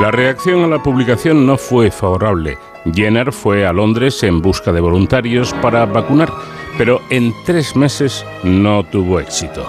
La 0.00 0.10
reacción 0.10 0.64
a 0.64 0.68
la 0.68 0.82
publicación 0.82 1.46
no 1.46 1.56
fue 1.56 1.90
favorable. 1.90 2.58
Jenner 2.92 3.32
fue 3.32 3.66
a 3.66 3.72
Londres 3.72 4.22
en 4.22 4.40
busca 4.40 4.72
de 4.72 4.80
voluntarios 4.80 5.52
para 5.54 5.84
vacunar, 5.86 6.30
pero 6.78 7.00
en 7.10 7.32
tres 7.44 7.76
meses 7.76 8.24
no 8.42 8.84
tuvo 8.84 9.20
éxito. 9.20 9.66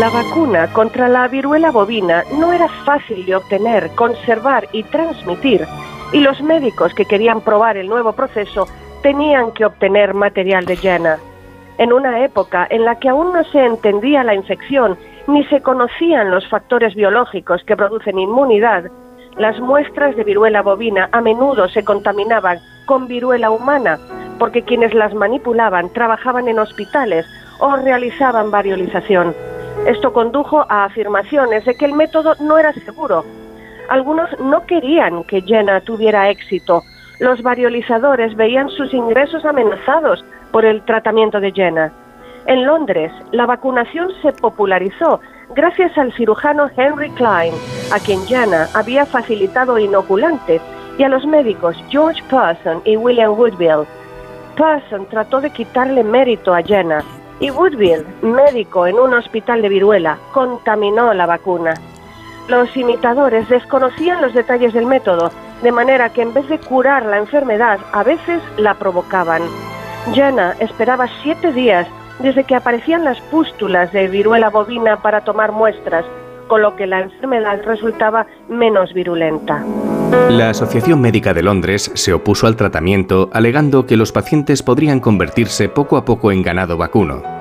La 0.00 0.10
vacuna 0.10 0.72
contra 0.72 1.08
la 1.08 1.26
viruela 1.28 1.70
bovina 1.70 2.22
no 2.38 2.52
era 2.52 2.68
fácil 2.84 3.24
de 3.24 3.36
obtener, 3.36 3.90
conservar 3.94 4.68
y 4.72 4.82
transmitir, 4.82 5.66
y 6.12 6.20
los 6.20 6.42
médicos 6.42 6.92
que 6.94 7.06
querían 7.06 7.40
probar 7.40 7.76
el 7.76 7.88
nuevo 7.88 8.12
proceso 8.12 8.68
tenían 9.02 9.52
que 9.52 9.64
obtener 9.64 10.14
material 10.14 10.64
de 10.64 10.76
Jenner. 10.76 11.18
En 11.78 11.92
una 11.92 12.24
época 12.24 12.66
en 12.70 12.84
la 12.84 12.98
que 12.98 13.08
aún 13.08 13.32
no 13.32 13.44
se 13.44 13.64
entendía 13.64 14.24
la 14.24 14.34
infección 14.34 14.98
ni 15.28 15.44
se 15.44 15.60
conocían 15.60 16.30
los 16.30 16.48
factores 16.48 16.94
biológicos 16.94 17.62
que 17.64 17.76
producen 17.76 18.18
inmunidad, 18.18 18.90
las 19.36 19.60
muestras 19.60 20.16
de 20.16 20.24
viruela 20.24 20.62
bovina 20.62 21.08
a 21.12 21.20
menudo 21.20 21.68
se 21.68 21.84
contaminaban 21.84 22.58
con 22.86 23.06
viruela 23.06 23.50
humana, 23.50 23.98
porque 24.38 24.62
quienes 24.62 24.94
las 24.94 25.14
manipulaban 25.14 25.92
trabajaban 25.92 26.48
en 26.48 26.58
hospitales 26.58 27.26
o 27.60 27.76
realizaban 27.76 28.50
variolización. 28.50 29.34
Esto 29.86 30.12
condujo 30.12 30.66
a 30.68 30.84
afirmaciones 30.84 31.64
de 31.64 31.74
que 31.76 31.84
el 31.84 31.92
método 31.92 32.34
no 32.40 32.58
era 32.58 32.72
seguro. 32.72 33.24
Algunos 33.88 34.28
no 34.40 34.66
querían 34.66 35.22
que 35.24 35.42
Jenna 35.42 35.80
tuviera 35.82 36.30
éxito 36.30 36.82
los 37.20 37.42
variolizadores 37.42 38.36
veían 38.36 38.68
sus 38.70 38.92
ingresos 38.94 39.44
amenazados 39.44 40.24
por 40.52 40.64
el 40.64 40.82
tratamiento 40.82 41.40
de 41.40 41.52
Jenner. 41.52 41.90
En 42.46 42.64
Londres, 42.64 43.12
la 43.32 43.46
vacunación 43.46 44.10
se 44.22 44.32
popularizó 44.32 45.20
gracias 45.54 45.96
al 45.98 46.12
cirujano 46.14 46.70
Henry 46.76 47.10
Klein, 47.10 47.54
a 47.92 47.98
quien 47.98 48.24
Jenner 48.26 48.66
había 48.74 49.04
facilitado 49.04 49.78
inoculantes, 49.78 50.62
y 50.96 51.04
a 51.04 51.08
los 51.08 51.24
médicos 51.26 51.76
George 51.90 52.22
Person 52.28 52.82
y 52.84 52.96
William 52.96 53.32
Woodville. 53.32 53.86
Person 54.56 55.06
trató 55.06 55.40
de 55.40 55.50
quitarle 55.50 56.02
mérito 56.02 56.54
a 56.54 56.62
Jenner, 56.62 57.02
y 57.40 57.50
Woodville, 57.50 58.04
médico 58.22 58.86
en 58.86 58.98
un 58.98 59.14
hospital 59.14 59.62
de 59.62 59.68
viruela, 59.68 60.18
contaminó 60.32 61.14
la 61.14 61.26
vacuna. 61.26 61.74
Los 62.48 62.74
imitadores 62.76 63.48
desconocían 63.48 64.22
los 64.22 64.34
detalles 64.34 64.72
del 64.72 64.86
método 64.86 65.30
de 65.62 65.72
manera 65.72 66.10
que 66.10 66.22
en 66.22 66.34
vez 66.34 66.48
de 66.48 66.58
curar 66.58 67.04
la 67.04 67.18
enfermedad, 67.18 67.78
a 67.92 68.02
veces 68.02 68.40
la 68.56 68.74
provocaban. 68.74 69.42
Jana 70.14 70.54
esperaba 70.60 71.06
siete 71.22 71.52
días 71.52 71.86
desde 72.20 72.44
que 72.44 72.54
aparecían 72.54 73.04
las 73.04 73.20
pústulas 73.22 73.92
de 73.92 74.08
viruela 74.08 74.50
bovina 74.50 74.96
para 75.02 75.22
tomar 75.22 75.52
muestras, 75.52 76.04
con 76.48 76.62
lo 76.62 76.76
que 76.76 76.86
la 76.86 77.00
enfermedad 77.00 77.60
resultaba 77.64 78.26
menos 78.48 78.92
virulenta. 78.94 79.64
La 80.30 80.50
Asociación 80.50 81.00
Médica 81.00 81.34
de 81.34 81.42
Londres 81.42 81.90
se 81.94 82.12
opuso 82.12 82.46
al 82.46 82.56
tratamiento 82.56 83.28
alegando 83.32 83.86
que 83.86 83.96
los 83.96 84.12
pacientes 84.12 84.62
podrían 84.62 85.00
convertirse 85.00 85.68
poco 85.68 85.96
a 85.96 86.04
poco 86.04 86.32
en 86.32 86.42
ganado 86.42 86.76
vacuno. 86.76 87.37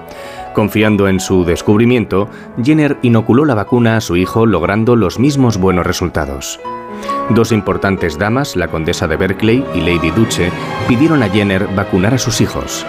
Confiando 0.58 1.08
en 1.08 1.20
su 1.20 1.46
descubrimiento, 1.46 2.32
Jenner 2.64 2.98
inoculó 3.04 3.46
la 3.46 3.54
vacuna 3.54 3.96
a 3.96 4.02
su 4.02 4.16
hijo 4.16 4.48
logrando 4.48 4.96
los 4.96 5.20
mismos 5.20 5.60
buenos 5.60 5.86
resultados. 5.86 6.60
Dos 7.30 7.52
importantes 7.52 8.18
damas, 8.18 8.56
la 8.56 8.68
condesa 8.68 9.08
de 9.08 9.18
Berkeley 9.18 9.64
y 9.76 9.82
Lady 9.82 10.10
Duche, 10.10 10.50
pidieron 10.88 11.22
a 11.22 11.30
Jenner 11.30 11.68
vacunar 11.76 12.16
a 12.16 12.18
sus 12.18 12.42
hijos. 12.42 12.88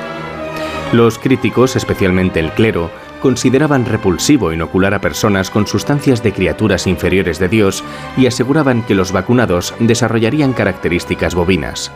Los 0.95 1.19
críticos, 1.19 1.77
especialmente 1.77 2.41
el 2.41 2.53
clero, 2.53 2.89
consideraban 3.21 3.85
repulsivo 3.85 4.51
inocular 4.51 4.95
a 4.95 5.03
personas 5.03 5.51
con 5.51 5.66
sustancias 5.66 6.23
de 6.23 6.33
criaturas 6.33 6.87
inferiores 6.87 7.39
de 7.39 7.49
Dios 7.51 7.85
y 8.16 8.27
aseguraban 8.27 8.81
que 8.81 8.95
los 8.95 9.12
vacunados 9.12 9.75
desarrollarían 9.79 10.55
características 10.55 11.35
bovinas. 11.35 11.93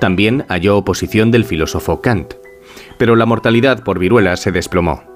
También 0.00 0.44
halló 0.48 0.78
oposición 0.78 1.30
del 1.30 1.44
filósofo 1.44 2.00
Kant. 2.00 2.34
Pero 2.98 3.14
la 3.14 3.26
mortalidad 3.26 3.84
por 3.84 4.00
viruela 4.00 4.36
se 4.36 4.50
desplomó. 4.50 5.11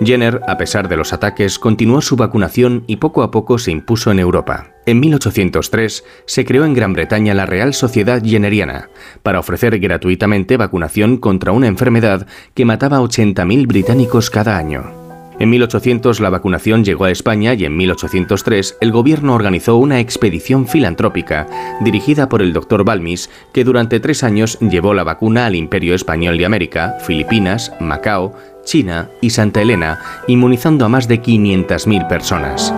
Jenner, 0.00 0.40
a 0.48 0.58
pesar 0.58 0.88
de 0.88 0.96
los 0.96 1.12
ataques, 1.12 1.58
continuó 1.58 2.00
su 2.00 2.16
vacunación 2.16 2.84
y 2.86 2.96
poco 2.96 3.22
a 3.22 3.30
poco 3.30 3.58
se 3.58 3.70
impuso 3.70 4.10
en 4.10 4.18
Europa. 4.18 4.72
En 4.86 5.00
1803 5.00 6.04
se 6.26 6.44
creó 6.44 6.64
en 6.64 6.74
Gran 6.74 6.92
Bretaña 6.92 7.32
la 7.32 7.46
Real 7.46 7.74
Sociedad 7.74 8.22
Jenneriana 8.22 8.90
para 9.22 9.38
ofrecer 9.38 9.78
gratuitamente 9.78 10.56
vacunación 10.56 11.16
contra 11.16 11.52
una 11.52 11.68
enfermedad 11.68 12.26
que 12.54 12.64
mataba 12.64 12.98
a 12.98 13.02
80.000 13.02 13.66
británicos 13.66 14.30
cada 14.30 14.58
año. 14.58 15.04
En 15.40 15.50
1800 15.50 16.20
la 16.20 16.30
vacunación 16.30 16.84
llegó 16.84 17.04
a 17.04 17.10
España 17.10 17.54
y 17.54 17.64
en 17.64 17.76
1803 17.76 18.78
el 18.80 18.92
gobierno 18.92 19.34
organizó 19.34 19.76
una 19.76 19.98
expedición 19.98 20.68
filantrópica 20.68 21.48
dirigida 21.80 22.28
por 22.28 22.40
el 22.40 22.52
doctor 22.52 22.84
Balmis 22.84 23.30
que 23.52 23.64
durante 23.64 23.98
tres 23.98 24.22
años 24.22 24.58
llevó 24.60 24.94
la 24.94 25.02
vacuna 25.02 25.46
al 25.46 25.56
Imperio 25.56 25.96
Español 25.96 26.38
de 26.38 26.46
América, 26.46 26.98
Filipinas, 27.04 27.72
Macao, 27.80 28.34
China 28.64 29.10
y 29.20 29.30
Santa 29.30 29.62
Elena, 29.62 29.98
inmunizando 30.26 30.84
a 30.84 30.88
más 30.88 31.08
de 31.08 31.22
500.000 31.22 32.08
personas. 32.08 32.74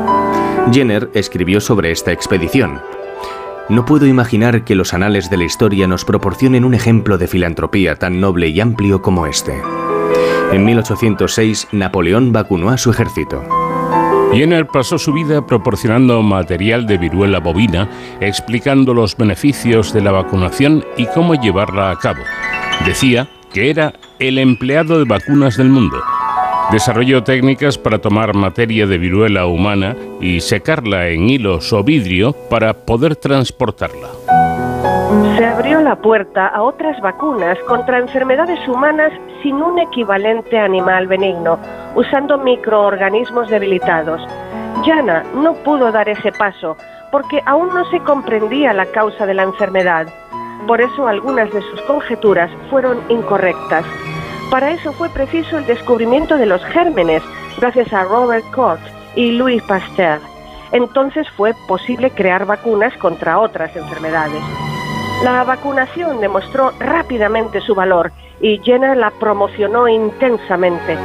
Jenner 0.72 1.10
escribió 1.14 1.60
sobre 1.60 1.90
esta 1.90 2.12
expedición. 2.12 2.80
No 3.68 3.84
puedo 3.84 4.06
imaginar 4.06 4.64
que 4.64 4.74
los 4.74 4.94
anales 4.94 5.30
de 5.30 5.36
la 5.36 5.44
historia 5.44 5.86
nos 5.86 6.04
proporcionen 6.04 6.64
un 6.64 6.74
ejemplo 6.74 7.18
de 7.18 7.26
filantropía 7.26 7.96
tan 7.96 8.20
noble 8.20 8.48
y 8.48 8.60
amplio 8.60 9.02
como 9.02 9.26
este. 9.26 9.60
En 10.52 10.64
1806, 10.64 11.68
Napoleón 11.72 12.32
vacunó 12.32 12.70
a 12.70 12.78
su 12.78 12.90
ejército. 12.90 13.42
Jenner 14.32 14.66
pasó 14.66 14.98
su 14.98 15.12
vida 15.12 15.46
proporcionando 15.46 16.22
material 16.22 16.86
de 16.86 16.98
viruela 16.98 17.40
bovina, 17.40 17.88
explicando 18.20 18.92
los 18.94 19.16
beneficios 19.16 19.92
de 19.92 20.02
la 20.02 20.12
vacunación 20.12 20.84
y 20.96 21.06
cómo 21.06 21.34
llevarla 21.34 21.90
a 21.90 21.98
cabo. 21.98 22.22
Decía 22.84 23.28
que 23.52 23.70
era 23.70 23.92
el 24.18 24.38
empleado 24.38 24.98
de 24.98 25.04
vacunas 25.04 25.56
del 25.56 25.68
mundo. 25.68 26.02
Desarrolló 26.70 27.22
técnicas 27.22 27.78
para 27.78 27.98
tomar 27.98 28.34
materia 28.34 28.86
de 28.86 28.98
viruela 28.98 29.46
humana 29.46 29.94
y 30.20 30.40
secarla 30.40 31.08
en 31.08 31.30
hilos 31.30 31.72
o 31.72 31.84
vidrio 31.84 32.32
para 32.50 32.74
poder 32.74 33.14
transportarla. 33.14 34.08
Se 35.36 35.44
abrió 35.44 35.80
la 35.80 35.94
puerta 35.96 36.48
a 36.48 36.62
otras 36.62 37.00
vacunas 37.00 37.56
contra 37.68 37.98
enfermedades 37.98 38.58
humanas 38.68 39.12
sin 39.42 39.54
un 39.56 39.78
equivalente 39.78 40.58
animal 40.58 41.06
benigno, 41.06 41.58
usando 41.94 42.36
microorganismos 42.38 43.48
debilitados. 43.48 44.20
Jana 44.84 45.22
no 45.34 45.54
pudo 45.54 45.92
dar 45.92 46.08
ese 46.08 46.32
paso 46.32 46.76
porque 47.12 47.40
aún 47.46 47.68
no 47.68 47.88
se 47.90 48.00
comprendía 48.00 48.72
la 48.72 48.86
causa 48.86 49.24
de 49.26 49.34
la 49.34 49.44
enfermedad. 49.44 50.08
Por 50.66 50.80
eso 50.80 51.06
algunas 51.06 51.52
de 51.52 51.62
sus 51.62 51.80
conjeturas 51.82 52.50
fueron 52.70 52.98
incorrectas. 53.08 53.84
Para 54.50 54.70
eso 54.70 54.92
fue 54.92 55.08
preciso 55.10 55.58
el 55.58 55.66
descubrimiento 55.66 56.36
de 56.36 56.46
los 56.46 56.64
gérmenes, 56.66 57.22
gracias 57.58 57.92
a 57.92 58.04
Robert 58.04 58.44
Koch 58.52 58.80
y 59.14 59.32
Louis 59.32 59.62
Pasteur. 59.62 60.18
Entonces 60.72 61.28
fue 61.36 61.52
posible 61.68 62.10
crear 62.10 62.46
vacunas 62.46 62.96
contra 62.98 63.38
otras 63.38 63.74
enfermedades. 63.76 64.42
La 65.22 65.44
vacunación 65.44 66.20
demostró 66.20 66.72
rápidamente 66.80 67.60
su 67.60 67.74
valor 67.74 68.10
y 68.40 68.58
Jenner 68.58 68.96
la 68.96 69.10
promocionó 69.12 69.86
intensamente. 69.88 70.98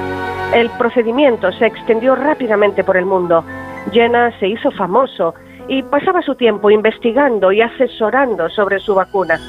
El 0.53 0.70
procedimiento 0.72 1.51
se 1.53 1.68
extendió 1.68 2.16
rápidamente 2.16 2.84
por 2.84 2.97
el 2.97 3.05
mundo. 3.05 3.43
Jenner 3.91 4.38
se 4.39 4.47
hizo 4.47 4.72
famoso 4.72 5.34
y 5.72 5.84
pasaba 5.84 6.22
su 6.22 6.36
tiempo 6.36 6.70
investigando 6.70 7.54
y 7.54 7.62
asesorando 7.62 8.50
sobre 8.50 8.80
su 8.80 8.94
vacuna. 8.94 9.40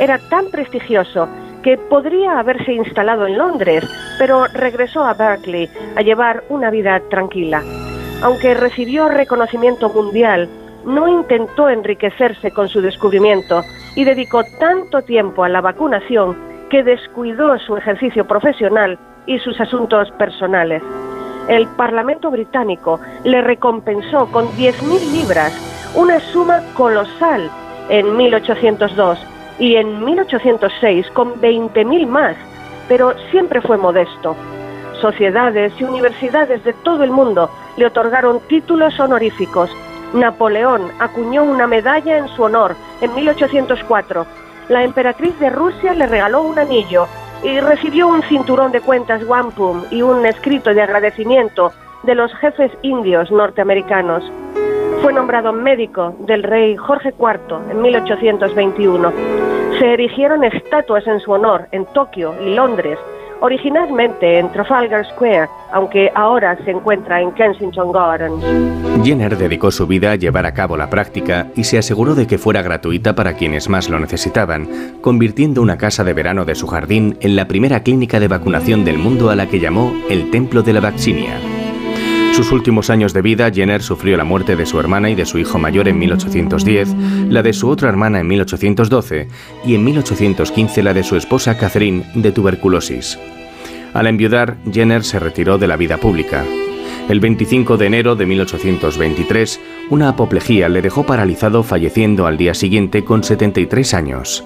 Era 0.00 0.18
tan 0.30 0.50
prestigioso 0.50 1.28
que 1.62 1.76
podría 1.76 2.38
haberse 2.38 2.72
instalado 2.72 3.26
en 3.26 3.36
Londres, 3.36 3.84
pero 4.18 4.46
regresó 4.54 5.04
a 5.04 5.12
Berkeley 5.12 5.68
a 5.94 6.00
llevar 6.00 6.44
una 6.48 6.70
vida 6.70 6.98
tranquila. 7.10 7.62
Aunque 8.22 8.54
recibió 8.54 9.10
reconocimiento 9.10 9.90
mundial, 9.90 10.48
no 10.86 11.08
intentó 11.08 11.68
enriquecerse 11.68 12.52
con 12.52 12.70
su 12.70 12.80
descubrimiento 12.80 13.62
y 13.96 14.04
dedicó 14.04 14.44
tanto 14.58 15.02
tiempo 15.02 15.44
a 15.44 15.50
la 15.50 15.60
vacunación 15.60 16.38
que 16.70 16.82
descuidó 16.84 17.58
su 17.58 17.76
ejercicio 17.76 18.26
profesional 18.26 18.98
y 19.26 19.38
sus 19.40 19.60
asuntos 19.60 20.10
personales. 20.12 20.82
El 21.48 21.66
Parlamento 21.68 22.30
británico 22.30 23.00
le 23.24 23.40
recompensó 23.40 24.26
con 24.26 24.48
10.000 24.48 25.12
libras, 25.12 25.52
una 25.94 26.20
suma 26.20 26.60
colosal, 26.74 27.50
en 27.88 28.16
1802 28.16 29.18
y 29.58 29.76
en 29.76 30.04
1806 30.04 31.08
con 31.10 31.40
20.000 31.40 32.06
más, 32.06 32.36
pero 32.88 33.14
siempre 33.30 33.60
fue 33.60 33.76
modesto. 33.76 34.36
Sociedades 35.00 35.72
y 35.78 35.84
universidades 35.84 36.64
de 36.64 36.72
todo 36.72 37.04
el 37.04 37.10
mundo 37.10 37.50
le 37.76 37.86
otorgaron 37.86 38.40
títulos 38.48 38.98
honoríficos 38.98 39.70
Napoleón 40.14 40.90
acuñó 40.98 41.44
una 41.44 41.66
medalla 41.66 42.18
en 42.18 42.28
su 42.28 42.42
honor 42.42 42.76
en 43.00 43.14
1804. 43.14 44.26
La 44.68 44.82
emperatriz 44.82 45.38
de 45.38 45.50
Rusia 45.50 45.94
le 45.94 46.06
regaló 46.06 46.42
un 46.42 46.58
anillo 46.58 47.06
y 47.42 47.60
recibió 47.60 48.08
un 48.08 48.22
cinturón 48.22 48.72
de 48.72 48.80
cuentas 48.80 49.22
wampum 49.26 49.82
y 49.90 50.02
un 50.02 50.24
escrito 50.26 50.72
de 50.74 50.82
agradecimiento 50.82 51.72
de 52.02 52.14
los 52.14 52.32
jefes 52.36 52.70
indios 52.82 53.30
norteamericanos. 53.30 54.22
Fue 55.02 55.12
nombrado 55.12 55.52
médico 55.52 56.14
del 56.20 56.42
rey 56.42 56.76
Jorge 56.76 57.14
IV 57.18 57.70
en 57.70 57.82
1821. 57.82 59.12
Se 59.78 59.92
erigieron 59.92 60.44
estatuas 60.44 61.06
en 61.06 61.20
su 61.20 61.32
honor 61.32 61.68
en 61.72 61.84
Tokio 61.86 62.34
y 62.42 62.54
Londres 62.54 62.98
originalmente 63.40 64.38
en 64.38 64.50
Trafalgar 64.52 65.06
Square, 65.12 65.48
aunque 65.72 66.10
ahora 66.14 66.56
se 66.64 66.70
encuentra 66.70 67.20
en 67.20 67.32
Kensington 67.32 67.92
Gardens. 67.92 68.44
Jenner 69.04 69.36
dedicó 69.36 69.70
su 69.70 69.86
vida 69.86 70.12
a 70.12 70.16
llevar 70.16 70.46
a 70.46 70.54
cabo 70.54 70.76
la 70.76 70.90
práctica 70.90 71.48
y 71.54 71.64
se 71.64 71.78
aseguró 71.78 72.14
de 72.14 72.26
que 72.26 72.38
fuera 72.38 72.62
gratuita 72.62 73.14
para 73.14 73.34
quienes 73.34 73.68
más 73.68 73.88
lo 73.88 73.98
necesitaban, 73.98 74.98
convirtiendo 75.00 75.62
una 75.62 75.78
casa 75.78 76.04
de 76.04 76.12
verano 76.12 76.44
de 76.44 76.54
su 76.54 76.66
jardín 76.66 77.16
en 77.20 77.36
la 77.36 77.46
primera 77.46 77.80
clínica 77.80 78.20
de 78.20 78.28
vacunación 78.28 78.84
del 78.84 78.98
mundo 78.98 79.30
a 79.30 79.36
la 79.36 79.46
que 79.46 79.60
llamó 79.60 79.92
el 80.10 80.30
Templo 80.30 80.62
de 80.62 80.72
la 80.72 80.80
Vaccinia. 80.80 81.55
Sus 82.36 82.52
últimos 82.52 82.90
años 82.90 83.14
de 83.14 83.22
vida, 83.22 83.50
Jenner 83.50 83.82
sufrió 83.82 84.14
la 84.18 84.24
muerte 84.24 84.56
de 84.56 84.66
su 84.66 84.78
hermana 84.78 85.08
y 85.08 85.14
de 85.14 85.24
su 85.24 85.38
hijo 85.38 85.58
mayor 85.58 85.88
en 85.88 85.98
1810, 85.98 86.94
la 87.30 87.42
de 87.42 87.54
su 87.54 87.66
otra 87.66 87.88
hermana 87.88 88.20
en 88.20 88.26
1812 88.26 89.26
y 89.64 89.74
en 89.74 89.82
1815 89.82 90.82
la 90.82 90.92
de 90.92 91.02
su 91.02 91.16
esposa 91.16 91.56
Catherine 91.56 92.04
de 92.14 92.32
tuberculosis. 92.32 93.18
Al 93.94 94.06
enviudar, 94.06 94.58
Jenner 94.70 95.02
se 95.02 95.18
retiró 95.18 95.56
de 95.56 95.66
la 95.66 95.78
vida 95.78 95.96
pública. 95.96 96.44
El 97.08 97.20
25 97.20 97.78
de 97.78 97.86
enero 97.86 98.16
de 98.16 98.26
1823, 98.26 99.58
una 99.88 100.10
apoplejía 100.10 100.68
le 100.68 100.82
dejó 100.82 101.06
paralizado 101.06 101.62
falleciendo 101.62 102.26
al 102.26 102.36
día 102.36 102.52
siguiente 102.52 103.02
con 103.02 103.24
73 103.24 103.94
años. 103.94 104.44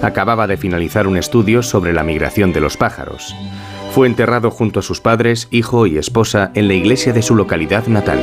Acababa 0.00 0.46
de 0.46 0.56
finalizar 0.56 1.06
un 1.06 1.18
estudio 1.18 1.62
sobre 1.62 1.92
la 1.92 2.02
migración 2.02 2.54
de 2.54 2.62
los 2.62 2.78
pájaros. 2.78 3.36
Fue 3.96 4.06
enterrado 4.06 4.50
junto 4.50 4.80
a 4.80 4.82
sus 4.82 5.00
padres, 5.00 5.48
hijo 5.50 5.86
y 5.86 5.96
esposa 5.96 6.50
en 6.52 6.68
la 6.68 6.74
iglesia 6.74 7.14
de 7.14 7.22
su 7.22 7.34
localidad 7.34 7.86
natal. 7.86 8.18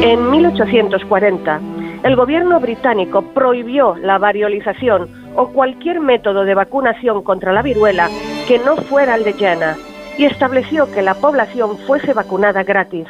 En 0.00 0.30
1840, 0.30 1.60
el 2.04 2.14
gobierno 2.14 2.60
británico 2.60 3.22
prohibió 3.22 3.96
la 3.96 4.16
variolización 4.18 5.08
o 5.34 5.48
cualquier 5.48 5.98
método 5.98 6.44
de 6.44 6.54
vacunación 6.54 7.24
contra 7.24 7.52
la 7.52 7.62
viruela 7.62 8.08
que 8.46 8.60
no 8.60 8.76
fuera 8.76 9.16
el 9.16 9.24
de 9.24 9.32
Jena 9.32 9.76
y 10.18 10.26
estableció 10.26 10.88
que 10.92 11.02
la 11.02 11.14
población 11.14 11.76
fuese 11.78 12.12
vacunada 12.12 12.62
gratis. 12.62 13.08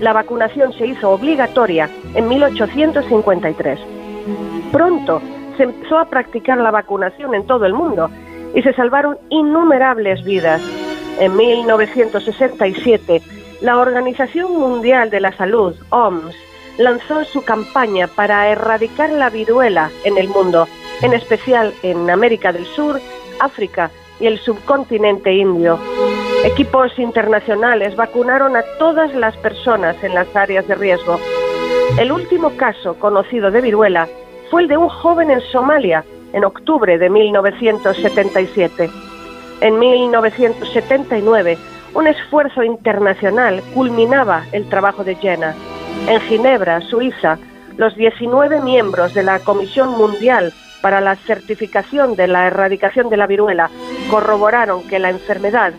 La 0.00 0.12
vacunación 0.12 0.74
se 0.74 0.86
hizo 0.86 1.12
obligatoria 1.12 1.88
en 2.14 2.28
1853. 2.28 3.80
Pronto 4.70 5.22
se 5.56 5.62
empezó 5.62 5.98
a 5.98 6.10
practicar 6.10 6.58
la 6.58 6.70
vacunación 6.70 7.34
en 7.34 7.46
todo 7.46 7.64
el 7.64 7.72
mundo 7.72 8.10
y 8.54 8.62
se 8.62 8.72
salvaron 8.72 9.18
innumerables 9.30 10.24
vidas. 10.24 10.62
En 11.18 11.36
1967, 11.36 13.22
la 13.60 13.78
Organización 13.78 14.52
Mundial 14.58 15.10
de 15.10 15.20
la 15.20 15.32
Salud, 15.32 15.74
OMS, 15.90 16.34
lanzó 16.78 17.24
su 17.24 17.44
campaña 17.44 18.08
para 18.08 18.48
erradicar 18.48 19.10
la 19.10 19.30
viruela 19.30 19.90
en 20.04 20.18
el 20.18 20.28
mundo, 20.28 20.66
en 21.02 21.12
especial 21.12 21.72
en 21.82 22.10
América 22.10 22.52
del 22.52 22.66
Sur, 22.66 23.00
África 23.40 23.90
y 24.20 24.26
el 24.26 24.38
subcontinente 24.38 25.32
indio. 25.32 25.78
Equipos 26.44 26.98
internacionales 26.98 27.96
vacunaron 27.96 28.56
a 28.56 28.62
todas 28.78 29.14
las 29.14 29.36
personas 29.36 30.02
en 30.02 30.14
las 30.14 30.34
áreas 30.34 30.66
de 30.68 30.74
riesgo. 30.74 31.18
El 31.98 32.12
último 32.12 32.56
caso 32.56 32.94
conocido 32.94 33.50
de 33.50 33.60
viruela 33.60 34.08
fue 34.50 34.62
el 34.62 34.68
de 34.68 34.76
un 34.76 34.88
joven 34.88 35.30
en 35.30 35.40
Somalia 35.40 36.04
en 36.34 36.44
octubre 36.44 36.98
de 36.98 37.08
1977. 37.08 38.90
En 39.60 39.78
1979, 39.78 41.56
un 41.94 42.06
esfuerzo 42.08 42.62
internacional 42.62 43.62
culminaba 43.72 44.44
el 44.52 44.68
trabajo 44.68 45.04
de 45.04 45.14
Jenna. 45.14 45.54
En 46.08 46.20
Ginebra, 46.20 46.80
Suiza, 46.82 47.38
los 47.76 47.94
19 47.94 48.60
miembros 48.60 49.14
de 49.14 49.22
la 49.22 49.38
Comisión 49.38 49.90
Mundial 49.90 50.52
para 50.82 51.00
la 51.00 51.16
Certificación 51.16 52.16
de 52.16 52.26
la 52.26 52.48
Erradicación 52.48 53.08
de 53.08 53.16
la 53.16 53.26
Viruela 53.26 53.70
corroboraron 54.10 54.86
que 54.88 54.98
la 54.98 55.10
enfermedad, 55.10 55.72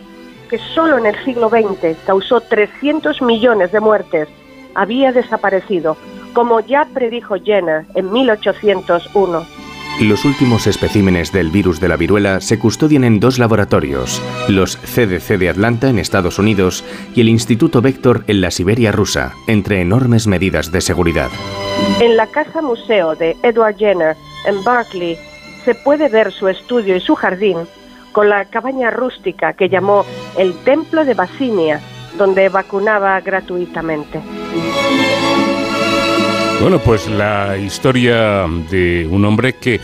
que 0.49 0.57
solo 0.57 0.97
en 0.97 1.05
el 1.05 1.23
siglo 1.25 1.49
XX 1.49 1.97
causó 2.05 2.39
300 2.39 3.21
millones 3.21 3.71
de 3.71 3.81
muertes, 3.81 4.29
había 4.73 5.11
desaparecido, 5.11 5.97
como 6.33 6.59
ya 6.61 6.87
predijo 6.93 7.35
Jenner 7.35 7.85
en 7.93 8.11
1801. 8.11 9.64
Los 10.01 10.25
últimos 10.25 10.67
especímenes 10.67 11.31
del 11.31 11.51
virus 11.51 11.79
de 11.79 11.87
la 11.87 11.95
viruela 11.95 12.41
se 12.41 12.59
custodian 12.59 13.05
en 13.05 13.21
dos 13.21 13.39
laboratorios, 13.39 14.21
los 14.49 14.75
CDC 14.75 15.37
de 15.37 15.47
Atlanta 15.47 15.89
en 15.89 15.99
Estados 15.99 16.37
Unidos 16.37 16.83
y 17.15 17.21
el 17.21 17.29
Instituto 17.29 17.81
Vector 17.81 18.25
en 18.27 18.41
la 18.41 18.51
Siberia 18.51 18.91
rusa, 18.91 19.31
entre 19.47 19.79
enormes 19.79 20.27
medidas 20.27 20.69
de 20.73 20.81
seguridad. 20.81 21.29
En 22.01 22.17
la 22.17 22.27
casa 22.27 22.61
museo 22.61 23.15
de 23.15 23.37
Edward 23.41 23.77
Jenner, 23.77 24.17
en 24.45 24.61
Berkeley, 24.65 25.17
se 25.63 25.75
puede 25.75 26.09
ver 26.09 26.33
su 26.33 26.49
estudio 26.49 26.97
y 26.97 26.99
su 26.99 27.15
jardín 27.15 27.59
con 28.11 28.27
la 28.27 28.43
cabaña 28.43 28.91
rústica 28.91 29.53
que 29.53 29.69
llamó 29.69 30.05
el 30.37 30.53
Templo 30.65 31.05
de 31.05 31.13
Basinia, 31.13 31.79
donde 32.17 32.49
vacunaba 32.49 33.21
gratuitamente. 33.21 34.21
Bueno, 36.65 36.79
pues 36.79 37.07
la 37.07 37.57
historia 37.57 38.47
de 38.71 39.07
un 39.11 39.23
hombre 39.23 39.53
que 39.53 39.79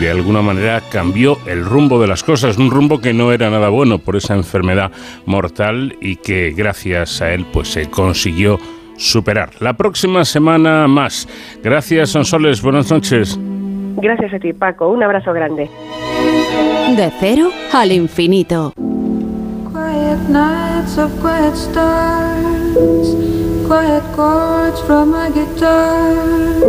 de 0.00 0.10
alguna 0.10 0.42
manera 0.42 0.82
cambió 0.90 1.38
el 1.46 1.64
rumbo 1.64 2.00
de 2.00 2.08
las 2.08 2.24
cosas, 2.24 2.58
un 2.58 2.72
rumbo 2.72 3.00
que 3.00 3.12
no 3.12 3.30
era 3.30 3.50
nada 3.50 3.68
bueno 3.68 4.00
por 4.00 4.16
esa 4.16 4.34
enfermedad 4.34 4.90
mortal 5.26 5.96
y 6.00 6.16
que 6.16 6.50
gracias 6.50 7.22
a 7.22 7.32
él 7.32 7.46
pues 7.52 7.68
se 7.68 7.88
consiguió 7.88 8.58
superar. 8.96 9.50
La 9.60 9.74
próxima 9.74 10.24
semana 10.24 10.88
más. 10.88 11.28
Gracias, 11.62 12.10
Sonsoles. 12.10 12.60
Buenas 12.60 12.90
noches. 12.90 13.38
Gracias 13.98 14.34
a 14.34 14.38
ti, 14.40 14.52
Paco. 14.52 14.88
Un 14.88 15.04
abrazo 15.04 15.32
grande. 15.32 15.70
De 16.96 17.12
cero 17.20 17.50
al 17.72 17.92
infinito. 17.92 18.72
Quiet 19.72 20.18
nights 20.28 20.98
of 20.98 21.12
quiet 21.22 21.54
stars, 21.54 23.33
quiet 23.66 24.02
chords 24.14 24.80
from 24.82 25.14
a 25.14 25.30
guitar, 25.30 26.60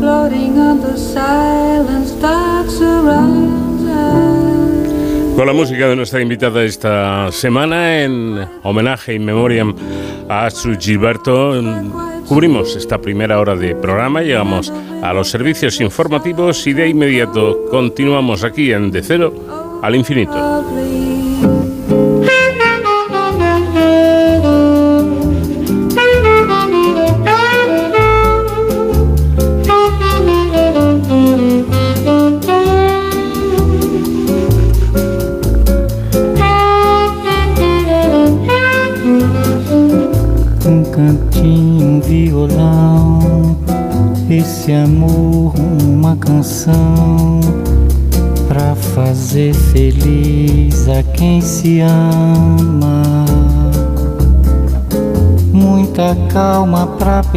floating 0.00 0.58
on 0.58 0.80
the 0.80 0.96
silence 0.96 2.12
that 2.20 2.68
surrounds 2.70 3.82
us. 3.84 5.36
Con 5.36 5.46
la 5.46 5.52
música 5.52 5.88
de 5.88 5.96
nuestra 5.96 6.20
invitada 6.20 6.64
esta 6.64 7.30
semana, 7.30 8.02
en 8.02 8.46
homenaje 8.62 9.14
y 9.14 9.18
memoriam 9.18 9.74
a 10.28 10.46
Astrid 10.46 10.78
Gilberto, 10.80 11.54
cubrimos 12.28 12.74
esta 12.76 12.98
primera 12.98 13.38
hora 13.38 13.54
de 13.54 13.74
programa, 13.76 14.22
llegamos 14.22 14.72
a 15.02 15.12
los 15.12 15.30
servicios 15.30 15.80
informativos 15.80 16.66
y 16.66 16.72
de 16.72 16.88
inmediato 16.88 17.66
continuamos 17.70 18.42
aquí 18.42 18.72
en 18.72 18.90
De 18.90 19.02
Cero 19.02 19.32
al 19.80 19.94
Infinito. 19.94 20.58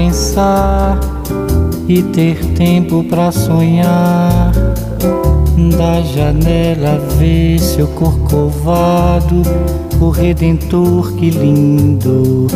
Pensar 0.01 0.99
e 1.87 2.01
ter 2.01 2.43
tempo 2.55 3.03
pra 3.03 3.31
sonhar. 3.31 4.51
Da 5.77 6.01
janela 6.01 6.97
ver 7.19 7.59
seu 7.59 7.87
corcovado, 7.87 9.43
o 9.99 10.09
redentor 10.09 11.13
que 11.13 11.29
lindo. 11.29 12.47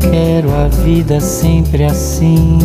Quero 0.00 0.52
a 0.54 0.66
vida 0.68 1.20
sempre 1.20 1.84
assim, 1.84 2.58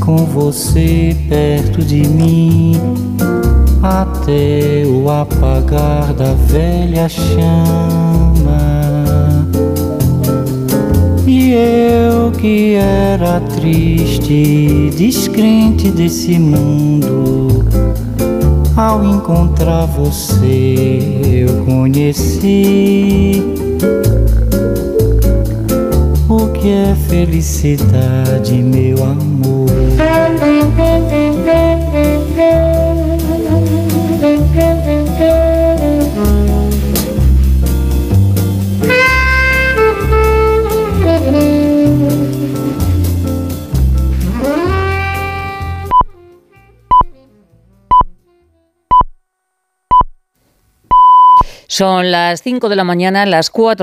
com 0.00 0.16
você 0.16 1.16
perto 1.28 1.80
de 1.82 2.06
mim, 2.08 2.80
até 3.80 4.82
o 4.84 5.08
apagar 5.08 6.12
da 6.14 6.34
velha 6.34 7.08
chama. 7.08 8.32
E 11.24 11.52
eu 11.52 11.81
que 12.42 12.74
era 12.74 13.40
triste, 13.40 14.90
descrente 14.96 15.92
desse 15.92 16.40
mundo, 16.40 17.64
ao 18.76 19.04
encontrar 19.04 19.86
você 19.86 21.20
eu 21.24 21.64
conheci 21.64 23.44
o 26.28 26.48
que 26.48 26.68
é 26.68 26.96
felicidade, 27.08 28.54
meu 28.54 29.04
amor. 29.04 29.31
Son 51.82 52.12
las 52.12 52.42
5 52.42 52.68
de 52.68 52.76
la 52.76 52.84
mañana, 52.84 53.26
las 53.26 53.50
4 53.50 53.74